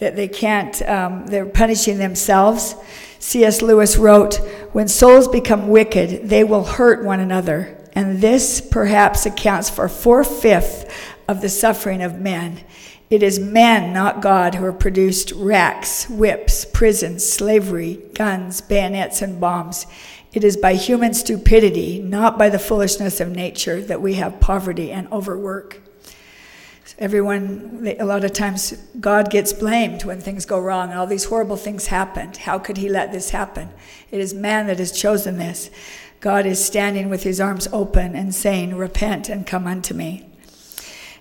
that 0.00 0.16
they 0.16 0.26
can't, 0.26 0.82
um, 0.88 1.26
they're 1.26 1.46
punishing 1.46 1.98
themselves. 1.98 2.74
C.S. 3.20 3.62
Lewis 3.62 3.96
wrote, 3.96 4.34
When 4.72 4.88
souls 4.88 5.28
become 5.28 5.68
wicked, 5.68 6.28
they 6.28 6.42
will 6.42 6.64
hurt 6.64 7.04
one 7.04 7.20
another. 7.20 7.78
And 7.92 8.20
this 8.20 8.60
perhaps 8.60 9.26
accounts 9.26 9.70
for 9.70 9.88
four 9.88 10.24
fifths 10.24 10.92
of 11.28 11.40
the 11.40 11.48
suffering 11.48 12.02
of 12.02 12.18
men. 12.18 12.64
It 13.10 13.22
is 13.22 13.38
men, 13.38 13.92
not 13.92 14.22
God, 14.22 14.54
who 14.54 14.64
have 14.64 14.78
produced 14.78 15.32
racks, 15.32 16.08
whips, 16.08 16.64
prisons, 16.64 17.24
slavery, 17.24 18.00
guns, 18.14 18.60
bayonets, 18.60 19.22
and 19.22 19.38
bombs. 19.38 19.86
It 20.32 20.44
is 20.44 20.56
by 20.56 20.74
human 20.74 21.12
stupidity, 21.12 22.00
not 22.00 22.38
by 22.38 22.48
the 22.48 22.58
foolishness 22.58 23.20
of 23.20 23.30
nature, 23.30 23.82
that 23.82 24.00
we 24.00 24.14
have 24.14 24.40
poverty 24.40 24.90
and 24.90 25.10
overwork. 25.12 25.80
everyone, 26.98 27.86
a 27.98 28.04
lot 28.04 28.24
of 28.24 28.32
times, 28.32 28.72
God 28.98 29.30
gets 29.30 29.52
blamed 29.52 30.04
when 30.04 30.20
things 30.20 30.46
go 30.46 30.58
wrong 30.58 30.90
and 30.90 30.98
all 30.98 31.06
these 31.06 31.24
horrible 31.24 31.56
things 31.56 31.88
happen. 31.88 32.32
How 32.32 32.58
could 32.58 32.78
He 32.78 32.88
let 32.88 33.12
this 33.12 33.30
happen? 33.30 33.70
It 34.10 34.20
is 34.20 34.32
man 34.32 34.68
that 34.68 34.78
has 34.78 34.92
chosen 34.92 35.36
this. 35.36 35.70
God 36.20 36.46
is 36.46 36.64
standing 36.64 37.10
with 37.10 37.24
His 37.24 37.40
arms 37.40 37.68
open 37.70 38.14
and 38.14 38.34
saying, 38.34 38.74
Repent 38.76 39.28
and 39.28 39.46
come 39.46 39.66
unto 39.66 39.92
me. 39.92 40.26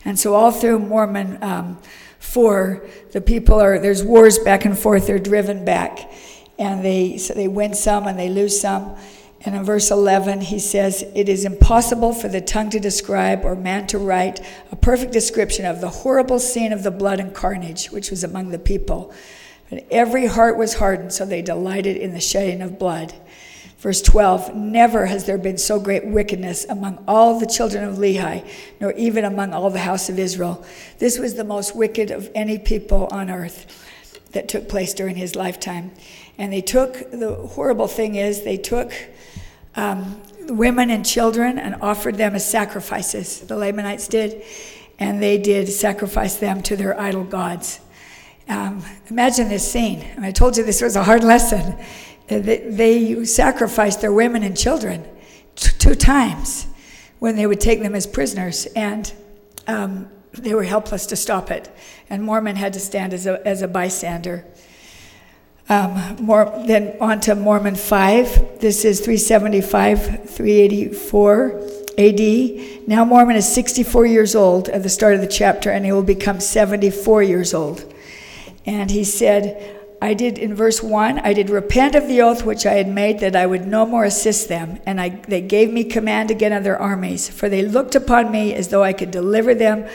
And 0.05 0.17
so, 0.17 0.35
all 0.35 0.51
through 0.51 0.79
Mormon 0.79 1.37
um, 1.41 1.79
4, 2.19 2.85
the 3.11 3.21
people 3.21 3.59
are, 3.59 3.77
there's 3.77 4.03
wars 4.03 4.39
back 4.39 4.63
and 4.63 4.77
forth, 4.77 5.07
they're 5.07 5.19
driven 5.19 5.65
back 5.65 6.11
and 6.61 6.85
they, 6.85 7.17
so 7.17 7.33
they 7.33 7.47
win 7.47 7.73
some 7.73 8.05
and 8.05 8.19
they 8.19 8.29
lose 8.29 8.61
some. 8.61 8.95
And 9.43 9.55
in 9.55 9.63
verse 9.63 9.89
11, 9.89 10.41
he 10.41 10.59
says, 10.59 11.03
It 11.15 11.27
is 11.27 11.43
impossible 11.43 12.13
for 12.13 12.27
the 12.27 12.39
tongue 12.39 12.69
to 12.69 12.79
describe 12.79 13.43
or 13.43 13.55
man 13.55 13.87
to 13.87 13.97
write 13.97 14.39
a 14.71 14.75
perfect 14.75 15.11
description 15.11 15.65
of 15.65 15.81
the 15.81 15.89
horrible 15.89 16.37
scene 16.37 16.71
of 16.71 16.83
the 16.83 16.91
blood 16.91 17.19
and 17.19 17.33
carnage 17.33 17.87
which 17.87 18.11
was 18.11 18.23
among 18.23 18.49
the 18.49 18.59
people. 18.59 19.11
But 19.71 19.87
every 19.89 20.27
heart 20.27 20.55
was 20.55 20.75
hardened, 20.75 21.13
so 21.13 21.25
they 21.25 21.41
delighted 21.41 21.97
in 21.97 22.13
the 22.13 22.19
shedding 22.19 22.61
of 22.61 22.77
blood. 22.77 23.11
Verse 23.79 24.03
12 24.03 24.53
Never 24.53 25.07
has 25.07 25.25
there 25.25 25.39
been 25.39 25.57
so 25.57 25.79
great 25.79 26.05
wickedness 26.05 26.65
among 26.65 27.03
all 27.07 27.39
the 27.39 27.47
children 27.47 27.85
of 27.85 27.95
Lehi, 27.95 28.47
nor 28.79 28.91
even 28.91 29.25
among 29.25 29.53
all 29.53 29.71
the 29.71 29.79
house 29.79 30.09
of 30.09 30.19
Israel. 30.19 30.63
This 30.99 31.17
was 31.17 31.33
the 31.33 31.43
most 31.43 31.75
wicked 31.75 32.11
of 32.11 32.29
any 32.35 32.59
people 32.59 33.07
on 33.11 33.31
earth 33.31 33.65
that 34.31 34.47
took 34.47 34.69
place 34.69 34.93
during 34.93 35.15
his 35.15 35.35
lifetime. 35.35 35.91
And 36.37 36.51
they 36.51 36.61
took, 36.61 37.11
the 37.11 37.35
horrible 37.53 37.87
thing 37.87 38.15
is, 38.15 38.43
they 38.43 38.57
took 38.57 38.91
um, 39.75 40.21
women 40.47 40.89
and 40.89 41.05
children 41.05 41.57
and 41.57 41.75
offered 41.81 42.15
them 42.15 42.35
as 42.35 42.49
sacrifices. 42.49 43.41
The 43.41 43.55
Lamanites 43.55 44.07
did. 44.07 44.43
And 44.99 45.21
they 45.21 45.37
did 45.37 45.67
sacrifice 45.67 46.37
them 46.37 46.61
to 46.63 46.75
their 46.75 46.99
idol 46.99 47.23
gods. 47.23 47.79
Um, 48.47 48.83
imagine 49.09 49.49
this 49.49 49.69
scene. 49.69 50.01
And 50.15 50.25
I 50.25 50.31
told 50.31 50.57
you 50.57 50.63
this 50.63 50.81
was 50.81 50.95
a 50.95 51.03
hard 51.03 51.23
lesson. 51.23 51.77
They, 52.27 52.57
they 52.57 53.25
sacrificed 53.25 54.01
their 54.01 54.13
women 54.13 54.43
and 54.43 54.57
children 54.57 55.03
t- 55.55 55.71
two 55.77 55.95
times 55.95 56.67
when 57.19 57.35
they 57.35 57.47
would 57.47 57.59
take 57.59 57.81
them 57.81 57.95
as 57.95 58.07
prisoners. 58.07 58.67
And 58.75 59.11
um, 59.67 60.09
they 60.33 60.53
were 60.53 60.63
helpless 60.63 61.05
to 61.07 61.15
stop 61.15 61.51
it. 61.51 61.69
And 62.09 62.23
Mormon 62.23 62.55
had 62.55 62.73
to 62.73 62.79
stand 62.79 63.13
as 63.13 63.25
a, 63.25 63.45
as 63.45 63.61
a 63.61 63.67
bystander. 63.67 64.45
Um, 65.69 66.17
more, 66.19 66.51
then 66.65 66.97
on 66.99 67.21
to 67.21 67.35
Mormon 67.35 67.75
5. 67.75 68.59
This 68.59 68.83
is 68.83 68.99
375, 68.99 70.29
384 70.29 71.61
AD. 71.97 72.87
Now 72.87 73.05
Mormon 73.05 73.35
is 73.35 73.53
64 73.53 74.05
years 74.05 74.35
old 74.35 74.69
at 74.69 74.83
the 74.83 74.89
start 74.89 75.15
of 75.15 75.21
the 75.21 75.27
chapter, 75.27 75.69
and 75.69 75.85
he 75.85 75.91
will 75.91 76.03
become 76.03 76.39
74 76.39 77.23
years 77.23 77.53
old. 77.53 77.93
And 78.65 78.91
he 78.91 79.03
said, 79.03 79.77
I 80.01 80.15
did 80.15 80.39
in 80.39 80.55
verse 80.55 80.81
1, 80.81 81.19
I 81.19 81.33
did 81.33 81.51
repent 81.51 81.93
of 81.93 82.07
the 82.07 82.21
oath 82.21 82.43
which 82.43 82.65
I 82.65 82.73
had 82.73 82.87
made 82.87 83.19
that 83.19 83.35
I 83.35 83.45
would 83.45 83.67
no 83.67 83.85
more 83.85 84.03
assist 84.03 84.49
them, 84.49 84.79
and 84.85 84.99
I, 84.99 85.09
they 85.09 85.41
gave 85.41 85.71
me 85.71 85.83
command 85.83 86.31
again 86.31 86.53
of 86.53 86.63
their 86.63 86.79
armies, 86.79 87.29
for 87.29 87.49
they 87.49 87.61
looked 87.61 87.93
upon 87.93 88.31
me 88.31 88.53
as 88.55 88.69
though 88.69 88.83
I 88.83 88.93
could 88.93 89.11
deliver 89.11 89.53
them 89.53 89.87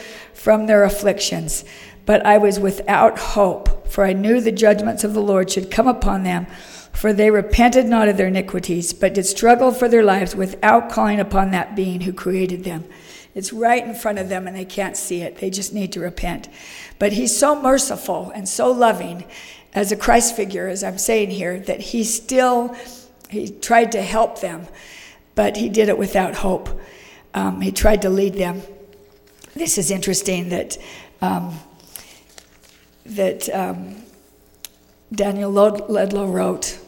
from 0.46 0.68
their 0.68 0.84
afflictions. 0.84 1.64
But 2.04 2.24
I 2.24 2.38
was 2.38 2.60
without 2.60 3.18
hope, 3.18 3.88
for 3.88 4.04
I 4.04 4.12
knew 4.12 4.40
the 4.40 4.52
judgments 4.52 5.02
of 5.02 5.12
the 5.12 5.20
Lord 5.20 5.50
should 5.50 5.72
come 5.72 5.88
upon 5.88 6.22
them, 6.22 6.46
for 6.92 7.12
they 7.12 7.32
repented 7.32 7.86
not 7.86 8.08
of 8.08 8.16
their 8.16 8.28
iniquities, 8.28 8.92
but 8.92 9.14
did 9.14 9.26
struggle 9.26 9.72
for 9.72 9.88
their 9.88 10.04
lives 10.04 10.36
without 10.36 10.88
calling 10.88 11.18
upon 11.18 11.50
that 11.50 11.74
being 11.74 12.02
who 12.02 12.12
created 12.12 12.62
them. 12.62 12.84
It's 13.34 13.52
right 13.52 13.84
in 13.84 13.96
front 13.96 14.20
of 14.20 14.28
them 14.28 14.46
and 14.46 14.56
they 14.56 14.64
can't 14.64 14.96
see 14.96 15.20
it. 15.22 15.38
They 15.38 15.50
just 15.50 15.74
need 15.74 15.90
to 15.94 16.00
repent. 16.00 16.48
But 17.00 17.14
he's 17.14 17.36
so 17.36 17.60
merciful 17.60 18.30
and 18.32 18.48
so 18.48 18.70
loving 18.70 19.24
as 19.74 19.90
a 19.90 19.96
Christ 19.96 20.36
figure, 20.36 20.68
as 20.68 20.84
I'm 20.84 20.98
saying 20.98 21.30
here, 21.30 21.58
that 21.58 21.80
he 21.80 22.04
still 22.04 22.76
he 23.28 23.48
tried 23.48 23.90
to 23.92 24.00
help 24.00 24.40
them, 24.40 24.68
but 25.34 25.56
he 25.56 25.68
did 25.68 25.88
it 25.88 25.98
without 25.98 26.36
hope. 26.36 26.68
Um, 27.34 27.62
he 27.62 27.72
tried 27.72 28.02
to 28.02 28.10
lead 28.10 28.34
them. 28.34 28.62
This 29.56 29.78
is 29.78 29.90
interesting 29.90 30.50
that 30.50 30.76
um, 31.22 31.58
that 33.06 33.48
um, 33.48 33.96
Daniel 35.10 35.50
Ludlow 35.50 36.26
wrote. 36.26 36.78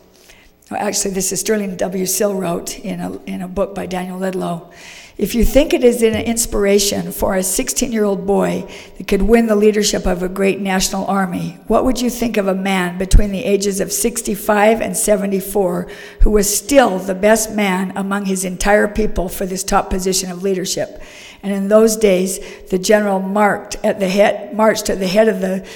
Actually, 0.70 1.14
this 1.14 1.32
is 1.32 1.40
Sterling 1.40 1.76
W. 1.76 2.04
Sill 2.04 2.34
wrote 2.34 2.78
in 2.78 3.00
a, 3.00 3.16
in 3.24 3.40
a 3.40 3.48
book 3.48 3.74
by 3.74 3.86
Daniel 3.86 4.18
Ludlow. 4.18 4.70
If 5.16 5.34
you 5.34 5.44
think 5.44 5.72
it 5.72 5.82
is 5.82 6.02
an 6.02 6.14
inspiration 6.14 7.10
for 7.10 7.36
a 7.36 7.42
16 7.42 7.90
year 7.90 8.04
old 8.04 8.26
boy 8.26 8.68
that 8.98 9.08
could 9.08 9.22
win 9.22 9.46
the 9.46 9.56
leadership 9.56 10.06
of 10.06 10.22
a 10.22 10.28
great 10.28 10.60
national 10.60 11.06
army, 11.06 11.58
what 11.68 11.86
would 11.86 12.02
you 12.02 12.10
think 12.10 12.36
of 12.36 12.48
a 12.48 12.54
man 12.54 12.98
between 12.98 13.32
the 13.32 13.44
ages 13.44 13.80
of 13.80 13.92
65 13.92 14.82
and 14.82 14.94
74 14.94 15.88
who 16.20 16.30
was 16.30 16.54
still 16.54 16.98
the 16.98 17.14
best 17.14 17.50
man 17.50 17.96
among 17.96 18.26
his 18.26 18.44
entire 18.44 18.86
people 18.86 19.30
for 19.30 19.46
this 19.46 19.64
top 19.64 19.88
position 19.88 20.30
of 20.30 20.42
leadership? 20.42 21.02
And 21.42 21.52
in 21.52 21.68
those 21.68 21.96
days, 21.96 22.40
the 22.70 22.78
general 22.78 23.20
marked 23.20 23.76
at 23.84 24.00
the 24.00 24.08
head, 24.08 24.54
marched 24.54 24.90
at 24.90 24.98
the 24.98 25.06
head 25.06 25.28
of 25.28 25.40
the, 25.40 25.66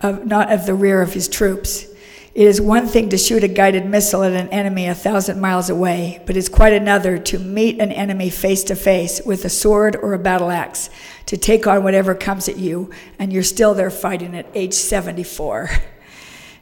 of, 0.00 0.26
not 0.26 0.52
of 0.52 0.66
the 0.66 0.74
rear 0.74 1.02
of 1.02 1.12
his 1.12 1.28
troops. 1.28 1.86
It 2.34 2.46
is 2.46 2.60
one 2.60 2.86
thing 2.86 3.08
to 3.08 3.18
shoot 3.18 3.42
a 3.42 3.48
guided 3.48 3.84
missile 3.84 4.22
at 4.22 4.32
an 4.32 4.48
enemy 4.50 4.86
a 4.86 4.94
thousand 4.94 5.40
miles 5.40 5.70
away, 5.70 6.22
but 6.24 6.36
it's 6.36 6.48
quite 6.48 6.72
another 6.72 7.18
to 7.18 7.38
meet 7.38 7.80
an 7.80 7.90
enemy 7.90 8.30
face 8.30 8.62
to 8.64 8.76
face 8.76 9.20
with 9.26 9.44
a 9.44 9.48
sword 9.48 9.96
or 9.96 10.14
a 10.14 10.20
battle 10.20 10.50
axe, 10.50 10.88
to 11.26 11.36
take 11.36 11.66
on 11.66 11.82
whatever 11.82 12.14
comes 12.14 12.48
at 12.48 12.56
you, 12.56 12.92
and 13.18 13.32
you're 13.32 13.42
still 13.42 13.74
there 13.74 13.90
fighting 13.90 14.36
at 14.36 14.46
age 14.54 14.74
74. 14.74 15.70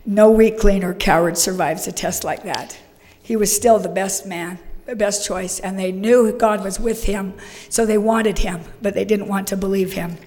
No 0.06 0.30
weakling 0.30 0.84
or 0.84 0.94
coward 0.94 1.36
survives 1.36 1.86
a 1.88 1.92
test 1.92 2.24
like 2.24 2.44
that. 2.44 2.78
He 3.20 3.34
was 3.34 3.54
still 3.54 3.80
the 3.80 3.88
best 3.88 4.24
man, 4.24 4.58
best 4.94 5.26
choice, 5.26 5.58
and 5.58 5.78
they 5.78 5.90
knew 5.90 6.30
God 6.32 6.62
was 6.62 6.78
with 6.78 7.04
him, 7.04 7.34
so 7.68 7.84
they 7.84 7.98
wanted 7.98 8.38
him, 8.38 8.60
but 8.80 8.94
they 8.94 9.04
didn't 9.04 9.26
want 9.26 9.48
to 9.48 9.56
believe 9.56 9.94
him. 9.94 10.18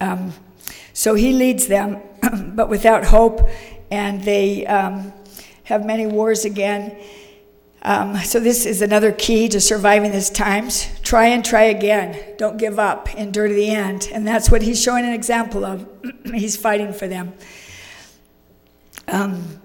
Um, 0.00 0.32
so 0.92 1.14
he 1.14 1.32
leads 1.32 1.68
them, 1.68 2.02
but 2.54 2.68
without 2.68 3.04
hope 3.04 3.48
and 3.92 4.22
they 4.22 4.64
um, 4.66 5.12
have 5.64 5.84
many 5.84 6.06
wars 6.06 6.46
again. 6.46 6.96
Um, 7.82 8.16
so, 8.18 8.40
this 8.40 8.64
is 8.64 8.80
another 8.80 9.12
key 9.12 9.48
to 9.50 9.60
surviving 9.60 10.12
these 10.12 10.30
times. 10.30 10.88
Try 11.02 11.26
and 11.26 11.44
try 11.44 11.64
again. 11.64 12.36
Don't 12.38 12.56
give 12.56 12.78
up. 12.78 13.14
Endure 13.14 13.48
to 13.48 13.54
the 13.54 13.70
end. 13.70 14.08
And 14.12 14.26
that's 14.26 14.50
what 14.50 14.62
he's 14.62 14.80
showing 14.80 15.04
an 15.04 15.12
example 15.12 15.64
of. 15.64 15.86
he's 16.24 16.56
fighting 16.56 16.92
for 16.94 17.06
them. 17.06 17.34
Um, 19.08 19.60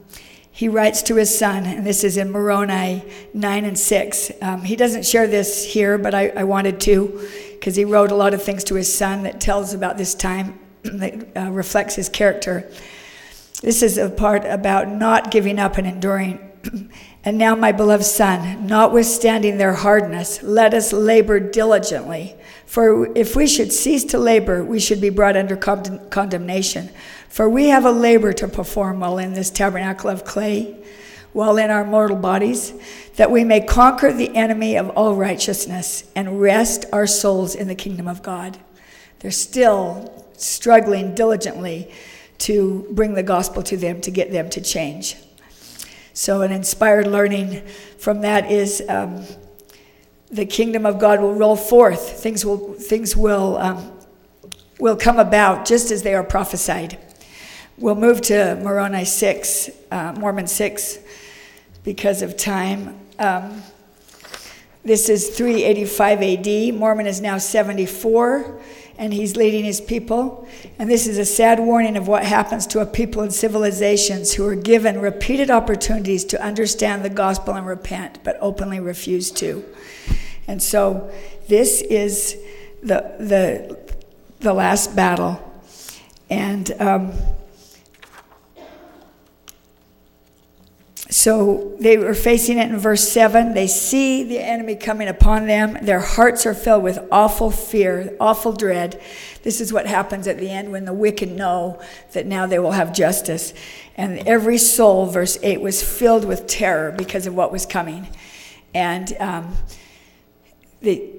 he 0.57 0.69
writes 0.69 1.03
to 1.03 1.13
his 1.17 1.37
son, 1.37 1.67
and 1.67 1.85
this 1.85 2.03
is 2.03 2.17
in 2.17 2.31
Moroni 2.31 3.03
9 3.31 3.65
and 3.65 3.77
6. 3.77 4.31
Um, 4.41 4.63
he 4.63 4.75
doesn't 4.75 5.05
share 5.05 5.27
this 5.27 5.63
here, 5.63 5.99
but 5.99 6.15
I, 6.15 6.29
I 6.29 6.45
wanted 6.45 6.79
to, 6.81 7.29
because 7.51 7.75
he 7.75 7.85
wrote 7.85 8.09
a 8.09 8.15
lot 8.15 8.33
of 8.33 8.41
things 8.41 8.63
to 8.63 8.73
his 8.73 8.91
son 8.91 9.21
that 9.21 9.39
tells 9.39 9.75
about 9.75 9.99
this 9.99 10.15
time, 10.15 10.57
that 10.81 11.37
uh, 11.37 11.51
reflects 11.51 11.93
his 11.93 12.09
character. 12.09 12.67
This 13.61 13.83
is 13.83 13.99
a 13.99 14.09
part 14.09 14.45
about 14.45 14.87
not 14.87 15.29
giving 15.29 15.59
up 15.59 15.77
and 15.77 15.85
enduring. 15.85 16.46
And 17.23 17.37
now, 17.37 17.55
my 17.55 17.71
beloved 17.71 18.05
son, 18.05 18.67
notwithstanding 18.67 19.57
their 19.57 19.73
hardness, 19.73 20.41
let 20.43 20.73
us 20.73 20.93
labor 20.93 21.39
diligently. 21.39 22.35
For 22.65 23.15
if 23.17 23.35
we 23.35 23.47
should 23.47 23.71
cease 23.71 24.03
to 24.05 24.17
labor, 24.17 24.63
we 24.63 24.79
should 24.79 25.01
be 25.01 25.09
brought 25.09 25.37
under 25.37 25.55
condemnation. 25.55 26.89
For 27.29 27.49
we 27.49 27.67
have 27.67 27.85
a 27.85 27.91
labor 27.91 28.33
to 28.33 28.47
perform 28.47 28.99
while 28.99 29.17
in 29.17 29.33
this 29.33 29.49
tabernacle 29.49 30.09
of 30.09 30.25
clay, 30.25 30.75
while 31.33 31.57
in 31.57 31.69
our 31.69 31.83
mortal 31.83 32.17
bodies, 32.17 32.73
that 33.15 33.31
we 33.31 33.43
may 33.43 33.61
conquer 33.61 34.11
the 34.11 34.35
enemy 34.35 34.75
of 34.75 34.89
all 34.89 35.15
righteousness 35.15 36.03
and 36.15 36.41
rest 36.41 36.85
our 36.91 37.07
souls 37.07 37.55
in 37.55 37.67
the 37.67 37.75
kingdom 37.75 38.07
of 38.07 38.21
God. 38.21 38.57
They're 39.19 39.31
still 39.31 40.25
struggling 40.37 41.15
diligently 41.15 41.91
to 42.39 42.87
bring 42.91 43.13
the 43.13 43.23
gospel 43.23 43.63
to 43.63 43.77
them 43.77 44.01
to 44.01 44.11
get 44.11 44.31
them 44.31 44.49
to 44.51 44.61
change. 44.61 45.15
So, 46.17 46.41
an 46.41 46.51
inspired 46.51 47.05
learning 47.05 47.61
from 47.99 48.21
that 48.21 48.49
is 48.51 48.81
um, 48.89 49.23
the 50.31 50.47
kingdom 50.47 50.83
of 50.83 50.97
God 50.97 51.21
will 51.21 51.35
roll 51.35 51.55
forth. 51.55 52.19
Things 52.19 52.43
will 52.43 52.73
things 52.73 53.15
will 53.15 53.55
um, 53.59 53.91
will 54.79 54.95
come 54.95 55.19
about 55.19 55.67
just 55.67 55.91
as 55.91 56.01
they 56.01 56.15
are 56.15 56.23
prophesied. 56.23 56.97
We'll 57.77 57.93
move 57.93 58.21
to 58.21 58.55
Moroni 58.63 59.05
six, 59.05 59.69
uh, 59.91 60.13
Mormon 60.13 60.47
six, 60.47 60.97
because 61.83 62.23
of 62.23 62.35
time. 62.35 62.99
Um, 63.19 63.61
this 64.83 65.09
is 65.09 65.29
385 65.37 66.23
AD. 66.23 66.73
Mormon 66.79 67.05
is 67.05 67.21
now 67.21 67.37
74 67.37 68.59
and 68.97 69.13
he's 69.13 69.35
leading 69.35 69.63
his 69.63 69.79
people. 69.79 70.47
And 70.79 70.89
this 70.89 71.07
is 71.07 71.17
a 71.17 71.25
sad 71.25 71.59
warning 71.59 71.95
of 71.97 72.07
what 72.07 72.23
happens 72.23 72.65
to 72.67 72.79
a 72.79 72.85
people 72.85 73.21
and 73.21 73.33
civilizations 73.33 74.33
who 74.33 74.45
are 74.47 74.55
given 74.55 74.99
repeated 74.99 75.51
opportunities 75.51 76.25
to 76.25 76.43
understand 76.43 77.03
the 77.03 77.09
gospel 77.09 77.53
and 77.53 77.67
repent, 77.67 78.23
but 78.23 78.37
openly 78.39 78.79
refuse 78.79 79.31
to. 79.31 79.63
And 80.47 80.61
so 80.63 81.11
this 81.47 81.81
is 81.81 82.37
the, 82.81 83.15
the, 83.19 83.77
the 84.39 84.53
last 84.53 84.95
battle. 84.95 85.43
And 86.29 86.71
um, 86.79 87.13
So 91.09 91.73
they 91.79 91.97
were 91.97 92.13
facing 92.13 92.57
it 92.57 92.69
in 92.69 92.77
verse 92.77 93.07
7. 93.07 93.53
They 93.53 93.67
see 93.67 94.23
the 94.23 94.39
enemy 94.39 94.75
coming 94.75 95.07
upon 95.07 95.47
them. 95.47 95.77
Their 95.81 96.01
hearts 96.01 96.45
are 96.45 96.53
filled 96.53 96.83
with 96.83 96.99
awful 97.11 97.49
fear, 97.49 98.13
awful 98.19 98.51
dread. 98.51 99.01
This 99.43 99.61
is 99.61 99.71
what 99.71 99.87
happens 99.87 100.27
at 100.27 100.37
the 100.37 100.49
end 100.49 100.71
when 100.71 100.83
the 100.83 100.93
wicked 100.93 101.31
know 101.31 101.81
that 102.11 102.25
now 102.25 102.45
they 102.45 102.59
will 102.59 102.71
have 102.71 102.93
justice. 102.93 103.53
And 103.95 104.19
every 104.27 104.57
soul, 104.57 105.05
verse 105.05 105.37
8, 105.41 105.61
was 105.61 105.81
filled 105.81 106.25
with 106.25 106.45
terror 106.45 106.91
because 106.91 107.25
of 107.25 107.33
what 107.33 107.53
was 107.53 107.65
coming. 107.65 108.07
And 108.73 109.15
um, 109.21 109.55
they, 110.81 111.09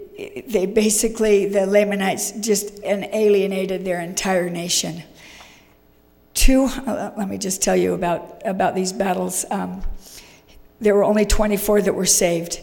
they 0.46 0.66
basically, 0.66 1.46
the 1.46 1.66
Lamanites 1.66 2.32
just 2.32 2.78
alienated 2.84 3.86
their 3.86 4.00
entire 4.02 4.50
nation 4.50 5.02
two, 6.48 6.64
uh, 6.64 7.12
let 7.14 7.28
me 7.28 7.36
just 7.36 7.62
tell 7.62 7.76
you 7.76 7.92
about, 7.92 8.40
about 8.42 8.74
these 8.74 8.90
battles. 8.90 9.44
Um, 9.50 9.82
there 10.80 10.94
were 10.94 11.04
only 11.04 11.26
24 11.26 11.82
that 11.82 11.94
were 11.94 12.06
saved. 12.06 12.60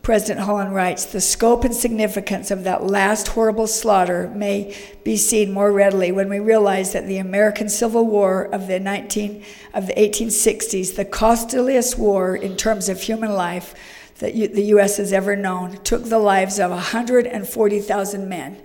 President 0.00 0.46
Holland 0.46 0.74
writes 0.74 1.04
The 1.04 1.20
scope 1.20 1.62
and 1.62 1.74
significance 1.74 2.50
of 2.50 2.64
that 2.64 2.84
last 2.84 3.28
horrible 3.28 3.66
slaughter 3.66 4.32
may 4.34 4.74
be 5.04 5.18
seen 5.18 5.52
more 5.52 5.70
readily 5.70 6.10
when 6.10 6.30
we 6.30 6.38
realize 6.38 6.94
that 6.94 7.06
the 7.06 7.18
American 7.18 7.68
Civil 7.68 8.06
War 8.06 8.44
of 8.44 8.66
the, 8.66 8.80
19, 8.80 9.44
of 9.74 9.88
the 9.88 9.92
1860s, 9.92 10.96
the 10.96 11.04
costliest 11.04 11.98
war 11.98 12.34
in 12.34 12.56
terms 12.56 12.88
of 12.88 13.02
human 13.02 13.34
life 13.34 13.74
that 14.20 14.32
the 14.32 14.64
U.S. 14.68 14.96
has 14.96 15.12
ever 15.12 15.36
known, 15.36 15.76
took 15.84 16.04
the 16.04 16.18
lives 16.18 16.58
of 16.58 16.70
140,000 16.70 18.26
men 18.26 18.56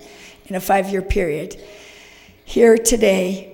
in 0.46 0.56
a 0.56 0.60
five 0.60 0.88
year 0.88 1.02
period. 1.02 1.54
Here 2.46 2.78
today, 2.78 3.53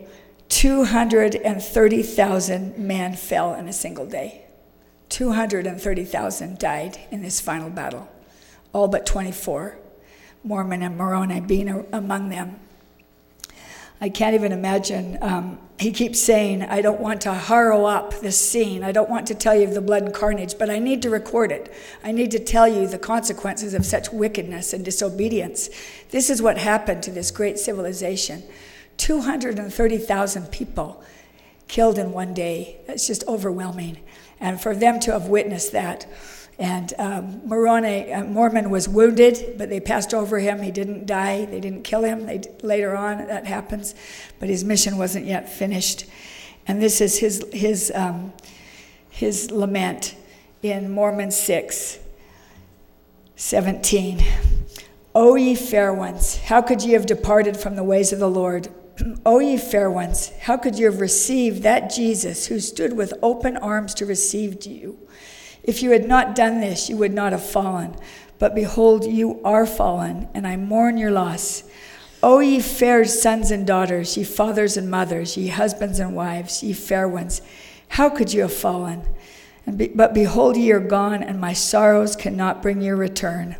230,000 0.50 2.76
men 2.76 3.16
fell 3.16 3.54
in 3.54 3.66
a 3.68 3.72
single 3.72 4.04
day. 4.04 4.44
230,000 5.08 6.58
died 6.58 6.98
in 7.10 7.22
this 7.22 7.40
final 7.40 7.70
battle, 7.70 8.06
all 8.72 8.88
but 8.88 9.06
24, 9.06 9.78
Mormon 10.44 10.82
and 10.82 10.96
Moroni 10.96 11.40
being 11.40 11.86
among 11.92 12.28
them. 12.28 12.60
I 14.02 14.08
can't 14.08 14.34
even 14.34 14.52
imagine. 14.52 15.18
Um, 15.20 15.58
he 15.78 15.92
keeps 15.92 16.20
saying, 16.20 16.62
I 16.62 16.80
don't 16.80 17.00
want 17.00 17.20
to 17.22 17.34
harrow 17.34 17.84
up 17.84 18.20
this 18.20 18.40
scene. 18.40 18.82
I 18.82 18.92
don't 18.92 19.10
want 19.10 19.26
to 19.26 19.34
tell 19.34 19.54
you 19.54 19.64
of 19.64 19.74
the 19.74 19.82
blood 19.82 20.02
and 20.02 20.14
carnage, 20.14 20.56
but 20.58 20.70
I 20.70 20.78
need 20.78 21.02
to 21.02 21.10
record 21.10 21.52
it. 21.52 21.72
I 22.02 22.12
need 22.12 22.30
to 22.30 22.38
tell 22.38 22.66
you 22.66 22.86
the 22.86 22.98
consequences 22.98 23.74
of 23.74 23.84
such 23.84 24.10
wickedness 24.10 24.72
and 24.72 24.84
disobedience. 24.84 25.68
This 26.10 26.30
is 26.30 26.40
what 26.40 26.56
happened 26.56 27.02
to 27.04 27.10
this 27.10 27.30
great 27.30 27.58
civilization. 27.58 28.42
230,000 29.00 30.50
people 30.50 31.02
killed 31.68 31.98
in 31.98 32.12
one 32.12 32.34
day. 32.34 32.76
That's 32.86 33.06
just 33.06 33.24
overwhelming. 33.26 33.98
And 34.38 34.60
for 34.60 34.76
them 34.76 35.00
to 35.00 35.12
have 35.12 35.26
witnessed 35.26 35.72
that. 35.72 36.06
And 36.58 36.92
um, 36.98 37.40
Moroni, 37.46 38.12
uh, 38.12 38.24
Mormon 38.24 38.68
was 38.68 38.86
wounded, 38.86 39.54
but 39.56 39.70
they 39.70 39.80
passed 39.80 40.12
over 40.12 40.38
him. 40.38 40.60
He 40.60 40.70
didn't 40.70 41.06
die. 41.06 41.46
They 41.46 41.60
didn't 41.60 41.84
kill 41.84 42.04
him. 42.04 42.26
They, 42.26 42.42
later 42.62 42.94
on, 42.94 43.26
that 43.28 43.46
happens. 43.46 43.94
But 44.38 44.50
his 44.50 44.64
mission 44.64 44.98
wasn't 44.98 45.24
yet 45.24 45.48
finished. 45.48 46.04
And 46.68 46.82
this 46.82 47.00
is 47.00 47.18
his, 47.18 47.42
his, 47.54 47.90
um, 47.94 48.34
his 49.08 49.50
lament 49.50 50.14
in 50.62 50.90
Mormon 50.90 51.30
6 51.30 51.98
17. 53.36 54.22
O 55.14 55.34
ye 55.34 55.54
fair 55.54 55.94
ones, 55.94 56.36
how 56.36 56.60
could 56.60 56.82
ye 56.82 56.92
have 56.92 57.06
departed 57.06 57.56
from 57.56 57.74
the 57.74 57.82
ways 57.82 58.12
of 58.12 58.18
the 58.18 58.28
Lord? 58.28 58.68
O 59.24 59.38
ye 59.38 59.56
fair 59.56 59.90
ones, 59.90 60.32
how 60.40 60.56
could 60.56 60.78
you 60.78 60.86
have 60.86 61.00
received 61.00 61.62
that 61.62 61.90
Jesus 61.90 62.46
who 62.46 62.60
stood 62.60 62.92
with 62.92 63.14
open 63.22 63.56
arms 63.56 63.94
to 63.94 64.06
receive 64.06 64.64
you? 64.66 64.98
If 65.62 65.82
you 65.82 65.90
had 65.90 66.06
not 66.06 66.34
done 66.34 66.60
this, 66.60 66.88
you 66.88 66.96
would 66.96 67.12
not 67.12 67.32
have 67.32 67.44
fallen. 67.44 67.96
But 68.38 68.54
behold, 68.54 69.04
you 69.04 69.40
are 69.44 69.66
fallen, 69.66 70.28
and 70.34 70.46
I 70.46 70.56
mourn 70.56 70.96
your 70.96 71.10
loss. 71.10 71.64
O 72.22 72.40
ye 72.40 72.60
fair 72.60 73.04
sons 73.04 73.50
and 73.50 73.66
daughters, 73.66 74.16
ye 74.16 74.24
fathers 74.24 74.76
and 74.76 74.90
mothers, 74.90 75.36
ye 75.36 75.48
husbands 75.48 75.98
and 75.98 76.14
wives, 76.14 76.62
ye 76.62 76.72
fair 76.72 77.08
ones, 77.08 77.42
how 77.88 78.08
could 78.08 78.32
you 78.32 78.42
have 78.42 78.52
fallen? 78.52 79.02
Be, 79.76 79.88
but 79.88 80.14
behold, 80.14 80.56
ye 80.56 80.70
are 80.72 80.80
gone, 80.80 81.22
and 81.22 81.40
my 81.40 81.52
sorrows 81.52 82.16
cannot 82.16 82.62
bring 82.62 82.80
your 82.80 82.96
return. 82.96 83.56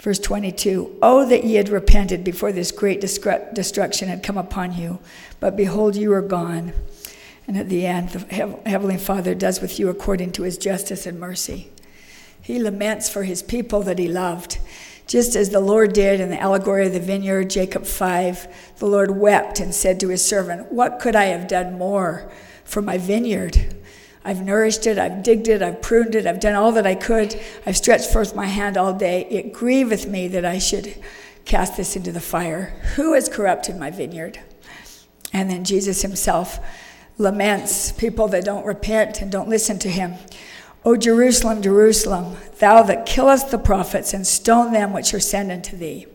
Verse 0.00 0.18
22 0.18 0.98
Oh, 1.02 1.26
that 1.26 1.44
ye 1.44 1.54
had 1.54 1.68
repented 1.68 2.24
before 2.24 2.52
this 2.52 2.72
great 2.72 3.00
destruction 3.00 4.08
had 4.08 4.22
come 4.22 4.38
upon 4.38 4.76
you, 4.76 4.98
but 5.38 5.56
behold, 5.56 5.94
you 5.94 6.12
are 6.12 6.22
gone. 6.22 6.72
And 7.46 7.56
at 7.58 7.68
the 7.68 7.86
end, 7.86 8.10
the 8.10 8.58
Heavenly 8.66 8.96
Father 8.96 9.34
does 9.34 9.60
with 9.60 9.78
you 9.78 9.88
according 9.88 10.32
to 10.32 10.44
his 10.44 10.56
justice 10.56 11.04
and 11.04 11.18
mercy. 11.20 11.70
He 12.40 12.58
laments 12.58 13.08
for 13.08 13.24
his 13.24 13.42
people 13.42 13.82
that 13.82 13.98
he 13.98 14.08
loved. 14.08 14.58
Just 15.06 15.34
as 15.34 15.50
the 15.50 15.60
Lord 15.60 15.92
did 15.92 16.20
in 16.20 16.30
the 16.30 16.40
allegory 16.40 16.86
of 16.86 16.92
the 16.92 17.00
vineyard, 17.00 17.50
Jacob 17.50 17.84
5, 17.84 18.76
the 18.78 18.86
Lord 18.86 19.18
wept 19.18 19.58
and 19.58 19.74
said 19.74 19.98
to 20.00 20.08
his 20.08 20.24
servant, 20.24 20.72
What 20.72 21.00
could 21.00 21.16
I 21.16 21.24
have 21.24 21.48
done 21.48 21.76
more 21.76 22.30
for 22.64 22.80
my 22.80 22.96
vineyard? 22.96 23.74
I've 24.24 24.44
nourished 24.44 24.86
it, 24.86 24.98
I've 24.98 25.22
digged 25.22 25.48
it, 25.48 25.62
I've 25.62 25.80
pruned 25.80 26.14
it, 26.14 26.26
I've 26.26 26.40
done 26.40 26.54
all 26.54 26.72
that 26.72 26.86
I 26.86 26.94
could. 26.94 27.40
I've 27.64 27.76
stretched 27.76 28.12
forth 28.12 28.34
my 28.34 28.46
hand 28.46 28.76
all 28.76 28.92
day. 28.92 29.26
It 29.30 29.52
grieveth 29.52 30.06
me 30.06 30.28
that 30.28 30.44
I 30.44 30.58
should 30.58 30.94
cast 31.44 31.76
this 31.76 31.96
into 31.96 32.12
the 32.12 32.20
fire. 32.20 32.74
Who 32.96 33.14
has 33.14 33.28
corrupted 33.28 33.76
my 33.76 33.90
vineyard? 33.90 34.40
And 35.32 35.50
then 35.50 35.64
Jesus 35.64 36.02
himself 36.02 36.60
laments 37.16 37.92
people 37.92 38.28
that 38.28 38.44
don't 38.44 38.66
repent 38.66 39.20
and 39.20 39.32
don't 39.32 39.48
listen 39.48 39.78
to 39.80 39.88
him. 39.88 40.14
O 40.84 40.96
Jerusalem, 40.96 41.60
Jerusalem, 41.62 42.36
thou 42.58 42.82
that 42.82 43.06
killest 43.06 43.50
the 43.50 43.58
prophets 43.58 44.14
and 44.14 44.26
stone 44.26 44.72
them 44.72 44.92
which 44.92 45.12
are 45.12 45.20
sent 45.20 45.50
unto 45.50 45.76
thee. 45.76 46.06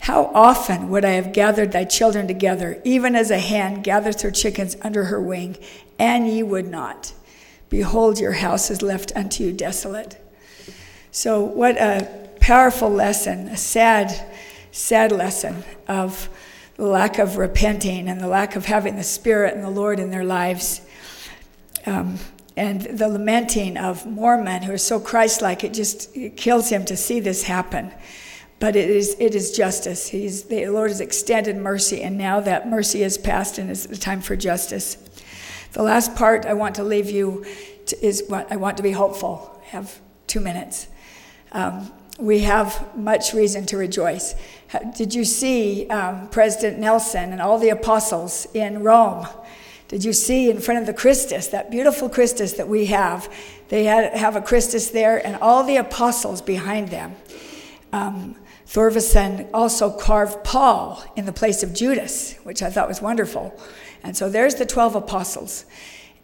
How 0.00 0.26
often 0.34 0.88
would 0.90 1.04
I 1.04 1.12
have 1.12 1.32
gathered 1.32 1.72
thy 1.72 1.84
children 1.84 2.26
together, 2.28 2.80
even 2.84 3.16
as 3.16 3.30
a 3.30 3.38
hen 3.38 3.82
gathers 3.82 4.22
her 4.22 4.30
chickens 4.30 4.76
under 4.82 5.04
her 5.04 5.20
wing, 5.20 5.56
and 5.98 6.28
ye 6.28 6.42
would 6.42 6.68
not. 6.68 7.12
Behold, 7.68 8.18
your 8.18 8.32
house 8.32 8.70
is 8.70 8.82
left 8.82 9.12
unto 9.16 9.44
you 9.44 9.52
desolate. 9.52 10.18
So, 11.10 11.42
what 11.42 11.76
a 11.76 12.08
powerful 12.40 12.90
lesson, 12.90 13.48
a 13.48 13.56
sad, 13.56 14.12
sad 14.70 15.12
lesson 15.12 15.64
of 15.88 16.28
the 16.76 16.84
lack 16.84 17.18
of 17.18 17.36
repenting 17.36 18.08
and 18.08 18.20
the 18.20 18.26
lack 18.26 18.56
of 18.56 18.66
having 18.66 18.96
the 18.96 19.04
Spirit 19.04 19.54
and 19.54 19.62
the 19.62 19.70
Lord 19.70 19.98
in 20.00 20.10
their 20.10 20.24
lives. 20.24 20.80
Um, 21.86 22.18
and 22.56 22.82
the 22.82 23.08
lamenting 23.08 23.76
of 23.76 24.06
Mormon, 24.06 24.62
who 24.62 24.72
is 24.72 24.84
so 24.84 25.00
Christ 25.00 25.42
like, 25.42 25.64
it 25.64 25.74
just 25.74 26.16
it 26.16 26.36
kills 26.36 26.68
him 26.68 26.84
to 26.84 26.96
see 26.96 27.18
this 27.20 27.44
happen. 27.44 27.92
But 28.60 28.76
it 28.76 28.88
is, 28.88 29.16
it 29.18 29.34
is 29.34 29.50
justice. 29.56 30.08
He's, 30.08 30.44
the 30.44 30.66
Lord 30.68 30.90
has 30.90 31.00
extended 31.00 31.56
mercy, 31.56 32.02
and 32.02 32.16
now 32.16 32.40
that 32.40 32.68
mercy 32.68 33.02
is 33.02 33.18
past 33.18 33.58
and 33.58 33.70
it's 33.70 33.86
the 33.86 33.96
time 33.96 34.20
for 34.20 34.36
justice. 34.36 34.96
The 35.74 35.82
last 35.82 36.14
part 36.14 36.46
I 36.46 36.54
want 36.54 36.76
to 36.76 36.84
leave 36.84 37.10
you 37.10 37.44
to, 37.86 38.06
is 38.06 38.22
what 38.28 38.50
I 38.50 38.54
want 38.54 38.76
to 38.76 38.82
be 38.84 38.92
hopeful. 38.92 39.60
I 39.66 39.70
have 39.70 40.00
two 40.28 40.38
minutes. 40.38 40.86
Um, 41.50 41.92
we 42.16 42.40
have 42.40 42.96
much 42.96 43.34
reason 43.34 43.66
to 43.66 43.76
rejoice. 43.76 44.36
Did 44.96 45.12
you 45.12 45.24
see 45.24 45.88
um, 45.88 46.28
President 46.28 46.78
Nelson 46.78 47.32
and 47.32 47.42
all 47.42 47.58
the 47.58 47.70
apostles 47.70 48.46
in 48.54 48.84
Rome? 48.84 49.26
Did 49.88 50.04
you 50.04 50.12
see 50.12 50.48
in 50.48 50.60
front 50.60 50.78
of 50.78 50.86
the 50.86 50.94
Christus, 50.94 51.48
that 51.48 51.72
beautiful 51.72 52.08
Christus 52.08 52.52
that 52.52 52.68
we 52.68 52.86
have? 52.86 53.28
They 53.68 53.82
had, 53.82 54.16
have 54.16 54.36
a 54.36 54.40
Christus 54.40 54.90
there 54.90 55.26
and 55.26 55.34
all 55.42 55.64
the 55.64 55.78
apostles 55.78 56.40
behind 56.40 56.90
them. 56.90 57.16
Um, 57.92 58.36
also 59.52 59.90
carved 59.90 60.44
Paul 60.44 61.04
in 61.16 61.26
the 61.26 61.32
place 61.32 61.64
of 61.64 61.74
Judas, 61.74 62.34
which 62.44 62.62
I 62.62 62.70
thought 62.70 62.86
was 62.86 63.02
wonderful. 63.02 63.60
And 64.04 64.14
so 64.14 64.28
there's 64.28 64.56
the 64.56 64.66
12 64.66 64.96
apostles, 64.96 65.64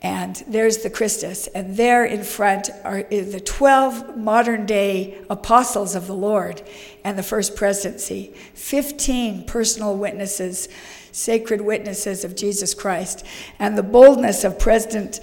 and 0.02 0.36
there's 0.46 0.78
the 0.78 0.90
Christus, 0.90 1.46
and 1.48 1.78
there 1.78 2.04
in 2.04 2.22
front 2.22 2.68
are 2.84 3.02
the 3.04 3.40
12 3.40 4.18
modern 4.18 4.66
day 4.66 5.18
apostles 5.30 5.94
of 5.94 6.06
the 6.06 6.14
Lord 6.14 6.62
and 7.04 7.18
the 7.18 7.22
first 7.22 7.56
presidency, 7.56 8.34
15 8.52 9.46
personal 9.46 9.96
witnesses, 9.96 10.68
sacred 11.10 11.62
witnesses 11.62 12.22
of 12.22 12.36
Jesus 12.36 12.74
Christ, 12.74 13.24
and 13.58 13.76
the 13.76 13.82
boldness 13.82 14.44
of 14.44 14.58
President 14.58 15.20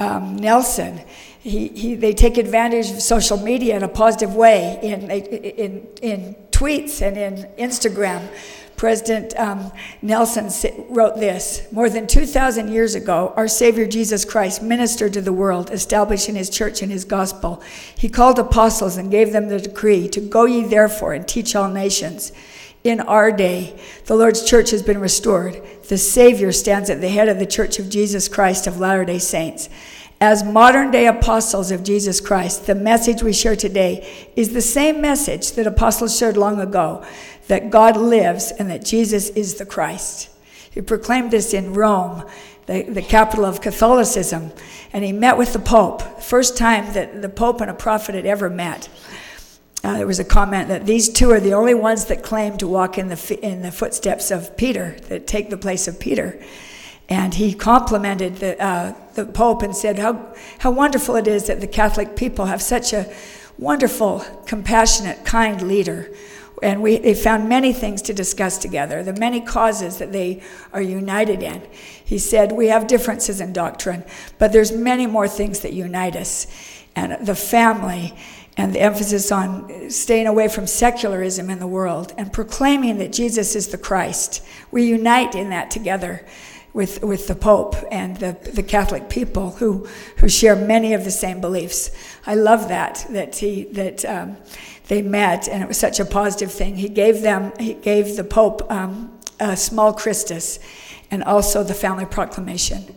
um, 0.00 0.34
Nelson. 0.34 1.00
He, 1.38 1.68
he, 1.68 1.94
they 1.94 2.12
take 2.12 2.38
advantage 2.38 2.90
of 2.90 3.00
social 3.00 3.38
media 3.38 3.76
in 3.76 3.84
a 3.84 3.88
positive 3.88 4.34
way 4.34 4.78
in, 4.82 5.10
in, 5.10 5.86
in 6.02 6.36
tweets 6.50 7.00
and 7.00 7.16
in 7.16 7.48
Instagram 7.56 8.28
President 8.80 9.38
um, 9.38 9.70
Nelson 10.00 10.48
wrote 10.88 11.16
this 11.16 11.70
More 11.70 11.90
than 11.90 12.06
2,000 12.06 12.72
years 12.72 12.94
ago, 12.94 13.34
our 13.36 13.46
Savior 13.46 13.86
Jesus 13.86 14.24
Christ 14.24 14.62
ministered 14.62 15.12
to 15.12 15.20
the 15.20 15.34
world, 15.34 15.70
establishing 15.70 16.34
his 16.34 16.48
church 16.48 16.80
and 16.80 16.90
his 16.90 17.04
gospel. 17.04 17.62
He 17.94 18.08
called 18.08 18.38
apostles 18.38 18.96
and 18.96 19.10
gave 19.10 19.32
them 19.32 19.48
the 19.48 19.60
decree 19.60 20.08
to 20.08 20.20
go 20.22 20.46
ye 20.46 20.64
therefore 20.64 21.12
and 21.12 21.28
teach 21.28 21.54
all 21.54 21.68
nations. 21.68 22.32
In 22.82 23.00
our 23.00 23.30
day, 23.30 23.78
the 24.06 24.14
Lord's 24.14 24.48
church 24.48 24.70
has 24.70 24.82
been 24.82 24.98
restored. 24.98 25.60
The 25.90 25.98
Savior 25.98 26.50
stands 26.50 26.88
at 26.88 27.02
the 27.02 27.10
head 27.10 27.28
of 27.28 27.38
the 27.38 27.44
church 27.44 27.78
of 27.78 27.90
Jesus 27.90 28.28
Christ 28.28 28.66
of 28.66 28.80
Latter 28.80 29.04
day 29.04 29.18
Saints. 29.18 29.68
As 30.22 30.44
modern 30.44 30.90
day 30.90 31.06
apostles 31.06 31.70
of 31.70 31.82
Jesus 31.82 32.20
Christ, 32.20 32.66
the 32.66 32.74
message 32.74 33.22
we 33.22 33.32
share 33.32 33.56
today 33.56 34.28
is 34.36 34.52
the 34.52 34.60
same 34.60 35.00
message 35.00 35.52
that 35.52 35.66
apostles 35.66 36.18
shared 36.18 36.36
long 36.36 36.60
ago 36.60 37.02
that 37.48 37.70
God 37.70 37.96
lives 37.96 38.52
and 38.58 38.70
that 38.70 38.84
Jesus 38.84 39.30
is 39.30 39.54
the 39.54 39.64
Christ. 39.64 40.28
He 40.70 40.82
proclaimed 40.82 41.30
this 41.30 41.54
in 41.54 41.72
Rome, 41.72 42.28
the, 42.66 42.82
the 42.82 43.00
capital 43.00 43.46
of 43.46 43.62
Catholicism, 43.62 44.52
and 44.92 45.02
he 45.02 45.12
met 45.12 45.38
with 45.38 45.54
the 45.54 45.58
Pope. 45.58 46.02
First 46.20 46.54
time 46.54 46.92
that 46.92 47.22
the 47.22 47.30
Pope 47.30 47.62
and 47.62 47.70
a 47.70 47.74
prophet 47.74 48.14
had 48.14 48.26
ever 48.26 48.50
met. 48.50 48.90
Uh, 49.82 49.96
there 49.96 50.06
was 50.06 50.20
a 50.20 50.24
comment 50.24 50.68
that 50.68 50.84
these 50.84 51.08
two 51.08 51.30
are 51.30 51.40
the 51.40 51.54
only 51.54 51.72
ones 51.72 52.04
that 52.04 52.22
claim 52.22 52.58
to 52.58 52.68
walk 52.68 52.98
in 52.98 53.08
the, 53.08 53.38
in 53.42 53.62
the 53.62 53.72
footsteps 53.72 54.30
of 54.30 54.54
Peter, 54.58 54.98
that 55.08 55.26
take 55.26 55.48
the 55.48 55.56
place 55.56 55.88
of 55.88 55.98
Peter. 55.98 56.38
And 57.10 57.34
he 57.34 57.52
complimented 57.52 58.36
the, 58.36 58.62
uh, 58.62 58.94
the 59.14 59.26
Pope 59.26 59.62
and 59.62 59.76
said 59.76 59.98
how, 59.98 60.32
how 60.60 60.70
wonderful 60.70 61.16
it 61.16 61.26
is 61.26 61.48
that 61.48 61.60
the 61.60 61.66
Catholic 61.66 62.16
people 62.16 62.46
have 62.46 62.62
such 62.62 62.92
a 62.92 63.12
wonderful, 63.58 64.24
compassionate, 64.46 65.24
kind 65.24 65.60
leader 65.60 66.08
and 66.62 66.82
we, 66.82 66.98
they 66.98 67.14
found 67.14 67.48
many 67.48 67.72
things 67.72 68.02
to 68.02 68.12
discuss 68.12 68.58
together, 68.58 69.02
the 69.02 69.14
many 69.14 69.40
causes 69.40 69.98
that 69.98 70.12
they 70.12 70.42
are 70.72 70.82
united 70.82 71.42
in. 71.42 71.62
He 72.04 72.18
said, 72.18 72.52
We 72.52 72.68
have 72.68 72.86
differences 72.86 73.40
in 73.40 73.52
doctrine, 73.52 74.04
but 74.38 74.52
there's 74.52 74.72
many 74.72 75.06
more 75.06 75.28
things 75.28 75.60
that 75.60 75.72
unite 75.72 76.16
us. 76.16 76.46
And 76.94 77.24
the 77.26 77.34
family 77.34 78.14
and 78.56 78.74
the 78.74 78.80
emphasis 78.80 79.32
on 79.32 79.90
staying 79.90 80.26
away 80.26 80.48
from 80.48 80.66
secularism 80.66 81.48
in 81.48 81.60
the 81.60 81.66
world 81.66 82.12
and 82.18 82.32
proclaiming 82.32 82.98
that 82.98 83.12
Jesus 83.12 83.56
is 83.56 83.68
the 83.68 83.78
Christ. 83.78 84.44
We 84.70 84.84
unite 84.84 85.34
in 85.34 85.50
that 85.50 85.70
together 85.70 86.26
with, 86.72 87.02
with 87.02 87.26
the 87.26 87.34
Pope 87.34 87.74
and 87.90 88.16
the, 88.16 88.36
the 88.54 88.62
Catholic 88.62 89.08
people 89.08 89.50
who, 89.52 89.86
who 90.18 90.28
share 90.28 90.54
many 90.54 90.94
of 90.94 91.04
the 91.04 91.10
same 91.10 91.40
beliefs. 91.40 91.90
I 92.26 92.34
love 92.34 92.68
that, 92.68 93.06
that, 93.10 93.36
he, 93.36 93.64
that 93.72 94.04
um, 94.04 94.36
they 94.88 95.02
met, 95.02 95.48
and 95.48 95.62
it 95.62 95.68
was 95.68 95.78
such 95.78 96.00
a 96.00 96.04
positive 96.04 96.52
thing. 96.52 96.76
He 96.76 96.88
gave 96.88 97.22
them, 97.22 97.52
he 97.58 97.74
gave 97.74 98.16
the 98.16 98.24
Pope 98.24 98.70
um, 98.70 99.18
a 99.40 99.56
small 99.56 99.92
Christus 99.92 100.58
and 101.10 101.24
also 101.24 101.64
the 101.64 101.74
family 101.74 102.06
proclamation. 102.06 102.94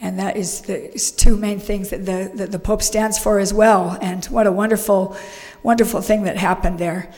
And 0.00 0.18
that 0.18 0.36
is 0.36 0.62
the 0.62 0.90
two 1.16 1.36
main 1.36 1.60
things 1.60 1.90
that 1.90 2.04
the, 2.04 2.30
that 2.34 2.52
the 2.52 2.58
Pope 2.58 2.82
stands 2.82 3.18
for 3.18 3.38
as 3.38 3.54
well. 3.54 3.96
And 4.02 4.24
what 4.26 4.46
a 4.46 4.52
wonderful, 4.52 5.16
wonderful 5.62 6.02
thing 6.02 6.24
that 6.24 6.36
happened 6.36 6.78
there. 6.78 7.10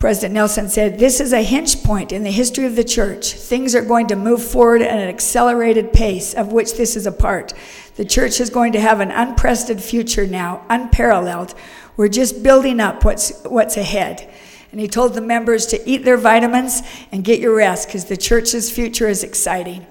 President 0.00 0.32
Nelson 0.32 0.70
said, 0.70 0.98
This 0.98 1.20
is 1.20 1.34
a 1.34 1.42
hinge 1.42 1.82
point 1.82 2.10
in 2.10 2.22
the 2.22 2.30
history 2.30 2.64
of 2.64 2.74
the 2.74 2.82
church. 2.82 3.34
Things 3.34 3.74
are 3.74 3.84
going 3.84 4.06
to 4.06 4.16
move 4.16 4.42
forward 4.42 4.80
at 4.80 4.98
an 4.98 5.08
accelerated 5.10 5.92
pace, 5.92 6.32
of 6.32 6.52
which 6.52 6.78
this 6.78 6.96
is 6.96 7.06
a 7.06 7.12
part. 7.12 7.52
The 7.96 8.06
church 8.06 8.40
is 8.40 8.48
going 8.48 8.72
to 8.72 8.80
have 8.80 9.00
an 9.00 9.10
unprecedented 9.10 9.84
future 9.84 10.26
now, 10.26 10.64
unparalleled. 10.70 11.54
We're 11.98 12.08
just 12.08 12.42
building 12.42 12.80
up 12.80 13.04
what's, 13.04 13.42
what's 13.42 13.76
ahead. 13.76 14.26
And 14.72 14.80
he 14.80 14.88
told 14.88 15.12
the 15.12 15.20
members 15.20 15.66
to 15.66 15.88
eat 15.88 15.98
their 15.98 16.16
vitamins 16.16 16.80
and 17.12 17.22
get 17.22 17.38
your 17.38 17.54
rest 17.54 17.88
because 17.88 18.06
the 18.06 18.16
church's 18.16 18.70
future 18.70 19.06
is 19.06 19.22
exciting. 19.22 19.86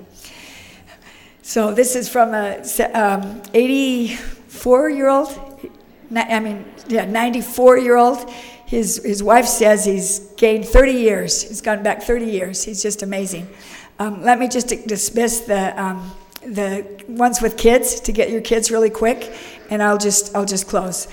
So 1.44 1.72
this 1.72 1.96
is 1.96 2.10
from 2.10 2.34
a 2.34 2.64
um, 2.96 3.44
84 3.54 4.90
year 4.90 5.10
old, 5.10 5.70
I 6.16 6.40
mean, 6.40 6.66
yeah, 6.88 7.06
94 7.06 7.78
year 7.78 7.98
old. 7.98 8.28
His, 8.70 9.02
his 9.04 9.24
wife 9.24 9.48
says 9.48 9.84
he's 9.84 10.20
gained 10.38 10.64
30 10.64 10.92
years. 10.92 11.42
He's 11.42 11.60
gone 11.60 11.82
back 11.82 12.04
30 12.04 12.26
years. 12.26 12.64
He's 12.64 12.84
just 12.84 13.02
amazing. 13.02 13.50
Um, 13.98 14.22
let 14.22 14.38
me 14.38 14.48
just 14.48 14.68
dismiss 14.86 15.40
the, 15.40 15.82
um, 15.82 16.12
the 16.44 17.04
ones 17.08 17.42
with 17.42 17.58
kids 17.58 18.00
to 18.02 18.12
get 18.12 18.30
your 18.30 18.42
kids 18.42 18.70
really 18.70 18.92
quick, 18.92 19.34
and 19.72 19.82
I'll 19.82 19.98
just, 19.98 20.36
I'll 20.36 20.46
just 20.46 20.68
close. 20.68 21.08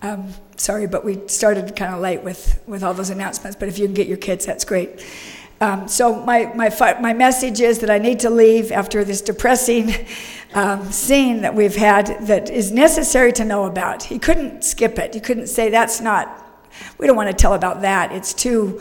Um, 0.00 0.32
sorry, 0.56 0.86
but 0.86 1.04
we 1.04 1.20
started 1.28 1.76
kind 1.76 1.94
of 1.94 2.00
late 2.00 2.22
with, 2.22 2.62
with 2.66 2.82
all 2.82 2.94
those 2.94 3.10
announcements, 3.10 3.58
but 3.60 3.68
if 3.68 3.78
you 3.78 3.84
can 3.84 3.94
get 3.94 4.06
your 4.06 4.16
kids, 4.16 4.46
that's 4.46 4.64
great. 4.64 5.04
Um, 5.60 5.88
so 5.88 6.14
my, 6.14 6.46
my, 6.54 6.70
my 6.98 7.12
message 7.12 7.60
is 7.60 7.80
that 7.80 7.90
I 7.90 7.98
need 7.98 8.20
to 8.20 8.30
leave 8.30 8.72
after 8.72 9.04
this 9.04 9.20
depressing 9.20 9.94
um, 10.54 10.90
scene 10.90 11.42
that 11.42 11.54
we've 11.54 11.76
had 11.76 12.06
that 12.22 12.48
is 12.48 12.72
necessary 12.72 13.34
to 13.34 13.44
know 13.44 13.66
about. 13.66 14.04
He 14.04 14.18
couldn't 14.18 14.64
skip 14.64 14.98
it. 14.98 15.12
He 15.12 15.20
couldn't 15.20 15.48
say 15.48 15.68
that's 15.68 16.00
not. 16.00 16.41
We 16.98 17.06
don't 17.06 17.16
want 17.16 17.30
to 17.30 17.36
tell 17.36 17.54
about 17.54 17.82
that. 17.82 18.12
It's 18.12 18.34
too, 18.34 18.80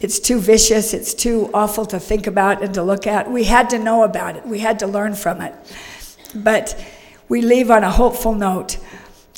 it's 0.00 0.18
too 0.18 0.40
vicious. 0.40 0.94
It's 0.94 1.14
too 1.14 1.50
awful 1.54 1.86
to 1.86 1.98
think 2.00 2.26
about 2.26 2.62
and 2.62 2.74
to 2.74 2.82
look 2.82 3.06
at. 3.06 3.30
We 3.30 3.44
had 3.44 3.70
to 3.70 3.78
know 3.78 4.02
about 4.02 4.36
it. 4.36 4.46
We 4.46 4.58
had 4.58 4.78
to 4.80 4.86
learn 4.86 5.14
from 5.14 5.40
it. 5.40 5.54
But 6.34 6.82
we 7.28 7.42
leave 7.42 7.70
on 7.70 7.84
a 7.84 7.90
hopeful 7.90 8.34
note 8.34 8.78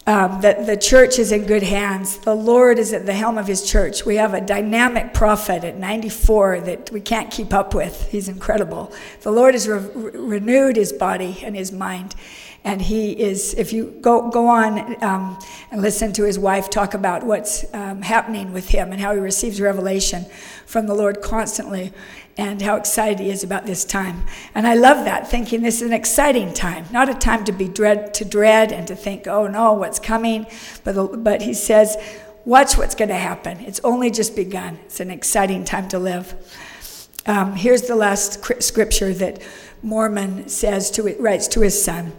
um, 0.07 0.43
that 0.43 0.67
the 0.67 0.77
church 0.77 1.19
is 1.19 1.33
in 1.33 1.47
good 1.47 1.63
hands. 1.63 2.19
The 2.19 2.35
Lord 2.35 2.79
is 2.79 2.93
at 2.93 3.07
the 3.07 3.15
helm 3.15 3.39
of 3.39 3.47
his 3.47 3.69
church. 3.69 4.05
We 4.05 4.17
have 4.17 4.35
a 4.35 4.41
dynamic 4.41 5.15
prophet 5.15 5.65
at 5.65 5.79
94 5.79 6.61
that 6.61 6.91
we 6.91 7.01
can't 7.01 7.31
keep 7.31 7.55
up 7.55 7.75
with. 7.75 8.11
He's 8.11 8.29
incredible. 8.29 8.93
The 9.23 9.31
Lord 9.31 9.55
has 9.55 9.67
re- 9.67 9.79
renewed 10.13 10.77
his 10.77 10.93
body 10.93 11.41
and 11.43 11.57
his 11.57 11.73
mind. 11.73 12.15
And 12.65 12.81
he 12.81 13.13
is, 13.13 13.53
if 13.55 13.75
you 13.75 13.95
go, 14.01 14.31
go 14.31 14.49
on 14.49 15.03
um, 15.05 15.39
and 15.71 15.83
listen 15.83 16.15
to 16.15 16.25
his 16.25 16.39
wife 16.39 16.71
talk 16.71 16.95
about 16.95 17.23
what's 17.23 17.63
um, 17.75 18.01
happening 18.01 18.55
with 18.55 18.71
him 18.71 18.91
and 18.91 19.01
how 19.01 19.13
he 19.13 19.21
receives 19.21 19.61
revelation 19.61 20.25
from 20.65 20.87
the 20.87 20.95
Lord 20.95 21.21
constantly 21.21 21.93
and 22.39 22.63
how 22.63 22.77
excited 22.77 23.21
he 23.21 23.31
is 23.31 23.45
about 23.45 23.67
this 23.67 23.85
time. 23.85 24.25
And 24.55 24.67
I 24.67 24.75
love 24.75 25.05
that, 25.05 25.31
thinking 25.31 25.63
this 25.63 25.77
is 25.77 25.89
an 25.89 25.93
exciting 25.93 26.55
time, 26.55 26.87
not 26.91 27.11
a 27.11 27.15
time 27.15 27.45
to 27.45 27.53
be 27.53 27.69
dread 27.69 28.15
to 28.15 28.25
dread 28.25 28.73
and 28.73 28.89
to 28.89 28.97
think, 28.97 29.27
oh 29.27 29.47
no, 29.47 29.75
what's 29.75 29.99
coming. 29.99 30.47
But 30.85 31.23
but 31.23 31.43
he 31.43 31.53
says, 31.53 31.97
watch 32.47 32.77
what's 32.79 32.95
going 32.95 33.11
to 33.11 33.15
happen. 33.15 33.61
It's 33.61 33.81
only 33.85 34.11
just 34.11 34.35
begun. 34.35 34.79
It's 34.87 35.01
an 35.01 35.11
exciting 35.11 35.65
time 35.65 35.89
to 35.91 35.99
live. 35.99 36.35
Um, 37.27 37.55
here's 37.55 37.83
the 37.83 37.97
last 37.97 38.63
scripture 38.63 39.13
that 39.15 39.41
Mormon 39.83 40.49
says 40.49 40.91
to 40.93 41.03
writes 41.21 41.47
to 41.49 41.61
his 41.61 41.83
son. 41.83 42.13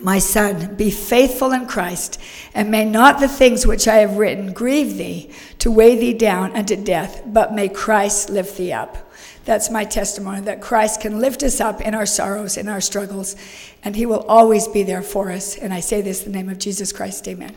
My 0.00 0.18
son, 0.18 0.76
be 0.76 0.90
faithful 0.90 1.52
in 1.52 1.66
Christ, 1.66 2.20
and 2.54 2.70
may 2.70 2.84
not 2.84 3.18
the 3.18 3.28
things 3.28 3.66
which 3.66 3.88
I 3.88 3.96
have 3.96 4.16
written 4.16 4.52
grieve 4.52 4.96
thee 4.96 5.30
to 5.58 5.70
weigh 5.70 5.98
thee 5.98 6.14
down 6.14 6.54
unto 6.56 6.76
death, 6.76 7.22
but 7.26 7.52
may 7.52 7.68
Christ 7.68 8.30
lift 8.30 8.56
thee 8.56 8.72
up. 8.72 8.96
That's 9.44 9.70
my 9.70 9.84
testimony 9.84 10.42
that 10.42 10.60
Christ 10.60 11.00
can 11.00 11.20
lift 11.20 11.42
us 11.42 11.60
up 11.60 11.80
in 11.80 11.94
our 11.94 12.06
sorrows, 12.06 12.56
in 12.56 12.68
our 12.68 12.80
struggles, 12.80 13.34
and 13.82 13.96
He 13.96 14.06
will 14.06 14.24
always 14.28 14.68
be 14.68 14.82
there 14.82 15.02
for 15.02 15.32
us. 15.32 15.56
And 15.56 15.72
I 15.72 15.80
say 15.80 16.00
this 16.00 16.24
in 16.24 16.32
the 16.32 16.38
name 16.38 16.50
of 16.50 16.58
Jesus 16.58 16.92
Christ. 16.92 17.26
Amen. 17.26 17.56